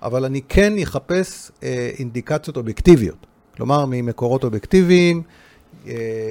אבל 0.01 0.25
אני 0.25 0.41
כן 0.49 0.73
אחפש 0.83 1.51
אה, 1.63 1.89
אינדיקציות 1.99 2.57
אובייקטיביות. 2.57 3.25
כלומר, 3.57 3.85
ממקורות 3.87 4.43
אובייקטיביים, 4.43 5.21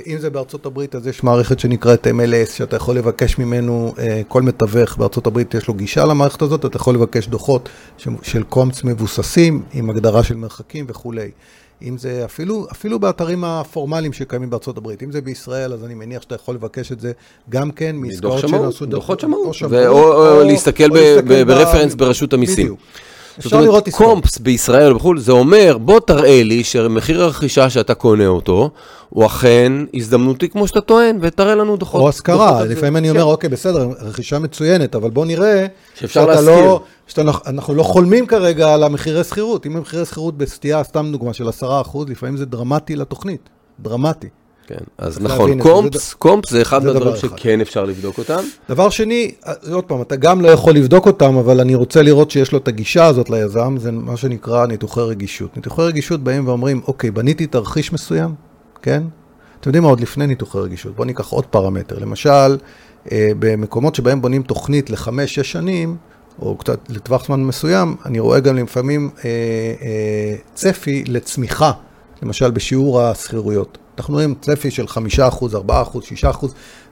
אם 0.07 0.19
זה 0.19 0.31
בארצות 0.31 0.67
הברית, 0.67 0.95
אז 0.95 1.07
יש 1.07 1.23
מערכת 1.25 1.59
שנקראת 1.59 2.07
MLS, 2.07 2.57
שאתה 2.57 2.77
יכול 2.77 2.97
לבקש 2.97 3.39
ממנו, 3.39 3.95
אה, 3.99 4.23
כל 4.29 4.43
מתווך 4.43 4.97
בארצות 4.97 5.27
הברית 5.27 5.55
יש 5.55 5.69
לו 5.69 5.75
גישה 5.75 6.05
למערכת 6.05 6.43
הזאת, 6.43 6.65
אתה 6.65 6.77
יכול 6.77 6.95
לבקש 6.95 7.29
דוחות 7.29 7.69
של 8.23 8.43
קומץ 8.43 8.85
מבוססים, 8.85 9.63
עם 9.73 9.91
הגדרה 9.91 10.23
של 10.23 10.37
מרחקים 10.37 10.85
וכולי. 10.89 11.31
אם 11.83 11.99
זה 11.99 12.25
אפילו, 12.25 12.67
אפילו 12.73 12.99
באתרים 12.99 13.45
הפורמליים 13.45 14.13
שקיימים 14.13 14.51
בארצות 14.51 14.77
הברית, 14.77 15.03
אם 15.03 15.13
זה 15.13 15.21
בישראל, 15.21 15.73
אז 15.73 15.85
אני 15.85 15.95
מניח 15.95 16.23
שאתה 16.23 16.35
יכול 16.35 16.55
לבקש 16.55 16.93
את 16.93 17.01
זה 17.01 17.13
גם 17.51 17.71
כן 17.71 17.97
מעסקאות 17.97 18.41
שנעשו... 18.49 18.87
דוחות 18.87 19.21
שמאות, 19.21 19.63
או 19.63 19.71
ו- 19.71 19.89
או- 19.89 20.39
או 20.39 20.45
להסתכל 20.45 20.91
ב- 20.91 21.19
ב- 21.29 21.43
ברפרנס 21.43 21.95
ברשות 21.95 22.33
המיסים. 22.33 22.65
בדיוק. 22.67 22.81
אפשר 23.39 23.57
אומרת, 23.57 23.69
לראות 23.69 23.89
עסקאות. 23.89 24.09
קומפס 24.09 24.39
בישראל 24.39 24.93
או 24.93 24.97
בחו"ל, 24.99 25.19
זה 25.19 25.33
אומר, 25.33 25.79
בוא 25.79 26.01
תראה 26.01 26.43
לי 26.43 26.65
שמחיר 26.65 27.23
הרכישה 27.23 27.71
שאתה 27.71 27.95
קונה 27.95 28.27
אותו, 28.27 28.71
הוא 29.09 29.27
אכן 29.27 29.73
הזדמנותי 29.95 30.49
כמו 30.49 30.67
שאתה 30.69 30.81
טוען, 30.81 31.19
ותראה 31.21 31.55
לנו 31.55 31.77
דוחות. 31.77 32.01
או 32.01 32.09
השכרה, 32.09 32.51
דוחות. 32.53 32.69
לפעמים 32.69 32.97
אני 32.97 33.09
כן. 33.09 33.15
אומר, 33.15 33.25
אוקיי, 33.25 33.51
בסדר, 33.51 33.89
רכישה 34.01 34.39
מצוינת, 34.39 34.95
אבל 34.95 35.11
בוא 35.11 35.27
נראה 35.27 35.67
שאפשר 35.95 36.27
להשכיר. 36.27 36.49
לא, 36.49 36.81
שאנחנו 37.07 37.75
לא 37.75 37.83
חולמים 37.83 38.27
כרגע 38.27 38.75
על 38.75 38.83
המחירי 38.83 39.25
שכירות. 39.25 39.67
אם 39.67 39.77
המחירי 39.77 40.05
שכירות 40.05 40.39
בסטייה, 40.39 40.85
סתם 40.85 41.09
דוגמה 41.13 41.33
של 41.33 41.49
10%, 41.49 41.65
לפעמים 42.09 42.37
זה 42.37 42.47
דרמטי 42.47 42.97
לתוכנית, 42.97 43.49
דרמטי. 43.81 44.29
כן, 44.69 44.85
אז 44.99 45.21
נכון, 45.21 45.53
את 45.53 45.57
זה, 45.57 45.63
קומפס, 45.63 46.15
קומפס 46.15 46.51
זה 46.51 46.63
אחד 46.63 46.85
מהדברים. 46.85 47.17
שכן 47.17 47.61
אפשר 47.61 47.85
לבדוק 47.85 48.19
אותם. 48.19 48.41
דבר 48.69 48.91
שני, 48.91 49.31
אה, 49.47 49.53
עוד 49.73 49.85
פעם, 49.85 50.03
אתה 50.03 50.17
גם 50.17 50.41
לא 50.41 50.49
יכול 50.49 50.75
לבדוק 50.75 51.07
אותם, 51.07 51.37
אבל 51.37 51.61
אני 51.61 51.75
רוצה 51.75 52.03
לראות 52.03 52.31
שיש 52.31 52.53
לו 52.53 52.59
את 52.59 52.69
הגישה 52.69 53.07
הזאת 53.07 53.31
ליזם, 53.31 53.77
זה 53.79 53.93
מה 53.93 54.17
שנקרא 54.17 54.67
ניתוחי 54.67 55.01
רגישות. 55.01 55.57
ניתוחי 55.57 55.83
רגישות 55.83 56.21
באים 56.21 56.49
ואומרים, 56.49 56.81
אוקיי, 56.87 57.11
בניתי 57.11 57.47
תרחיש 57.47 57.93
מסוים, 57.93 58.35
כן? 58.83 59.03
אתם 59.61 59.69
יודעים 59.69 59.83
מה, 59.83 59.89
עוד 59.89 60.01
לפני 60.01 60.27
ניתוחי 60.27 60.59
רגישות, 60.59 60.97
בואו 60.97 61.07
ניקח 61.07 61.29
עוד 61.29 61.47
פרמטר. 61.47 61.99
למשל, 61.99 62.57
אה, 63.13 63.31
במקומות 63.39 63.95
שבהם 63.95 64.23
בונים 64.23 64.43
תוכנית 64.43 64.91
לחמש, 64.91 65.35
שש 65.35 65.53
שנים, 65.53 65.97
או 66.43 66.57
קצת 66.57 66.79
לטווח 66.89 67.27
זמן 67.27 67.41
מסוים, 67.41 67.97
אני 68.07 68.21
רואה 68.21 68.41
גם 68.41 68.57
לפעמים 68.57 69.11
אה, 69.25 69.31
אה, 69.83 70.37
צפי 70.55 71.05
לצמיחה, 71.07 71.73
למשל 72.23 72.51
בשיעור 72.51 73.01
השכירויות. 73.01 73.79
אנחנו 73.99 74.15
רואים 74.15 74.35
צפי 74.41 74.71
של 74.71 74.85
5%, 74.85 74.89
4%, 75.69 75.73
6%, 76.23 76.47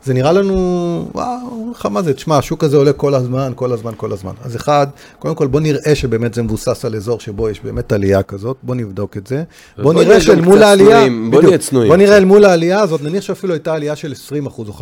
זה 0.04 0.14
נראה 0.14 0.32
לנו, 0.32 1.08
וואו, 1.14 1.48
אומר 1.50 1.70
לך 1.70 1.86
מה 1.86 2.02
זה, 2.02 2.14
תשמע, 2.14 2.38
השוק 2.38 2.64
הזה 2.64 2.76
עולה 2.76 2.92
כל 2.92 3.14
הזמן, 3.14 3.52
כל 3.54 3.72
הזמן, 3.72 3.92
כל 3.96 4.12
הזמן. 4.12 4.32
אז 4.42 4.56
אחד, 4.56 4.86
קודם 5.18 5.34
כל 5.34 5.46
בוא 5.46 5.60
נראה 5.60 5.94
שבאמת 5.94 6.34
זה 6.34 6.42
מבוסס 6.42 6.84
על 6.84 6.96
אזור 6.96 7.20
שבו 7.20 7.48
יש 7.48 7.60
באמת 7.60 7.92
עלייה 7.92 8.22
כזאת, 8.22 8.56
בוא 8.62 8.74
נבדוק 8.74 9.16
את 9.16 9.26
זה. 9.26 9.44
בוא 9.78 9.94
נראה 9.94 10.20
שאל 10.20 10.40
מול 10.40 10.62
העלייה, 10.62 10.90
צנועים, 10.90 11.30
בוא. 11.30 11.42
נהיה 11.42 11.58
צנועים 11.58 11.88
בוא 11.88 11.96
נראה. 11.96 12.16
אל 12.16 12.24
מול 12.24 12.44
העלייה 12.44 12.80
הזאת, 12.80 13.02
נניח 13.02 13.22
שאפילו 13.22 13.52
הייתה 13.52 13.74
עלייה 13.74 13.96
של 13.96 14.12
20% 14.46 14.58
או 14.58 14.74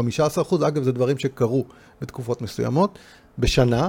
15%, 0.60 0.66
אגב, 0.66 0.82
זה 0.82 0.92
דברים 0.92 1.18
שקרו 1.18 1.64
בתקופות 2.02 2.42
מסוימות, 2.42 2.98
בשנה, 3.38 3.88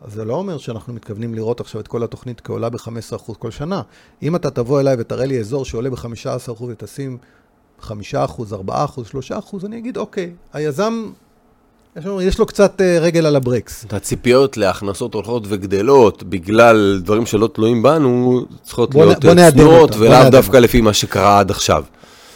אז 0.00 0.12
זה 0.12 0.24
לא 0.24 0.34
אומר 0.34 0.58
שאנחנו 0.58 0.92
מתכוונים 0.92 1.34
לראות 1.34 1.60
עכשיו 1.60 1.80
את 1.80 1.88
כל 1.88 2.02
התוכנית 2.02 2.40
כעולה 2.40 2.68
ב-15% 2.70 3.34
כל 3.38 3.50
שנה. 3.50 3.82
אם 4.22 4.36
אתה 4.36 4.50
תבוא 4.50 4.80
אליי 4.80 4.96
ותראה 4.98 5.26
לי 5.26 5.40
אזור 5.40 5.64
שעולה 5.64 5.90
ב-15% 5.90 6.62
ותשים 6.68 7.18
5%, 7.82 7.84
4%, 7.84 7.90
3%, 9.52 9.66
אני 9.66 9.78
אגיד, 9.78 9.96
אוקיי, 9.96 10.32
היזם, 10.52 11.10
יש 11.96 12.04
לו, 12.04 12.22
יש 12.22 12.38
לו 12.38 12.46
קצת 12.46 12.80
אה, 12.80 12.98
רגל 12.98 13.26
על 13.26 13.36
הברקס. 13.36 13.84
הציפיות 13.90 14.56
להכנסות 14.56 15.14
הולכות 15.14 15.42
וגדלות 15.48 16.22
בגלל 16.22 17.00
דברים 17.04 17.26
שלא 17.26 17.46
תלויים 17.46 17.82
בנו, 17.82 18.44
צריכות 18.62 18.94
בוא 18.94 19.04
להיות 19.04 19.24
נעדן 19.24 19.50
צנועות 19.50 19.96
ולאו 19.98 20.30
דווקא. 20.30 20.56
לפי 20.56 20.80
מה 20.80 20.92
שקרה 20.92 21.40
עד 21.40 21.50
עכשיו. 21.50 21.84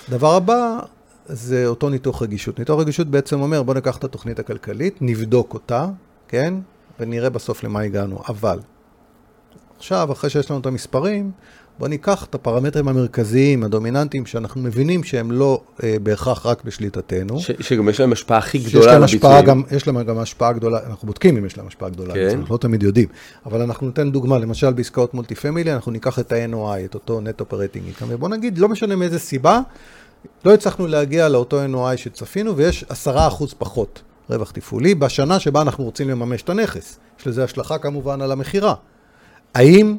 דבר 0.09 0.35
הבא, 0.35 0.79
זה 1.27 1.67
אותו 1.67 1.89
ניתוח 1.89 2.23
רגישות. 2.23 2.59
ניתוח 2.59 2.81
רגישות 2.81 3.07
בעצם 3.07 3.41
אומר, 3.41 3.63
בוא 3.63 3.75
ניקח 3.75 3.97
את 3.97 4.05
התוכנית 4.05 4.39
הכלכלית, 4.39 4.99
נבדוק 5.01 5.55
אותה, 5.55 5.87
כן? 6.29 6.55
ונראה 7.01 7.31
בסוף 7.31 7.65
למה 7.65 7.81
הגענו. 7.81 8.19
אבל, 8.29 8.59
עכשיו, 9.79 10.13
אחרי 10.13 10.31
שיש 10.31 10.51
לנו 10.51 10.61
את 10.61 10.67
המספרים, 10.67 11.31
בוא 11.81 11.89
ניקח 11.89 12.25
את 12.25 12.35
הפרמטרים 12.35 12.89
המרכזיים, 12.89 13.65
הדומיננטיים, 13.65 14.27
שאנחנו 14.27 14.61
מבינים 14.61 15.05
שהם 15.05 15.33
לא 15.33 15.61
אה, 15.83 15.97
בהכרח 16.03 16.47
רק 16.47 16.65
בשליטתנו. 16.65 17.41
ש- 17.41 17.51
שגם 17.61 17.89
יש 17.89 18.01
להם 18.01 18.13
השפעה 18.13 18.39
הכי 18.39 18.59
גדולה 18.59 18.97
על 18.97 19.03
הביצועים. 19.03 19.45
גם, 19.45 19.63
יש 19.71 19.87
להם 19.87 20.03
גם 20.03 20.19
השפעה 20.19 20.53
גדולה, 20.53 20.79
אנחנו 20.87 21.07
בודקים 21.07 21.37
אם 21.37 21.47
יש 21.47 21.59
להם 21.59 21.67
השפעה 21.67 21.89
גדולה, 21.89 22.15
כן. 22.15 22.39
אנחנו 22.39 22.55
לא 22.55 22.59
תמיד 22.59 22.83
יודעים, 22.83 23.09
אבל 23.47 23.63
אנחנו 23.63 23.87
ניתן 23.87 24.11
דוגמה, 24.11 24.39
למשל 24.39 24.73
בעסקאות 24.73 25.15
multi 25.15 25.35
family, 25.35 25.73
אנחנו 25.73 25.93
ניקח 25.93 26.19
את 26.19 26.33
ה-NOI, 26.33 26.85
את 26.85 26.95
אותו 26.95 27.21
net 27.21 27.41
operating 27.41 27.85
income, 27.85 28.09
ובוא 28.11 28.29
נגיד, 28.29 28.59
לא 28.59 28.69
משנה 28.69 28.97
מאיזה 28.97 29.19
סיבה, 29.19 29.61
לא 30.45 30.55
הצלחנו 30.55 30.87
להגיע 30.87 31.29
לאותו 31.29 31.61
NOI 31.65 31.97
שצפינו, 31.97 32.57
ויש 32.57 32.85
10% 33.07 33.09
פחות 33.59 34.03
רווח 34.31 34.51
תפעולי 34.51 34.95
בשנה 34.95 35.41
שבה 35.41 35.63
אנחנו 35.63 35.85
רוצים 35.85 36.09
לממש 36.09 36.43
את 36.43 36.49
הנכס. 36.51 36.99
יש 37.21 37.27
לזה 37.27 37.45
השלכה 37.45 37.79
כמובן 37.79 38.21
על 38.21 38.33
המכירה. 38.33 38.75
האם 39.55 39.97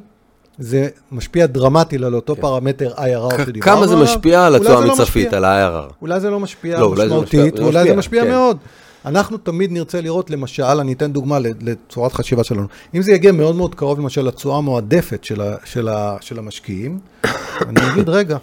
זה 0.59 0.87
משפיע 1.11 1.45
דרמטית 1.45 2.01
על 2.01 2.15
אותו 2.15 2.35
פרמטר 2.35 2.93
IRR 2.95 3.41
שדיברנו 3.45 3.61
כמה 3.61 3.87
זה 3.87 3.93
עליו. 3.93 4.05
משפיע 4.05 4.45
על 4.45 4.53
אולי 4.55 4.65
התשואה 4.67 4.85
לא 4.85 4.91
המצרפית. 4.91 5.33
על 5.33 5.45
ה-IRR? 5.45 5.93
אולי 6.01 6.19
זה 6.19 6.29
לא 6.29 6.39
משפיע 6.39 6.79
לא, 6.79 6.85
אולי 6.85 6.97
זה 6.97 7.05
משמעותית, 7.05 7.53
משפיע- 7.53 7.71
זה 7.71 7.83
זה 7.83 7.95
משפיע, 7.95 8.23
כן. 8.23 8.29
מאוד. 8.29 8.57
אנחנו 9.05 9.37
תמיד 9.37 9.71
נרצה 9.71 10.01
לראות, 10.01 10.29
למשל, 10.29 10.63
אני 10.63 10.93
אתן 10.93 11.11
דוגמה 11.11 11.37
לצורת 11.61 12.13
חשיבה 12.13 12.43
שלנו. 12.43 12.67
אם 12.95 13.01
זה 13.01 13.11
יגיע 13.11 13.31
מאוד 13.31 13.55
מאוד 13.55 13.75
קרוב, 13.75 13.99
למשל, 13.99 14.21
לתשואה 14.21 14.57
המועדפת 14.57 15.23
של, 15.23 15.41
ה, 15.41 15.55
של, 15.65 15.87
ה, 15.87 16.17
של 16.21 16.39
המשקיעים, 16.39 16.99
אני 17.69 17.91
אגיד, 17.93 18.09
רגע, 18.09 18.37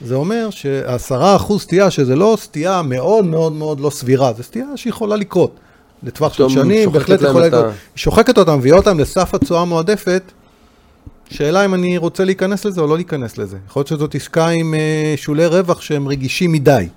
זה 0.00 0.14
אומר 0.14 0.50
שעשרה 0.50 1.36
אחוז 1.36 1.62
סטייה, 1.62 1.90
שזה 1.90 2.16
לא 2.16 2.36
סטייה 2.40 2.82
מאוד 2.82 3.24
מאוד 3.24 3.52
מאוד 3.52 3.80
לא 3.80 3.90
סבירה, 3.90 4.32
זה 4.32 4.42
סטייה 4.42 4.66
שיכולה 4.76 5.16
לקרות. 5.16 5.60
לטווח 6.02 6.32
של 6.32 6.48
שנים, 6.48 6.92
בהחלט 6.92 7.22
יכולה 7.22 7.46
לקרות. 7.46 7.64
היא 7.64 7.72
שוחקת 7.96 8.38
אותם, 8.38 8.58
מביאה 8.58 8.76
אותם 8.76 8.98
לסף 9.00 9.34
התשואה 9.34 9.60
המועדפת, 9.60 10.22
שאלה 11.30 11.64
אם 11.64 11.74
אני 11.74 11.98
רוצה 11.98 12.24
להיכנס 12.24 12.64
לזה 12.64 12.80
או 12.80 12.86
לא 12.86 12.96
להיכנס 12.96 13.38
לזה. 13.38 13.58
יכול 13.66 13.80
להיות 13.80 13.88
שזאת 13.88 14.14
עסקה 14.14 14.48
עם 14.48 14.74
אה, 14.74 15.14
שולי 15.16 15.46
רווח 15.46 15.80
שהם 15.80 16.08
רגישים 16.08 16.52
מדי. 16.52 16.88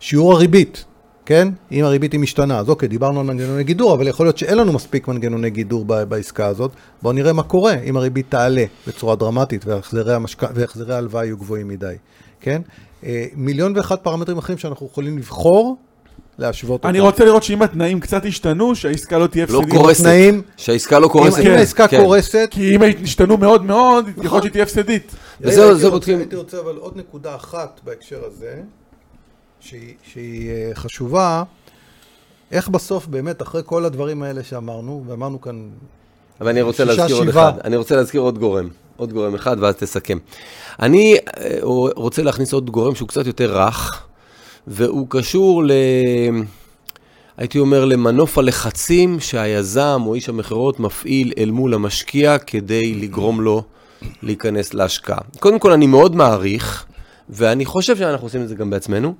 שיעור 0.00 0.32
הריבית, 0.32 0.84
כן? 1.26 1.48
אם 1.72 1.84
הריבית 1.84 2.12
היא 2.12 2.20
משתנה, 2.20 2.58
אז 2.58 2.68
אוקיי, 2.68 2.88
דיברנו 2.88 3.20
על 3.20 3.26
מנגנוני 3.26 3.64
גידור, 3.64 3.94
אבל 3.94 4.08
יכול 4.08 4.26
להיות 4.26 4.38
שאין 4.38 4.58
לנו 4.58 4.72
מספיק 4.72 5.08
מנגנוני 5.08 5.50
גידור 5.50 5.84
בעסקה 5.84 6.46
הזאת. 6.46 6.70
בואו 7.02 7.12
נראה 7.12 7.32
מה 7.32 7.42
קורה 7.42 7.74
אם 7.74 7.96
הריבית 7.96 8.26
תעלה 8.28 8.64
בצורה 8.86 9.16
דרמטית 9.16 9.66
והחזרי, 9.66 10.14
המשק... 10.14 10.42
ההלוואה 10.88 11.24
יהיו 11.24 11.36
גבוהים 11.36 11.68
מדי, 11.68 11.94
כן? 12.40 12.62
אה, 13.04 13.26
מיליון 13.34 13.76
ואחד 13.76 13.96
פרמטרים 13.96 14.38
אחרים 14.38 14.58
שאנחנו 14.58 14.86
יכולים 14.86 15.18
לבחור 15.18 15.76
להשוות 16.38 16.70
אותם. 16.72 16.88
אני 16.88 17.00
רוצה 17.00 17.24
לראות 17.24 17.42
שאם 17.42 17.62
התנאים 17.62 18.00
קצת 18.00 18.24
השתנו, 18.24 18.74
שהעסקה 18.74 19.18
לא 19.18 19.26
תהיה 19.26 19.46
לא 19.48 19.58
הפסדית. 19.58 19.74
קורסת. 19.78 20.02
תנאים- 20.02 20.42
שהעסקה 20.56 20.98
לא 20.98 21.08
קורסת. 21.08 21.38
אם 21.38 21.50
העסקה 21.50 21.88
כן. 21.88 22.00
קורסת, 22.02 22.48
כי 22.50 22.76
אם 22.76 22.80
השתנו 23.02 23.36
מאוד 23.36 23.64
מאוד, 23.64 24.08
יכול 24.08 24.22
להיות 24.24 24.42
שהיא 24.42 24.52
תהיה 24.52 24.62
הפסדית. 24.64 25.12
וזהו, 25.40 25.64
הייתי 25.64 25.80
זה 25.80 25.86
רוצה- 25.86 25.90
בודקים. 25.90 26.18
הייתי 26.18 26.36
רוצה 26.36 26.60
אבל 26.60 26.76
עוד 26.76 26.96
נקודה 26.96 27.34
אחת 27.36 27.80
בהקשר 27.84 28.20
הזה, 28.26 28.54
שהיא, 29.60 29.94
שהיא 30.12 30.50
אה, 30.50 30.70
חשובה, 30.74 31.42
איך 32.52 32.68
בסוף 32.68 33.06
באמת, 33.06 33.42
אחרי 33.42 33.62
כל 33.64 33.84
הדברים 33.84 34.22
האלה 34.22 34.42
שאמרנו, 34.42 35.04
ואמרנו 35.08 35.40
כאן, 35.40 35.68
אבל 36.40 36.48
אני 36.48 36.62
רוצה 36.62 36.86
שישה, 36.86 36.96
להזכיר 36.96 37.16
עוד 37.16 37.28
שבעה. 37.28 37.48
אחד. 37.50 37.58
אני 37.64 37.76
רוצה 37.76 37.96
להזכיר 37.96 38.20
עוד 38.20 38.38
גורם. 38.38 38.68
עוד 38.96 39.12
גורם 39.12 39.34
אחד, 39.34 39.56
ואז 39.60 39.74
תסכם. 39.74 40.18
אני 40.82 41.16
אה, 41.38 41.58
רוצה 41.96 42.22
להכניס 42.22 42.52
עוד 42.52 42.70
גורם 42.70 42.94
שהוא 42.94 43.08
קצת 43.08 43.26
יותר 43.26 43.58
רך, 43.58 44.06
והוא 44.66 45.06
קשור 45.10 45.64
ל... 45.64 45.72
הייתי 47.36 47.58
אומר, 47.58 47.84
למנוף 47.84 48.38
הלחצים 48.38 49.20
שהיזם 49.20 50.02
או 50.06 50.14
איש 50.14 50.28
המכירות 50.28 50.80
מפעיל 50.80 51.32
אל 51.38 51.50
מול 51.50 51.74
המשקיע 51.74 52.38
כדי 52.38 52.94
לגרום 52.94 53.40
לו 53.40 53.62
להיכנס 54.22 54.74
להשקעה. 54.74 55.18
קודם 55.40 55.58
כל, 55.58 55.72
אני 55.72 55.86
מאוד 55.86 56.16
מעריך, 56.16 56.84
ואני 57.28 57.64
חושב 57.64 57.96
שאנחנו 57.96 58.26
עושים 58.26 58.42
את 58.42 58.48
זה 58.48 58.54
גם 58.54 58.70
בעצמנו, 58.70 59.14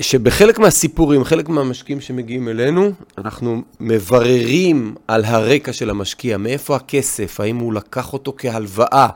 שבחלק 0.00 0.58
מהסיפורים, 0.58 1.24
חלק 1.24 1.48
מהמשקיעים 1.48 2.00
שמגיעים 2.00 2.48
אלינו, 2.48 2.90
אנחנו 3.18 3.62
מבררים 3.80 4.94
על 5.08 5.24
הרקע 5.24 5.72
של 5.72 5.90
המשקיע, 5.90 6.36
מאיפה 6.36 6.76
הכסף, 6.76 7.40
האם 7.40 7.56
הוא 7.56 7.72
לקח 7.72 8.12
אותו 8.12 8.34
כהלוואה, 8.38 9.08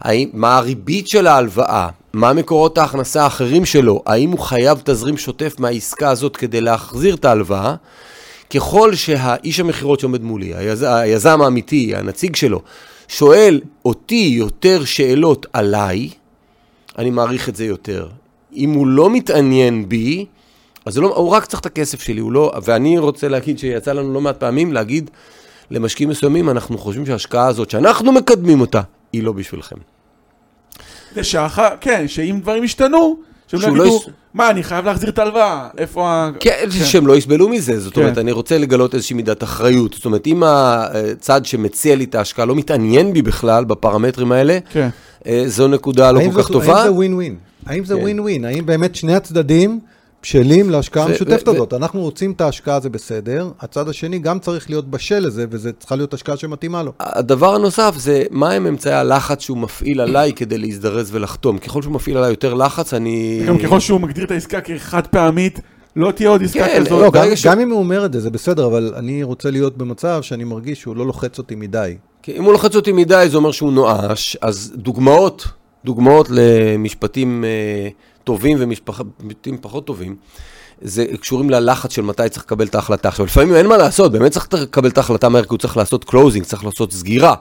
האם, 0.00 0.28
מה 0.32 0.56
הריבית 0.56 1.08
של 1.08 1.26
ההלוואה, 1.26 1.88
מה 2.12 2.32
מקורות 2.32 2.78
ההכנסה 2.78 3.22
האחרים 3.22 3.64
שלו, 3.64 4.02
האם 4.06 4.30
הוא 4.30 4.38
חייב 4.38 4.80
תזרים 4.84 5.16
שוטף 5.16 5.54
מהעסקה 5.58 6.10
הזאת 6.10 6.36
כדי 6.36 6.60
להחזיר 6.60 7.14
את 7.14 7.24
ההלוואה. 7.24 7.74
ככל 8.54 8.94
שהאיש 8.94 9.60
המכירות 9.60 10.00
שעומד 10.00 10.22
מולי, 10.22 10.54
היז... 10.54 10.86
היזם 10.88 11.42
האמיתי, 11.42 11.96
הנציג 11.96 12.36
שלו, 12.36 12.62
שואל 13.08 13.60
אותי 13.84 14.32
יותר 14.36 14.84
שאלות 14.84 15.46
עליי, 15.52 16.10
אני 16.98 17.10
מעריך 17.10 17.48
את 17.48 17.56
זה 17.56 17.64
יותר. 17.64 18.08
אם 18.56 18.70
הוא 18.72 18.86
לא 18.86 19.10
מתעניין 19.10 19.88
בי, 19.88 20.26
אז 20.86 20.98
לא, 20.98 21.16
הוא 21.16 21.28
רק 21.30 21.44
צריך 21.46 21.60
את 21.60 21.66
הכסף 21.66 22.00
שלי, 22.00 22.20
הוא 22.20 22.32
לא... 22.32 22.52
ואני 22.64 22.98
רוצה 22.98 23.28
להגיד 23.28 23.58
שיצא 23.58 23.92
לנו 23.92 24.12
לא 24.14 24.20
מעט 24.20 24.36
פעמים 24.40 24.72
להגיד 24.72 25.10
למשקיעים 25.70 26.10
מסוימים, 26.10 26.50
אנחנו 26.50 26.78
חושבים 26.78 27.06
שההשקעה 27.06 27.46
הזאת, 27.46 27.70
שאנחנו 27.70 28.12
מקדמים 28.12 28.60
אותה, 28.60 28.80
היא 29.12 29.22
לא 29.22 29.32
בשבילכם. 29.32 29.76
זה 31.14 31.24
שאחר, 31.24 31.68
כן, 31.80 32.08
שאם 32.08 32.38
דברים 32.42 32.64
ישתנו, 32.64 33.16
שהם 33.48 33.60
שהוא 33.60 33.70
לא 33.76 33.78
לא 33.78 33.82
יגידו, 33.90 33.96
יש- 34.02 34.08
מה, 34.34 34.50
אני 34.50 34.62
חייב 34.62 34.84
להחזיר 34.84 35.10
את 35.10 35.18
ההלוואה, 35.18 35.68
איפה 35.78 36.08
ה... 36.08 36.30
כן, 36.40 36.64
שהם 36.70 37.06
לא 37.06 37.16
יסבלו 37.16 37.48
מזה, 37.48 37.80
זאת 37.80 37.94
כן. 37.94 38.00
אומרת, 38.00 38.18
אני 38.18 38.32
רוצה 38.32 38.58
לגלות 38.58 38.94
איזושהי 38.94 39.16
מידת 39.16 39.42
אחריות. 39.42 39.92
זאת 39.94 40.04
אומרת, 40.04 40.26
אם 40.26 40.42
הצד 40.46 41.46
שמציע 41.46 41.96
לי 41.96 42.04
את 42.04 42.14
ההשקעה 42.14 42.44
לא 42.46 42.54
מתעניין 42.54 43.12
בי 43.12 43.22
בכלל 43.22 43.64
בפרמטרים 43.64 44.32
האלה, 44.32 44.58
כן. 44.72 44.88
אה, 45.26 45.42
זו 45.46 45.68
נקודה 45.68 46.12
לא 46.12 46.20
כל 46.32 46.42
כך 46.42 46.48
טובה. 46.50 46.74
האם 46.76 46.84
זה 46.84 46.92
ווין 46.92 47.14
ווין? 47.14 47.36
האם 47.66 47.84
זה 47.84 47.94
כן. 47.94 48.00
ווין 48.00 48.20
ווין? 48.20 48.44
האם 48.44 48.66
באמת 48.66 48.94
שני 48.94 49.14
הצדדים 49.14 49.80
בשלים 50.22 50.70
להשקעה 50.70 51.04
המשותפת 51.04 51.48
ו- 51.48 51.50
הזאת? 51.50 51.74
אנחנו 51.74 52.00
רוצים 52.00 52.32
את 52.32 52.40
ההשקעה, 52.40 52.80
זה 52.80 52.90
בסדר, 52.90 53.50
הצד 53.60 53.88
השני 53.88 54.18
גם 54.18 54.38
צריך 54.38 54.70
להיות 54.70 54.90
בשל 54.90 55.18
לזה, 55.18 55.46
וזה 55.50 55.72
צריכה 55.72 55.96
להיות 55.96 56.14
השקעה 56.14 56.36
שמתאימה 56.36 56.82
לו. 56.82 56.92
הדבר 57.00 57.54
הנוסף 57.54 57.94
זה, 57.96 58.24
מה 58.30 58.50
הם 58.50 58.66
אמצעי 58.66 58.92
הלחץ 58.92 59.40
שהוא 59.40 59.58
מפעיל 59.58 60.00
עליי 60.00 60.32
כדי 60.32 60.58
להזדרז 60.58 61.14
ולחתום. 61.14 61.58
ככל 61.58 61.82
שהוא 61.82 61.94
מפעיל 61.94 62.16
עליי 62.16 62.30
יותר 62.30 62.54
לחץ, 62.54 62.94
אני... 62.94 63.42
גם 63.46 63.58
ככל 63.58 63.80
שהוא 63.80 64.00
מגדיר 64.00 64.24
את 64.24 64.30
העסקה 64.30 64.60
כחד 64.60 65.06
פעמית, 65.06 65.60
לא 65.96 66.10
תהיה 66.10 66.28
עוד 66.28 66.42
עסקה 66.42 66.66
כן, 66.66 66.80
כזאת. 66.80 66.90
לא, 66.90 67.04
גם, 67.06 67.12
ברגע 67.12 67.36
ש- 67.36 67.46
גם 67.46 67.60
אם 67.60 67.70
הוא 67.70 67.78
אומר 67.78 68.04
את 68.04 68.12
זה, 68.12 68.20
זה 68.20 68.30
בסדר, 68.30 68.66
אבל 68.66 68.92
אני 68.96 69.22
רוצה 69.22 69.50
להיות 69.50 69.76
במצב 69.78 70.18
שאני 70.22 70.44
מרגיש 70.44 70.80
שהוא 70.80 70.96
לא 70.96 71.06
לוחץ 71.06 71.38
אותי 71.38 71.54
מדי. 71.54 71.94
כי 72.22 72.36
אם 72.36 72.44
הוא 72.44 72.52
לוחץ 72.52 72.76
אותי 72.76 72.92
מדי, 72.92 73.26
זה 73.30 73.36
אומר 73.36 73.52
שהוא 73.52 73.72
נואש, 73.72 74.36
אז 74.40 74.72
דוגמאות, 74.76 75.44
דוגמאות 75.84 76.28
למשפטים 76.30 77.44
אה, 77.44 77.88
טובים 78.24 78.58
ומשפטים 78.60 79.58
פחות 79.60 79.86
טובים, 79.86 80.16
זה 80.82 81.04
קשורים 81.20 81.50
ללחץ 81.50 81.92
של 81.92 82.02
מתי 82.02 82.28
צריך 82.28 82.44
לקבל 82.44 82.66
את 82.66 82.74
ההחלטה. 82.74 83.08
עכשיו, 83.08 83.26
לפעמים 83.26 83.54
אין 83.54 83.66
מה 83.66 83.76
לעשות, 83.76 84.12
באמת 84.12 84.32
צריך 84.32 84.48
לקבל 84.52 84.88
את 84.88 84.98
ההחלטה 84.98 85.28
מהר, 85.28 85.42
כי 85.42 85.48
הוא 85.48 85.58
צריך 85.58 85.76
לעשות 85.76 86.04
closing, 86.04 86.44
צריך 86.44 86.64
לעשות 86.64 86.92
סגירה. 86.92 87.34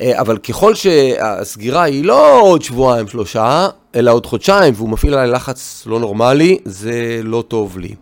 אה, 0.00 0.20
אבל 0.20 0.38
ככל 0.38 0.74
שהסגירה 0.74 1.82
היא 1.82 2.04
לא 2.04 2.40
עוד 2.40 2.62
שבועיים, 2.62 3.08
שלושה, 3.08 3.68
אלא 3.94 4.12
עוד 4.12 4.26
חודשיים, 4.26 4.74
והוא 4.76 4.88
מפעיל 4.88 5.14
עליי 5.14 5.30
לחץ 5.30 5.82
לא 5.86 6.00
נורמלי, 6.00 6.58
זה 6.64 7.20
לא 7.24 7.44
טוב 7.48 7.78
לי. 7.78 7.94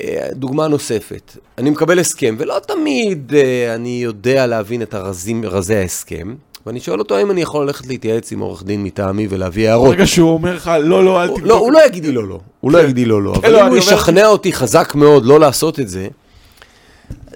אה, 0.00 0.28
דוגמה 0.32 0.68
נוספת, 0.68 1.36
אני 1.58 1.70
מקבל 1.70 1.98
הסכם, 1.98 2.36
ולא 2.38 2.58
תמיד 2.66 3.32
אני 3.74 4.00
יודע 4.02 4.46
להבין 4.46 4.82
את 4.82 4.94
הרזים, 4.94 5.44
רזי 5.44 5.76
ההסכם, 5.76 6.34
ואני 6.66 6.80
שואל 6.80 6.98
אותו 6.98 7.16
האם 7.16 7.30
אני 7.30 7.42
יכול 7.42 7.64
ללכת 7.66 7.86
להתייעץ 7.86 8.32
עם 8.32 8.40
עורך 8.40 8.62
דין 8.62 8.84
מטעמי 8.84 9.26
ולהביא 9.30 9.68
הערות. 9.68 9.88
ברגע 9.88 10.06
שהוא 10.06 10.30
אומר 10.30 10.54
לך, 10.56 10.70
לא, 10.82 11.04
לא, 11.04 11.22
אל 11.22 11.28
הוא- 11.28 11.36
תבדוק. 11.36 11.48
לא, 11.50 11.58
הוא 11.58 11.72
לא 11.72 11.86
יגיד 11.86 12.06
לי 12.06 12.12
לא, 12.12 12.28
לא. 12.28 12.40
הוא 12.60 12.72
לא 12.72 12.78
כן. 12.78 12.84
יגיד 12.84 12.96
לי 12.98 13.04
לא, 13.04 13.22
לא. 13.22 13.32
כן, 13.34 13.38
אבל 13.40 13.52
לא, 13.52 13.62
אם 13.62 13.68
הוא 13.68 13.76
ישכנע 13.76 14.26
אותי 14.26 14.52
חזק 14.52 14.94
מאוד 14.94 15.24
לא 15.26 15.40
לעשות 15.40 15.80
את 15.80 15.88
זה, 15.88 16.08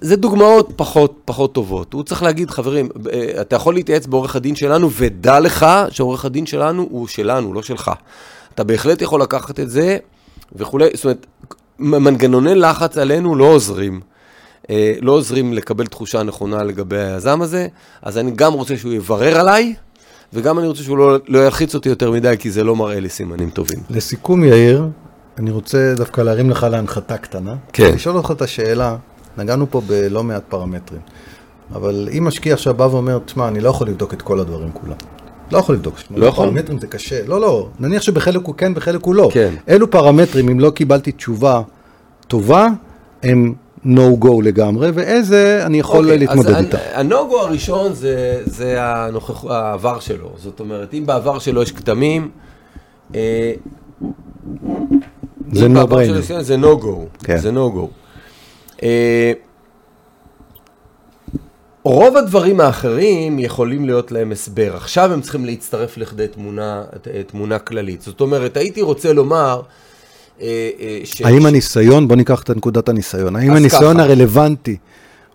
זה 0.00 0.16
דוגמאות 0.16 0.72
פחות, 0.76 1.14
פחות 1.24 1.52
טובות. 1.54 1.92
הוא 1.92 2.02
צריך 2.02 2.22
להגיד, 2.22 2.50
חברים, 2.50 2.88
אה, 3.12 3.40
אתה 3.40 3.56
יכול 3.56 3.74
להתייעץ 3.74 4.06
בעורך 4.06 4.36
הדין 4.36 4.54
שלנו, 4.54 4.90
ודע 4.92 5.40
לך 5.40 5.66
שעורך 5.90 6.24
הדין 6.24 6.46
שלנו 6.46 6.86
הוא 6.90 7.06
שלנו, 7.08 7.54
לא 7.54 7.62
שלך. 7.62 7.90
אתה 8.54 8.64
בהחלט 8.64 9.02
יכול 9.02 9.22
לקחת 9.22 9.60
את 9.60 9.70
זה 9.70 9.96
וכולי. 10.56 10.86
זאת 10.94 11.04
אומרת, 11.04 11.26
מנגנוני 11.78 12.54
לחץ 12.54 12.98
עלינו 12.98 13.36
לא 13.36 13.44
עוזרים. 13.44 14.00
אה, 14.70 14.94
לא 15.00 15.12
עוזרים 15.12 15.52
לקבל 15.52 15.86
תחושה 15.86 16.22
נכונה 16.22 16.62
לגבי 16.62 16.98
היזם 16.98 17.42
הזה, 17.42 17.68
אז 18.02 18.18
אני 18.18 18.30
גם 18.30 18.52
רוצה 18.52 18.76
שהוא 18.76 18.92
יברר 18.92 19.38
עליי, 19.38 19.74
וגם 20.32 20.58
אני 20.58 20.66
רוצה 20.66 20.82
שהוא 20.82 20.98
לא, 20.98 21.16
לא 21.28 21.44
ילחיץ 21.44 21.74
אותי 21.74 21.88
יותר 21.88 22.10
מדי, 22.10 22.34
כי 22.38 22.50
זה 22.50 22.64
לא 22.64 22.76
מראה 22.76 23.00
לי 23.00 23.08
סימנים 23.08 23.50
טובים. 23.50 23.78
לסיכום, 23.90 24.44
יאיר, 24.44 24.88
אני 25.38 25.50
רוצה 25.50 25.94
דווקא 25.96 26.20
להרים 26.20 26.50
לך 26.50 26.66
להנחתה 26.70 27.16
קטנה. 27.16 27.54
כן. 27.72 27.92
לשאול 27.94 28.16
אותך 28.16 28.30
את 28.30 28.42
השאלה, 28.42 28.96
נגענו 29.38 29.70
פה 29.70 29.80
בלא 29.86 30.24
מעט 30.24 30.42
פרמטרים, 30.48 31.00
אבל 31.74 32.08
אם 32.18 32.24
משקיע 32.24 32.54
עכשיו 32.54 32.74
בא 32.74 32.82
ואומר, 32.82 33.18
תשמע, 33.18 33.48
אני 33.48 33.60
לא 33.60 33.68
יכול 33.68 33.88
לבדוק 33.88 34.14
את 34.14 34.22
כל 34.22 34.40
הדברים 34.40 34.70
כולם. 34.72 34.96
לא 35.52 35.58
יכול 35.58 35.74
לבדוק. 35.74 35.94
לא 36.16 36.26
יכול? 36.26 36.46
פרמטרים 36.46 36.80
זה 36.80 36.86
קשה. 36.86 37.26
לא, 37.26 37.40
לא, 37.40 37.68
נניח 37.80 38.02
שבחלק 38.02 38.44
הוא 38.44 38.54
כן, 38.54 38.74
בחלק 38.74 39.04
הוא 39.04 39.14
לא. 39.14 39.28
כן. 39.32 39.54
אילו 39.68 39.90
פרמטרים, 39.90 40.48
אם 40.48 40.60
לא 40.60 40.70
קיבלתי 40.70 41.12
תשובה 41.12 41.62
טובה, 42.26 42.68
הם 43.22 43.54
no-go 43.88 44.42
לגמרי, 44.42 44.90
ואיזה 44.94 45.62
אני 45.66 45.78
יכול 45.78 46.04
אוקיי, 46.04 46.18
להתמודד 46.18 46.50
אז 46.50 46.64
איתם. 46.64 46.78
הנוגו 46.94 47.40
הראשון 47.40 47.92
זה, 47.94 48.42
זה 48.44 48.76
הנוכח, 48.84 49.44
העבר 49.44 50.00
שלו. 50.00 50.32
זאת 50.36 50.60
אומרת, 50.60 50.94
אם 50.94 51.06
בעבר 51.06 51.38
שלו 51.38 51.62
יש 51.62 51.72
כתמים, 51.72 52.30
אה, 53.14 53.52
זה. 55.52 55.68
שלו 56.06 56.18
יש- 56.18 56.32
זה 56.40 56.56
נו-גו. 56.56 57.06
כן. 57.24 57.36
זה 57.38 57.50
נו-גו. 57.50 57.88
אה, 58.82 59.32
רוב 61.82 62.16
הדברים 62.16 62.60
האחרים 62.60 63.38
יכולים 63.38 63.84
להיות 63.86 64.12
להם 64.12 64.32
הסבר. 64.32 64.76
עכשיו 64.76 65.12
הם 65.12 65.20
צריכים 65.20 65.44
להצטרף 65.44 65.96
לכדי 65.96 66.28
תמונה, 66.28 66.82
תמונה 67.26 67.58
כללית. 67.58 68.02
זאת 68.02 68.20
אומרת, 68.20 68.56
הייתי 68.56 68.82
רוצה 68.82 69.12
לומר... 69.12 69.60
אה, 70.42 70.46
אה, 70.80 71.00
ש... 71.04 71.22
האם 71.22 71.46
הניסיון, 71.46 72.08
בוא 72.08 72.16
ניקח 72.16 72.42
את 72.42 72.50
נקודת 72.50 72.88
הניסיון, 72.88 73.36
האם 73.36 73.50
הניסיון 73.50 73.94
ככה. 73.96 74.02
הרלוונטי 74.02 74.76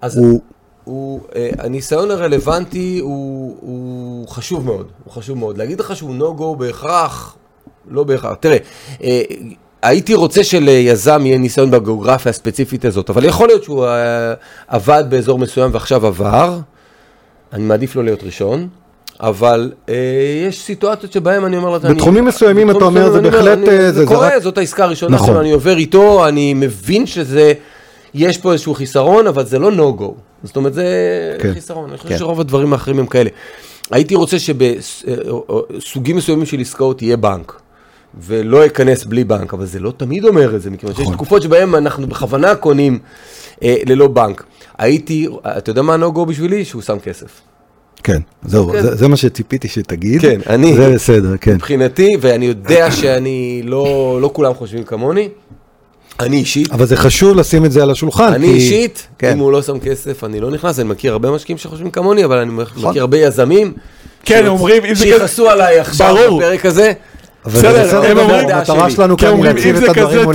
אז- 0.01 0.17
הוא 0.17 0.41
הוא, 0.83 1.21
אה, 1.35 1.49
הניסיון 1.59 2.11
הרלוונטי 2.11 2.99
הוא, 3.01 3.57
הוא 3.61 4.27
חשוב 4.27 4.65
מאוד, 4.65 4.87
הוא 5.03 5.13
חשוב 5.13 5.37
מאוד. 5.37 5.57
להגיד 5.57 5.79
לך 5.79 5.95
שהוא 5.95 6.15
no-go 6.19 6.57
בהכרח, 6.57 7.35
לא 7.87 8.03
בהכרח. 8.03 8.33
תראה, 8.39 8.57
אה, 9.03 9.21
הייתי 9.81 10.13
רוצה 10.13 10.43
שליזם 10.43 11.21
יהיה 11.25 11.37
ניסיון 11.37 11.71
בגיאוגרפיה 11.71 12.29
הספציפית 12.29 12.85
הזאת, 12.85 13.09
אבל 13.09 13.25
יכול 13.25 13.47
להיות 13.47 13.63
שהוא 13.63 13.85
עבד 14.67 15.03
באזור 15.09 15.39
מסוים 15.39 15.69
ועכשיו 15.73 16.07
עבר, 16.07 16.59
אני 17.53 17.63
מעדיף 17.63 17.95
לא 17.95 18.03
להיות 18.03 18.23
ראשון. 18.23 18.67
אבל 19.19 19.71
אה, 19.89 19.95
יש 20.47 20.61
סיטואציות 20.61 21.11
שבהן 21.11 21.43
אני 21.43 21.57
אומר 21.57 21.69
לך, 21.69 21.85
בתחומים 21.85 22.25
מסוימים 22.25 22.71
אתה 22.71 22.85
אומר, 22.85 23.11
זה 23.11 23.21
בהחלט, 23.21 23.57
אני, 23.57 23.69
אה, 23.69 23.77
זה, 23.77 23.91
זה 23.91 23.99
זה 23.99 24.05
קורה, 24.05 24.27
רק- 24.27 24.37
זאת 24.41 24.57
העסקה 24.57 24.83
הראשונה 24.83 25.15
נכון. 25.15 25.27
שלו, 25.27 25.41
אני 25.41 25.51
עובר 25.51 25.77
איתו, 25.77 26.27
אני 26.27 26.53
מבין 26.53 27.05
שזה, 27.05 27.53
יש 28.13 28.37
פה 28.37 28.51
איזשהו 28.53 28.73
חיסרון, 28.73 29.27
אבל 29.27 29.45
זה 29.45 29.59
לא 29.59 29.69
no-go. 29.71 30.11
זאת 30.43 30.55
אומרת, 30.55 30.73
זה 30.73 30.85
כן. 31.39 31.53
חיסרון, 31.53 31.89
אני 31.89 31.97
חושב 31.97 32.09
כן. 32.09 32.17
שרוב 32.17 32.39
הדברים 32.39 32.73
האחרים 32.73 32.99
הם 32.99 33.05
כאלה. 33.07 33.29
הייתי 33.91 34.15
רוצה 34.15 34.37
שבסוגים 34.39 36.15
מסוימים 36.15 36.45
של 36.45 36.59
עסקאות 36.59 37.01
יהיה 37.01 37.17
בנק. 37.17 37.59
ולא 38.21 38.65
אכנס 38.65 39.03
בלי 39.05 39.23
בנק, 39.23 39.53
אבל 39.53 39.65
זה 39.65 39.79
לא 39.79 39.93
תמיד 39.97 40.25
אומר 40.25 40.55
את 40.55 40.61
זה, 40.61 40.69
מכיוון 40.69 40.95
שיש 40.95 41.03
נכון. 41.03 41.15
תקופות 41.15 41.41
שבהן 41.41 41.75
אנחנו 41.75 42.07
בכוונה 42.07 42.55
קונים 42.55 42.99
אה, 43.63 43.75
ללא 43.85 44.07
בנק. 44.07 44.43
הייתי, 44.77 45.27
אתה 45.57 45.69
יודע 45.71 45.81
מה 45.81 45.93
ה-no-go 45.93 46.25
בשבילי? 46.25 46.65
שהוא 46.65 46.81
שם 46.81 46.99
כסף. 46.99 47.41
כן, 48.03 48.19
זהו, 48.45 48.71
כן. 48.71 48.81
זה- 48.81 48.95
זה 48.95 49.07
מה 49.07 49.15
שציפיתי 49.17 49.67
שתגיד. 49.67 50.21
כן, 50.21 50.39
אני- 50.49 50.75
זה 50.75 50.89
בסדר, 50.93 51.37
כן. 51.41 51.53
מבחינתי, 51.53 52.09
ואני 52.21 52.45
יודע 52.45 52.91
שאני, 52.91 53.61
לא, 53.65 54.17
לא 54.21 54.29
כולם 54.33 54.53
חושבים 54.53 54.83
כמוני, 54.83 55.29
אני 56.19 56.37
אישית, 56.37 56.71
אבל 56.71 56.85
זה 56.85 56.95
חשוב 56.97 57.37
לשים 57.37 57.65
את 57.65 57.71
זה 57.71 57.83
על 57.83 57.91
השולחן. 57.91 58.33
אני 58.33 58.47
כי- 58.47 58.53
אישית, 58.53 59.07
כן. 59.19 59.31
אם 59.31 59.39
הוא 59.39 59.51
לא 59.51 59.61
שם 59.61 59.79
כסף, 59.79 60.23
אני 60.23 60.39
לא 60.39 60.51
נכנס, 60.51 60.79
אני 60.79 60.89
מכיר 60.89 61.11
הרבה 61.13 61.31
משקיעים 61.31 61.57
שחושבים 61.57 61.91
כמוני, 61.91 62.25
אבל 62.25 62.37
אני 62.37 62.51
נכון. 62.57 62.89
מכיר 62.89 63.01
הרבה 63.01 63.17
יזמים. 63.17 63.73
כן, 64.25 64.41
שרוצ- 64.45 64.47
אומרים, 64.47 64.85
אם 64.85 64.95
זה 64.95 65.03
שיכעסו 65.05 65.49
עליי 65.49 65.79
עכשיו 65.79 66.15
ברור. 66.15 66.39
בפרק 66.39 66.65
הזה. 66.65 66.91
בסדר, 67.45 68.05
הם 68.05 68.17
אומרים- 68.17 68.39
המטרה. 68.49 68.89
שלנו 68.89 69.17
כאן 69.17 69.27
היא 69.27 69.33
אומרים, 69.35 69.55
להציב 69.55 69.75
את 69.75 69.81
זה 69.81 69.89
הדברים 69.89 70.07
כזה 70.17 70.25
מול 70.25 70.33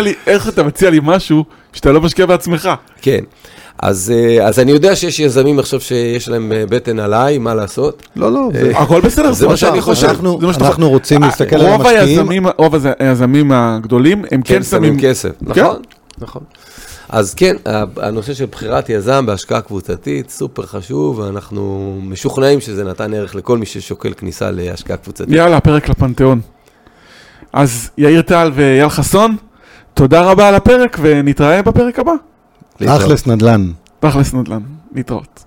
לי, 0.00 0.14
איך 0.26 0.48
אתה 0.48 0.62
מציע 0.62 0.90
לי 0.90 1.00
משהו 1.02 1.44
שאתה 1.72 1.92
לא 1.92 2.00
משקיע 2.00 2.26
בעצמך? 2.26 2.70
כן. 3.02 3.20
אז, 3.78 4.12
אה, 4.16 4.46
אז 4.46 4.58
אני 4.58 4.72
יודע 4.72 4.96
שיש 4.96 5.20
יזמים 5.20 5.58
עכשיו 5.58 5.80
שיש 5.80 6.28
להם 6.28 6.52
אה, 6.52 6.64
בטן 6.68 6.98
עליי, 6.98 7.38
מה 7.38 7.54
לעשות. 7.54 8.02
לא, 8.16 8.32
לא, 8.32 8.48
זה- 8.52 8.72
הכל 8.78 9.00
בסדר. 9.00 9.32
זה 9.32 9.48
מה 9.48 9.56
שאני 9.56 9.80
חושב. 9.80 10.06
אנחנו- 10.06 10.38
זה 10.40 10.46
מה 10.46 10.52
שאתה 10.52 10.66
אנחנו 10.66 10.82
חושב. 10.82 10.92
רוצים 10.92 11.22
אה, 11.22 11.28
להסתכל 11.28 11.56
על 11.56 11.66
המשקיעים. 11.66 12.46
רוב 12.58 12.74
היזמים 12.98 13.52
הגדולים, 13.52 14.24
הם 14.30 14.42
כן 14.42 14.62
שמים... 14.62 15.00
כסף. 15.00 15.30
כן. 15.54 15.62
נכון, 15.62 15.76
נכון. 16.18 16.42
אז 17.08 17.34
כן, 17.34 17.56
הנושא 17.96 18.34
של 18.34 18.46
בחירת 18.46 18.88
יזם 18.90 19.26
בהשקעה 19.26 19.60
קבוצתית 19.60 20.30
סופר 20.30 20.62
חשוב, 20.66 21.18
ואנחנו 21.18 21.94
משוכנעים 22.02 22.60
שזה 22.60 22.84
נתן 22.84 23.14
ערך 23.14 23.34
לכל 23.34 23.58
מי 23.58 23.66
ששוקל 23.66 24.12
כניסה 24.12 24.50
להשקעה 24.50 24.96
קבוצתית. 24.96 25.28
יאללה, 25.30 25.60
פרק 25.60 25.88
לפנתיאון. 25.88 26.40
אז 27.52 27.90
יאיר 27.98 28.22
טל 28.22 28.50
ואייל 28.54 28.88
חסון, 28.88 29.36
תודה 29.94 30.22
רבה 30.22 30.48
על 30.48 30.54
הפרק, 30.54 30.98
ונתראה 31.02 31.62
בפרק 31.62 31.98
הבא. 31.98 32.12
להתראות. 32.80 33.00
אכלס 33.02 33.26
נדל"ן. 33.26 33.70
תכלס 34.00 34.34
נדל"ן, 34.34 34.62
להתראות. 34.94 35.44